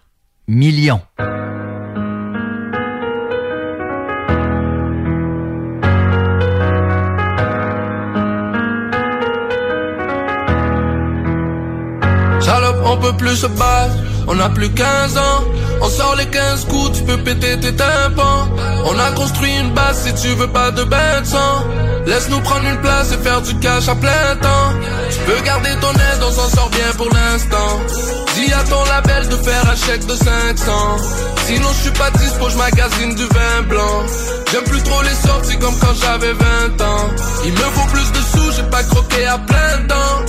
Millions. 0.47 1.01
Plus 13.13 13.35
se 13.35 13.47
battre, 13.47 13.95
on 14.27 14.39
a 14.39 14.49
plus 14.49 14.69
15 14.69 15.17
ans. 15.17 15.43
On 15.81 15.89
sort 15.89 16.15
les 16.15 16.27
15 16.27 16.65
coups, 16.65 16.99
tu 16.99 17.03
peux 17.03 17.17
péter 17.17 17.59
tes 17.59 17.75
tympans. 17.75 18.47
On 18.85 18.99
a 18.99 19.11
construit 19.11 19.51
une 19.57 19.73
base 19.73 20.03
si 20.05 20.13
tu 20.21 20.27
veux 20.35 20.47
pas 20.47 20.71
de 20.71 20.83
bain 20.83 21.21
de 21.21 21.25
sang. 21.25 21.65
Laisse-nous 22.05 22.39
prendre 22.41 22.65
une 22.65 22.81
place 22.81 23.11
et 23.11 23.17
faire 23.17 23.41
du 23.41 23.57
cash 23.59 23.87
à 23.87 23.95
plein 23.95 24.35
temps. 24.41 24.73
Tu 25.09 25.19
peux 25.19 25.41
garder 25.43 25.71
ton 25.81 25.91
aide, 25.91 26.21
on 26.27 26.31
s'en 26.31 26.49
sort 26.49 26.69
bien 26.69 26.91
pour 26.97 27.09
l'instant. 27.09 27.79
Dis 28.35 28.53
à 28.53 28.63
ton 28.63 28.83
label 28.85 29.27
de 29.29 29.35
faire 29.37 29.69
un 29.69 29.75
chèque 29.75 30.05
de 30.05 30.15
500. 30.15 30.97
Sinon 31.47 31.67
je 31.73 31.81
suis 31.81 31.91
pas 31.91 32.11
dispo, 32.11 32.49
je 32.49 32.57
magasine 32.57 33.15
du 33.15 33.23
vin 33.23 33.61
blanc. 33.67 34.05
J'aime 34.51 34.63
plus 34.63 34.83
trop 34.83 35.01
les 35.01 35.27
sorties 35.27 35.57
comme 35.57 35.77
quand 35.79 35.93
j'avais 36.01 36.33
20 36.33 36.81
ans. 36.81 37.09
Il 37.45 37.53
me 37.53 37.57
faut 37.57 37.87
plus 37.89 38.11
de 38.11 38.17
sous, 38.17 38.51
j'ai 38.57 38.69
pas 38.69 38.83
croqué 38.83 39.25
à 39.25 39.37
plein 39.37 39.77
dents. 39.87 40.25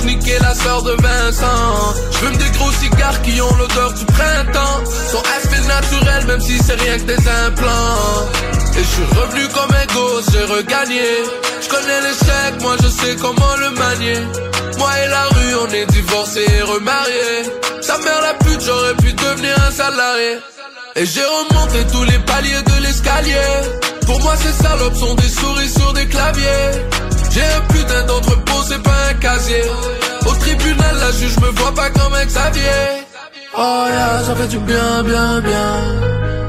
Je 0.00 0.06
niquais 0.06 0.38
la 0.40 0.54
sœur 0.54 0.82
de 0.82 0.92
Vincent. 0.92 1.94
Je 2.10 2.18
fume 2.18 2.36
des 2.36 2.50
gros 2.58 2.72
cigares 2.72 3.20
qui 3.22 3.40
ont 3.40 3.54
l'odeur 3.56 3.92
du 3.92 4.04
printemps. 4.06 4.84
Son 5.10 5.22
aspect 5.36 5.66
naturel, 5.66 6.26
même 6.26 6.40
si 6.40 6.58
c'est 6.58 6.80
rien 6.80 6.98
que 6.98 7.04
des 7.04 7.28
implants. 7.46 8.28
Et 8.76 8.82
je 8.82 8.88
suis 8.88 9.04
revenu 9.04 9.48
comme 9.48 9.74
un 9.74 9.94
gosse, 9.94 10.26
j'ai 10.32 10.44
regagné. 10.44 11.02
Je 11.60 11.68
connais 11.68 12.00
l'échec, 12.00 12.62
moi 12.62 12.76
je 12.82 12.88
sais 12.88 13.16
comment 13.20 13.56
le 13.56 13.70
manier. 13.70 14.20
Moi 14.78 14.90
et 15.04 15.08
la 15.08 15.24
rue, 15.24 15.54
on 15.66 15.74
est 15.74 15.86
divorcés 15.86 16.46
et 16.48 16.62
remariés. 16.62 17.42
Sa 17.82 17.98
mère 17.98 18.20
la 18.22 18.34
pute, 18.34 18.60
j'aurais 18.64 18.94
pu 18.94 19.12
devenir 19.12 19.54
un 19.66 19.70
salarié. 19.70 20.38
Et 20.96 21.06
j'ai 21.06 21.24
remonté 21.24 21.86
tous 21.92 22.04
les 22.04 22.18
paliers 22.20 22.62
de 22.62 22.82
l'escalier. 22.82 23.50
Pour 24.06 24.20
moi, 24.20 24.34
ces 24.36 24.62
salopes 24.62 24.96
sont 24.96 25.14
des 25.14 25.28
souris 25.28 25.68
sur 25.68 25.92
des 25.92 26.06
claviers. 26.06 26.70
J'ai 27.30 27.42
un 27.42 27.60
putain 27.72 28.02
d'entrepôt, 28.06 28.62
c'est 28.68 28.82
pas 28.82 29.00
un 29.10 29.14
casier. 29.14 29.62
Au 30.26 30.34
tribunal, 30.34 30.96
la 31.00 31.12
juge 31.12 31.36
me 31.38 31.50
voit 31.58 31.74
pas 31.74 31.90
comme 31.90 32.12
un 32.12 32.24
Xavier. 32.24 33.06
Oh 33.56 33.84
yeah, 33.88 34.24
ça 34.24 34.34
fait 34.34 34.48
du 34.48 34.58
bien, 34.58 35.02
bien, 35.04 35.40
bien. 35.40 35.70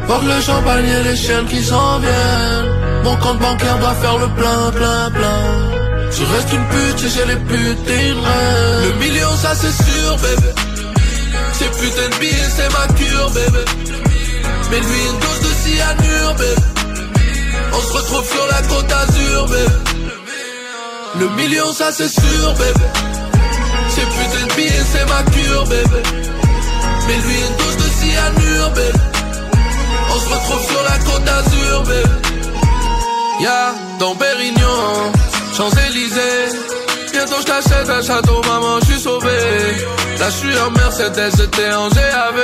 Fuck 0.07 0.23
le 0.23 0.41
champagne 0.41 0.87
et 0.87 1.03
les 1.03 1.15
chiennes 1.15 1.45
qui 1.45 1.63
s'en 1.63 1.99
viennent. 1.99 2.69
Mon 3.03 3.15
compte 3.17 3.39
bancaire 3.39 3.77
doit 3.77 3.95
faire 3.95 4.17
le 4.17 4.27
plein, 4.29 4.71
plein, 4.71 5.11
plein. 5.11 5.81
Tu 6.11 6.23
restes 6.23 6.51
une 6.51 6.65
pute 6.65 7.07
j'ai 7.13 7.25
les 7.25 7.35
putes 7.35 7.89
et 7.89 8.09
une 8.09 8.19
reine. 8.19 8.83
Le 8.85 8.93
million, 8.99 9.35
ça 9.37 9.53
c'est 9.55 9.71
sûr, 9.83 10.17
bébé. 10.17 10.51
Ces 11.53 11.65
putains 11.65 12.09
de 12.09 12.19
billets, 12.19 12.51
c'est 12.55 12.69
ma 12.73 12.87
cure, 12.93 13.29
bébé. 13.31 13.65
Mais 14.71 14.79
lui, 14.79 15.01
une 15.09 15.19
dose 15.19 15.41
de 15.47 15.53
cyanure, 15.63 16.33
bébé. 16.35 16.61
On 17.73 17.81
se 17.81 17.93
retrouve 17.93 18.25
sur 18.25 18.47
la 18.47 18.61
côte 18.63 18.87
d'Azur, 18.87 19.45
bébé. 19.47 19.90
Le 21.19 21.29
million, 21.29 21.71
ça 21.73 21.91
c'est 21.91 22.07
sûr, 22.07 22.53
bébé. 22.53 22.85
Ces 23.89 24.01
putains 24.01 24.47
de 24.47 24.53
billets, 24.55 24.85
c'est 24.91 25.05
ma 25.05 25.23
cure, 25.31 25.63
bébé. 25.65 26.03
Mais 27.07 27.15
lui, 27.15 27.35
une 27.47 27.57
dose 27.57 27.77
de 27.77 27.89
cyanure, 27.99 28.69
bébé. 28.71 28.99
On 30.09 30.19
se 30.19 30.29
retrouve 30.29 30.63
sur 30.71 30.83
la 30.83 30.97
côte 30.99 31.23
d'Azur, 31.23 31.83
bébé. 31.83 32.09
Ya, 33.41 33.73
dans 33.99 34.15
Pérignon, 34.15 35.11
Champs-Élysées. 35.57 36.80
Bientôt 37.23 37.43
je 37.45 37.91
un 37.91 38.01
château, 38.01 38.41
maman, 38.47 38.79
je 38.79 38.85
suis 38.85 38.99
sauvé. 38.99 39.29
Là, 40.19 40.25
je 40.31 40.37
suis 40.37 40.57
en 40.57 40.71
Mercedes, 40.71 41.31
j'étais 41.37 41.71
en 41.71 41.87
GAV. 41.89 42.39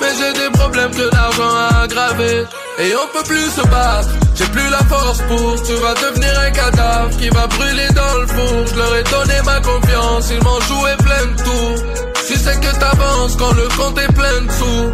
Mais 0.00 0.12
j'ai 0.16 0.32
des 0.40 0.50
problèmes 0.56 0.92
que 0.92 1.12
l'argent 1.12 1.52
a 1.56 1.82
aggravé. 1.82 2.44
Et 2.78 2.92
on 2.94 3.08
peut 3.12 3.24
plus 3.26 3.50
se 3.50 3.62
battre, 3.62 4.10
j'ai 4.36 4.44
plus 4.46 4.70
la 4.70 4.78
force 4.84 5.18
pour. 5.22 5.60
Tu 5.64 5.74
vas 5.74 5.94
devenir 5.94 6.38
un 6.38 6.50
cadavre 6.52 7.16
qui 7.18 7.30
va 7.30 7.48
brûler 7.48 7.88
dans 7.88 8.14
le 8.20 8.26
four. 8.28 8.76
Leur 8.76 8.94
ai 8.94 9.02
donné 9.02 9.34
ma 9.44 9.60
confiance, 9.60 10.30
ils 10.30 10.44
m'ont 10.44 10.60
joué 10.60 10.90
plein 10.98 11.26
de 11.26 11.42
tours. 11.42 11.84
Tu 12.28 12.36
sais 12.36 12.60
que 12.60 12.72
t'avances 12.78 13.34
quand 13.36 13.52
le 13.54 13.66
compte 13.76 13.98
est 13.98 14.12
plein 14.12 14.40
de 14.42 14.52
sous. 14.52 14.92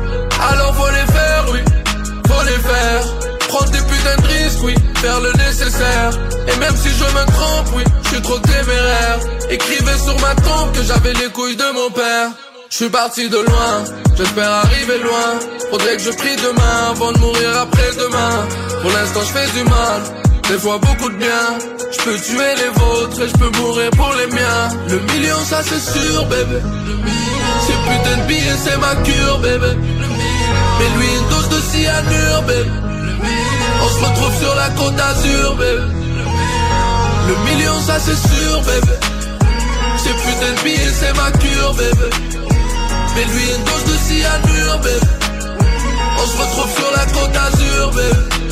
Alors 0.50 0.74
faut 0.74 0.88
les 0.88 1.12
faire, 1.12 1.44
oui, 1.52 1.60
faut 2.28 2.44
les 2.46 2.60
faire. 2.62 3.35
Prendre 3.56 3.70
des 3.70 3.78
putains 3.78 4.16
de 4.20 4.26
risques, 4.26 4.62
oui. 4.64 4.74
faire 4.96 5.18
le 5.20 5.32
nécessaire. 5.32 6.10
Et 6.46 6.56
même 6.58 6.76
si 6.76 6.90
je 6.90 7.04
me 7.04 7.24
trompe, 7.32 7.68
oui, 7.74 7.84
je 8.02 8.08
suis 8.10 8.20
trop 8.20 8.38
téméraire. 8.38 9.18
Écrivez 9.48 9.98
sur 9.98 10.14
ma 10.20 10.34
tombe 10.34 10.72
que 10.74 10.82
j'avais 10.82 11.14
les 11.14 11.30
couilles 11.32 11.56
de 11.56 11.70
mon 11.72 11.90
père. 11.90 12.32
Je 12.68 12.76
suis 12.76 12.90
parti 12.90 13.30
de 13.30 13.38
loin, 13.38 13.84
j'espère 14.14 14.50
arriver 14.50 14.98
loin. 14.98 15.38
Faudrait 15.70 15.96
que 15.96 16.02
je 16.02 16.10
prie 16.10 16.36
demain 16.36 16.90
avant 16.90 17.12
de 17.12 17.18
mourir 17.18 17.56
après 17.62 17.90
demain. 17.96 18.46
Pour 18.82 18.90
l'instant, 18.90 19.20
je 19.20 19.32
fais 19.38 19.50
du 19.58 19.64
mal, 19.64 20.02
des 20.50 20.58
fois 20.58 20.78
beaucoup 20.78 21.08
de 21.08 21.16
bien. 21.16 21.46
Je 21.92 22.04
peux 22.04 22.18
tuer 22.18 22.54
les 22.58 22.68
vôtres 22.78 23.22
et 23.22 23.28
je 23.28 23.36
peux 23.38 23.58
mourir 23.58 23.90
pour 23.92 24.12
les 24.18 24.26
miens. 24.34 24.68
Le 24.90 24.98
million, 25.12 25.38
ça 25.48 25.62
c'est 25.62 25.80
sûr, 25.80 26.26
bébé. 26.26 26.60
Ces 27.66 27.72
putains 27.72 28.22
de 28.22 28.26
billets, 28.28 28.58
c'est 28.62 28.76
ma 28.76 28.94
cure, 28.96 29.38
bébé. 29.38 29.72
Mais 30.78 30.98
lui, 30.98 31.06
une 31.06 31.28
dose 31.30 31.48
de 31.48 31.60
cyanure, 31.70 32.42
bébé. 32.42 32.95
On 33.86 33.88
se 33.88 34.04
retrouve 34.04 34.36
sur 34.40 34.54
la 34.56 34.68
côte 34.70 34.96
d'Azur, 34.96 35.54
bébé. 35.54 35.82
Le 37.28 37.34
million, 37.44 37.80
ça 37.86 38.00
c'est 38.00 38.16
sûr, 38.16 38.60
bébé. 38.62 38.96
Ces 39.98 40.10
putains 40.10 40.54
de 40.56 40.62
billets, 40.64 40.92
c'est 40.92 41.14
ma 41.16 41.30
cure, 41.30 41.72
bébé. 41.74 42.10
Mais 43.14 43.24
lui, 43.24 43.44
une 43.56 43.64
dose 43.64 43.84
de 43.84 43.96
cyanure, 44.06 44.78
bébé. 44.80 45.06
On 46.18 46.26
se 46.26 46.36
retrouve 46.36 46.70
sur 46.74 46.90
la 46.96 47.06
côte 47.06 47.30
d'Azur, 47.30 47.90
bébé. 47.92 48.45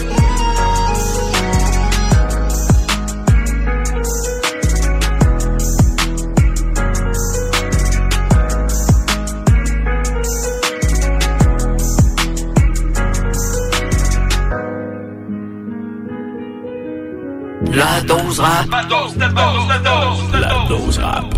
La 17.75 18.01
dose 18.03 18.39
rap. 18.39 18.71
La 18.71 18.85
dose, 18.85 19.17
la 19.17 19.29
dose, 19.29 19.69
la 19.69 19.79
dose, 19.79 20.41
la 20.41 20.69
dose 20.69 20.99
rap. 20.99 21.35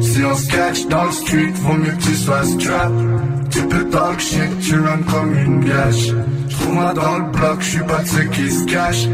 Si 0.00 0.24
on 0.24 0.34
se 0.34 0.48
catch 0.48 0.86
dans 0.88 1.04
le 1.04 1.12
street, 1.12 1.52
vaut 1.54 1.74
mieux 1.74 1.92
que 1.92 2.02
tu 2.02 2.14
sois 2.16 2.42
strap. 2.42 2.92
Tu 3.50 3.62
peux 3.68 3.88
talk 3.90 4.18
shit, 4.18 4.58
tu 4.60 4.80
run 4.80 5.02
comme 5.08 5.32
une 5.38 5.60
gâche. 5.64 6.08
Trouve-moi 6.50 6.92
dans 6.94 7.18
le 7.18 7.30
bloc, 7.30 7.60
je 7.60 7.70
suis 7.70 7.84
pas 7.84 8.02
de 8.02 8.08
ceux 8.08 8.24
qui 8.24 8.50
se 8.50 8.64
cachent. 8.64 9.06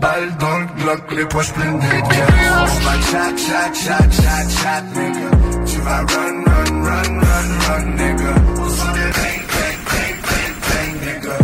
Balle 0.00 0.30
dans 0.38 0.58
le 0.58 0.66
bloc, 0.82 1.00
les 1.16 1.24
poches 1.24 1.52
pleines 1.52 1.78
de 1.78 2.00
cash. 2.08 2.30
On 2.60 2.84
bat 2.84 3.00
chat, 3.10 3.36
chat, 3.36 3.72
chat, 3.74 4.10
chat, 4.10 4.48
chat, 4.48 4.82
nigga. 4.94 5.28
Tu 5.66 5.80
vas 5.80 5.98
run, 5.98 6.44
run, 6.46 6.72
run, 6.84 7.20
run, 7.20 7.48
run, 7.66 7.84
nigga. 7.96 8.32
On 8.58 8.68
s'en 8.68 8.94
est 8.94 9.12
bang, 9.18 9.42
bang, 9.52 9.78
bang, 9.90 10.16
bang, 10.28 10.54
bang, 10.68 10.92
nigga. 11.04 11.36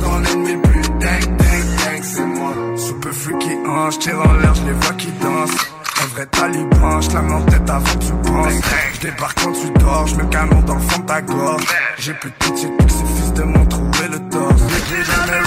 Ton 0.00 0.24
ennemi 0.24 0.56
plus 0.62 0.88
dang, 1.00 1.36
dang, 1.36 2.02
c'est 2.02 2.24
moi. 2.24 2.52
Super 2.76 3.12
freaky 3.12 3.54
ange, 3.66 3.98
tire 3.98 4.20
en 4.20 4.32
l'air, 4.34 4.54
je 4.54 4.64
les 4.64 4.72
vois 4.72 4.94
qui 4.94 5.08
dansent. 5.22 5.66
Un 6.00 6.06
vrai 6.14 6.26
taliban, 6.26 7.00
je 7.00 7.10
la 7.10 7.22
mets 7.22 7.34
en 7.34 7.42
tête 7.42 7.68
avant 7.68 7.84
que 7.84 8.04
tu 8.04 8.12
penses. 8.22 8.52
Je 8.94 9.00
débarque 9.00 9.38
quand 9.42 9.52
tu 9.52 9.70
dors, 9.80 10.06
je 10.06 10.14
me 10.14 10.24
canon 10.26 10.60
dans 10.62 10.74
le 10.74 10.80
fond 10.80 11.00
ta 11.02 11.20
gorge. 11.20 11.64
J'ai 11.98 12.14
plus 12.14 12.30
de 12.30 12.36
pitié 12.36 12.68
que 12.78 12.90
ces 12.90 13.04
fils 13.04 13.32
de 13.34 13.42
m'ont 13.42 13.66
trouvé 13.66 14.08
le 14.12 14.18
torse. 14.30 14.62
J'ai 14.88 15.04
jamais 15.04 15.40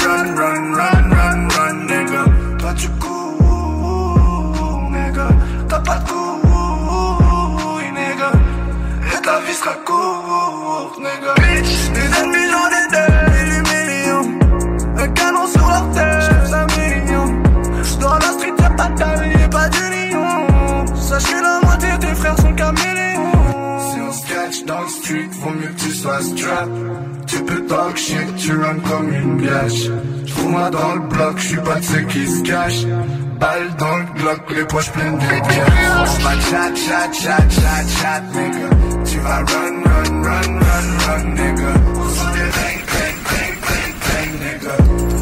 sera 9.62 9.76
courte, 9.86 10.98
nigga. 11.00 11.34
Bitch, 11.42 11.74
les 11.96 12.10
ennemis 12.20 12.48
j'en 12.52 12.68
ai 12.80 12.86
deux, 12.94 13.14
et 13.40 13.62
des. 13.70 15.04
Un 15.04 15.08
canon 15.10 15.48
sur 15.48 15.68
leur 15.68 15.92
tête, 15.92 16.22
j't'aime 16.24 16.54
un 16.54 16.68
million. 16.78 17.28
À 18.04 18.20
la 18.20 18.32
street, 18.34 18.54
y'a 18.60 18.70
pas 18.72 18.88
de 18.90 18.98
taille, 18.98 19.40
y'a 19.40 19.48
pas 19.48 19.70
d'union. 19.70 20.86
Sache 20.96 21.26
que 21.32 21.42
la 21.42 21.60
moitié 21.64 21.98
des 22.00 22.16
frères 22.16 22.38
sont 22.38 22.54
caméléons. 22.54 23.32
Si 23.88 23.98
on 24.02 24.12
se 24.12 24.28
catch 24.28 24.66
dans 24.66 24.82
le 24.82 24.88
street, 24.88 25.30
vaut 25.42 25.52
mieux 25.52 25.68
que 25.68 25.80
tu 25.80 25.92
sois 25.92 26.22
strap. 26.22 26.70
Tu 27.28 27.38
peux 27.44 27.62
talk 27.68 27.98
shit, 27.98 28.36
tu 28.38 28.52
run 28.58 28.80
comme 28.90 29.14
une 29.14 29.38
biatch. 29.38 29.90
Trouve-moi 30.28 30.70
dans 30.72 30.96
le 30.96 31.02
bloc, 31.02 31.38
je 31.38 31.48
suis 31.48 31.58
pas 31.58 31.76
de 31.76 31.84
ceux 31.84 32.02
qui 32.02 32.28
se 32.28 32.42
cachent. 32.42 32.86
Balle 33.40 33.70
dans 33.78 33.98
le 33.98 34.06
bloc, 34.20 34.40
les 34.56 34.66
poches 34.66 34.92
pleines 34.92 35.18
de 35.18 36.24
bat 36.24 36.40
chat, 36.50 36.76
chat, 36.76 37.14
chat, 37.14 37.50
chat, 37.50 37.84
chat, 38.02 38.22
nigga. 38.34 38.91
Tu 39.12 39.20
vas 39.20 39.40
run, 39.40 39.84
run, 39.84 40.24
run, 40.24 40.60
run, 40.64 40.88
run, 41.06 41.24
nigga. 41.36 41.72
On 41.98 42.10
s'en 42.16 42.34
est 42.34 42.52
bang, 42.56 42.80
bang, 42.92 43.18
bang, 43.28 43.56
bang, 43.68 43.94
bang, 44.06 44.32
nigga. 44.40 44.76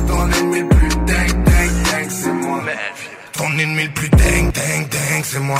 Ton 0.08 0.32
ennemi 0.32 0.60
le 0.62 0.68
plus 0.70 0.90
dang, 1.08 1.32
dang, 1.44 1.74
dang, 1.86 2.10
c'est 2.10 2.32
moi. 2.32 2.62
Ton 3.34 3.52
ennemi 3.58 3.84
le 3.86 3.90
plus 3.90 4.10
dang, 4.10 4.52
dang, 4.52 4.88
dang, 4.92 5.24
c'est 5.24 5.40
moi. 5.40 5.58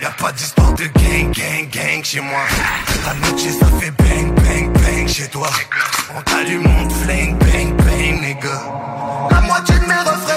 Y'a 0.00 0.10
pas 0.12 0.32
d'histoire 0.32 0.72
de 0.72 0.84
gang, 0.84 1.30
gang, 1.30 1.68
gang 1.70 2.02
chez 2.02 2.20
moi. 2.20 2.40
La 3.04 3.12
noche 3.28 3.42
ça 3.60 3.66
fait 3.78 3.90
bang, 3.90 4.34
bang, 4.34 4.72
bang 4.72 5.06
chez 5.06 5.28
toi. 5.28 5.50
On 6.16 6.22
t'allume, 6.22 6.66
on 6.66 6.88
te 6.88 6.94
flingue, 6.94 7.36
bang, 7.36 7.76
bang, 7.76 8.20
nigga. 8.22 8.62
La 9.30 9.40
moitié 9.42 9.74
de 9.74 9.84
mes 9.84 9.94
refrains 10.10 10.27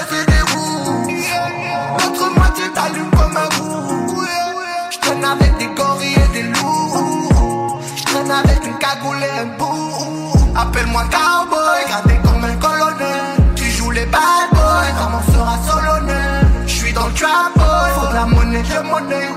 Appelle-moi 10.92 11.04
cowboy, 11.10 11.88
gardé 11.88 12.14
comme 12.22 12.44
un 12.44 12.56
colonel. 12.56 13.54
Tu 13.56 13.64
joues 13.64 13.90
les 13.90 14.06
bad 14.06 14.50
boys, 14.52 14.92
comment 14.98 15.22
sera 15.32 15.58
solennel. 15.66 16.46
J'suis 16.66 16.92
dans 16.92 17.06
le 17.06 17.12
trap 17.14 17.54
boy, 17.54 17.90
faut 17.94 18.14
la 18.14 18.26
monnaie, 18.26 18.62
je 18.64 18.80
monnaie. 18.86 19.28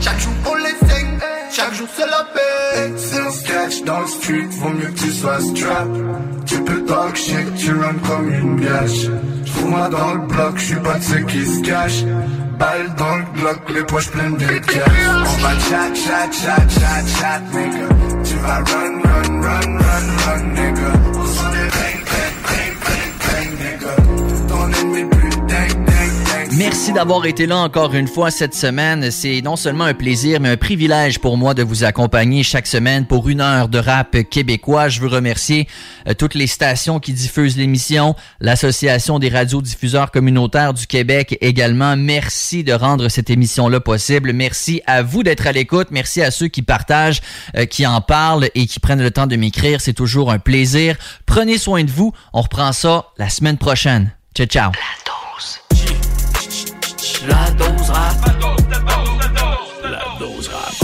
Chaque 0.00 0.18
jour 0.18 0.32
on 0.46 0.54
les 0.56 0.88
saigne, 0.88 1.18
chaque 1.52 1.74
jour 1.74 1.86
c'est 1.96 2.06
la 2.06 2.24
paix. 2.34 2.92
On 3.26 3.30
se 3.30 3.44
catch 3.44 3.84
dans 3.84 4.00
le 4.00 4.06
street, 4.06 4.48
vaut 4.60 4.70
mieux 4.70 4.88
que 4.88 4.98
tu 4.98 5.12
sois 5.12 5.40
strap. 5.40 5.88
Tu 6.46 6.60
peux 6.62 6.84
talk 6.84 7.16
shit, 7.16 7.54
tu 7.56 7.72
run 7.72 7.94
comme 8.06 8.32
une 8.32 8.56
biatch. 8.56 9.08
Trouve-moi 9.46 9.88
dans 9.88 10.14
le 10.14 10.20
bloc, 10.20 10.56
j'suis 10.56 10.76
pas 10.76 10.94
de 10.94 11.02
ceux 11.02 11.20
qui 11.20 11.46
se 11.46 11.60
cachent. 11.62 12.04
Balle 12.58 12.92
dans 12.96 13.16
le 13.16 13.40
bloc, 13.40 13.58
les 13.72 13.84
poches 13.84 14.10
pleines 14.10 14.36
de 14.36 14.58
cash. 14.58 14.82
On 15.08 15.42
va 15.42 15.50
chat, 15.60 15.94
chat, 15.94 16.30
chat, 16.32 16.68
chat, 16.68 17.20
chat, 17.20 17.40
nigga. 17.52 18.23
Tu 18.44 18.50
vas 18.50 18.56
run, 18.56 19.00
run, 19.00 19.40
run, 19.40 19.78
run, 19.78 20.06
run, 20.26 20.42
nigga. 20.52 20.90
On 21.18 21.26
s'en 21.26 21.52
est 21.54 22.03
Merci 26.84 26.96
d'avoir 26.96 27.24
été 27.24 27.46
là 27.46 27.56
encore 27.56 27.94
une 27.94 28.06
fois 28.06 28.30
cette 28.30 28.54
semaine. 28.54 29.10
C'est 29.10 29.40
non 29.40 29.56
seulement 29.56 29.84
un 29.84 29.94
plaisir, 29.94 30.38
mais 30.38 30.50
un 30.50 30.58
privilège 30.58 31.18
pour 31.18 31.38
moi 31.38 31.54
de 31.54 31.62
vous 31.62 31.82
accompagner 31.82 32.42
chaque 32.42 32.66
semaine 32.66 33.06
pour 33.06 33.30
une 33.30 33.40
heure 33.40 33.70
de 33.70 33.78
rap 33.78 34.14
québécois. 34.28 34.90
Je 34.90 35.00
veux 35.00 35.08
remercier 35.08 35.66
euh, 36.06 36.12
toutes 36.12 36.34
les 36.34 36.46
stations 36.46 37.00
qui 37.00 37.14
diffusent 37.14 37.56
l'émission, 37.56 38.14
l'Association 38.38 39.18
des 39.18 39.30
radiodiffuseurs 39.30 40.10
communautaires 40.10 40.74
du 40.74 40.86
Québec 40.86 41.38
également. 41.40 41.96
Merci 41.96 42.64
de 42.64 42.74
rendre 42.74 43.08
cette 43.08 43.30
émission-là 43.30 43.80
possible. 43.80 44.34
Merci 44.34 44.82
à 44.86 45.00
vous 45.00 45.22
d'être 45.22 45.46
à 45.46 45.52
l'écoute. 45.52 45.88
Merci 45.90 46.20
à 46.20 46.30
ceux 46.30 46.48
qui 46.48 46.60
partagent, 46.60 47.22
euh, 47.56 47.64
qui 47.64 47.86
en 47.86 48.02
parlent 48.02 48.50
et 48.54 48.66
qui 48.66 48.78
prennent 48.78 49.02
le 49.02 49.10
temps 49.10 49.26
de 49.26 49.36
m'écrire. 49.36 49.80
C'est 49.80 49.94
toujours 49.94 50.30
un 50.30 50.38
plaisir. 50.38 50.96
Prenez 51.24 51.56
soin 51.56 51.82
de 51.82 51.90
vous. 51.90 52.12
On 52.34 52.42
reprend 52.42 52.72
ça 52.72 53.06
la 53.16 53.30
semaine 53.30 53.56
prochaine. 53.56 54.12
Ciao, 54.34 54.46
ciao. 54.46 54.72
La 54.72 55.02
dose 55.06 55.63
rap. 57.90 58.24
La 59.82 60.00
dose 60.18 60.48
rap. 60.48 60.74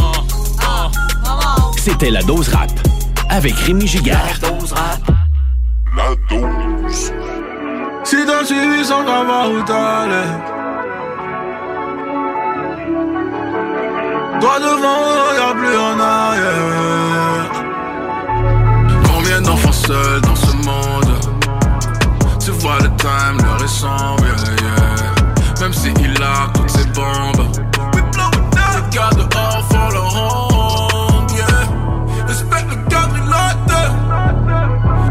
C'était 1.78 2.10
la 2.10 2.22
dose 2.22 2.48
rap 2.48 2.70
avec 3.28 3.54
Rémi 3.54 3.86
Giguère. 3.86 4.38
La 4.42 4.48
dose 4.48 4.72
rap. 4.72 5.00
La 5.96 6.14
dose. 6.28 7.12
Si 8.04 8.16
t'as 8.26 8.44
suivi 8.44 8.84
sans 8.84 9.06
savoir 9.06 9.50
où 9.50 9.62
t'allais 9.62 10.30
Toi 14.40 14.58
devant, 14.58 15.04
y'a 15.38 15.54
plus 15.54 15.76
en 15.76 16.00
arrière 16.00 17.50
Combien 19.14 19.40
d'enfants 19.42 19.72
seuls 19.72 20.20
dans 20.22 20.36
ce 20.36 20.56
monde? 20.66 21.14
Tu 22.44 22.50
vois 22.52 22.78
le 22.78 22.90
time, 22.96 23.38
le 23.38 23.62
récent, 23.62 24.16
yeah, 24.18 24.36
yeah 24.62 25.19
même 25.70 25.78
s'il 25.78 26.16
si 26.16 26.22
a 26.22 26.48
toutes 26.52 26.70
ses 26.70 26.84
bombes. 26.86 27.46
Les 27.94 28.96
gars 28.96 29.10
dehors 29.16 29.64
font 29.70 29.88
leur 29.92 30.10
ronde, 30.10 31.30
yeah. 31.32 32.26
Respecte 32.26 32.70
le 32.70 32.76
cadre, 32.90 33.14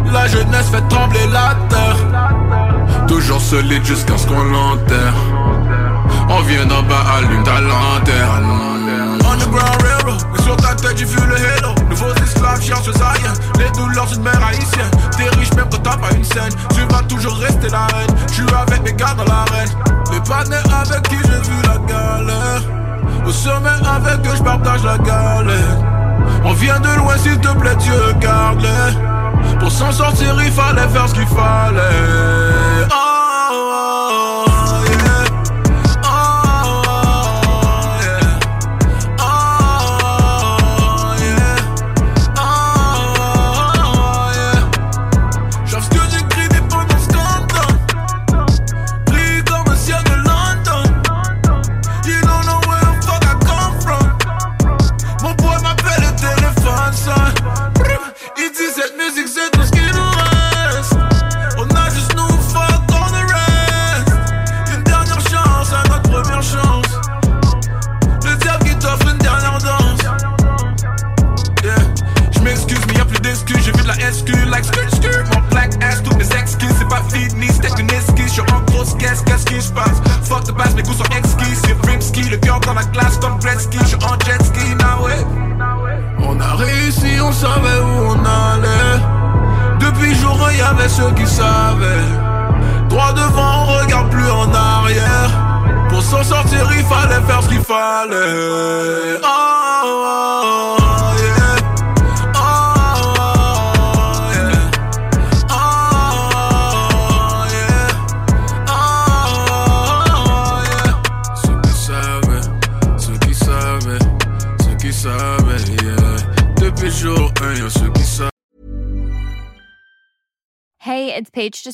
il 0.05 0.12
La 0.12 0.28
jeunesse 0.28 0.70
fait 0.70 0.88
trembler 0.89 1.28
la 1.32 1.55
terre. 1.70 3.07
Toujours 3.07 3.41
solide 3.41 3.86
jusqu'à 3.86 4.18
ce 4.18 4.28
qu'on 4.28 4.43
l'enterre. 4.43 5.14
On 6.30 6.41
vient 6.41 6.66
d'en 6.66 6.84
bas 6.84 7.05
à 7.18 7.22
l'une 7.22 7.47
à 7.47 7.62
l'enterre 7.62 9.19
fait 10.82 10.98
j'ai 10.98 11.06
vu 11.06 11.18
le 11.28 11.36
hello 11.36 11.76
Nouveaux 11.90 12.14
esclaves 12.24 12.62
cherchent 12.62 12.88
aliens 12.88 13.34
Les 13.58 13.70
douleurs 13.72 14.06
d'une 14.08 14.24
mère 14.24 14.42
haïtienne. 14.44 14.92
T'es 15.18 15.30
riche 15.38 15.54
même 15.54 15.68
quand 15.72 15.82
t'as 15.84 15.98
pas 15.98 16.14
une 16.16 16.24
scène. 16.24 16.52
Tu 16.74 16.82
vas 16.94 17.04
toujours 17.04 17.36
rester 17.38 17.70
la 17.70 17.86
reine 17.88 18.16
suis 18.32 18.44
avec 18.44 18.84
mes 18.84 18.94
gars 18.94 19.14
dans 19.18 19.26
l'arène. 19.26 19.70
Les 20.12 20.20
panneaux 20.22 20.56
avec 20.56 21.04
qui 21.10 21.16
j'ai 21.16 21.50
vu 21.50 21.62
la 21.64 21.78
galère. 21.88 22.62
Au 23.26 23.32
sommet 23.32 23.70
avec 23.70 24.26
eux 24.26 24.36
je 24.36 24.44
partage 24.44 24.84
la 24.84 24.98
galère. 24.98 25.78
On 26.44 26.54
vient 26.54 26.80
de 26.80 26.98
loin 26.98 27.18
s'il 27.18 27.40
te 27.40 27.50
plaît 27.50 27.76
Dieu 27.78 28.14
garde-les. 28.20 29.58
Pour 29.60 29.72
s'en 29.72 29.92
sortir 29.92 30.36
il 30.44 30.52
fallait 30.52 30.88
faire 30.88 31.10
ce 31.10 31.14
qu'il 31.14 31.28
fallait. 31.28 32.88
Oh, 32.92 33.09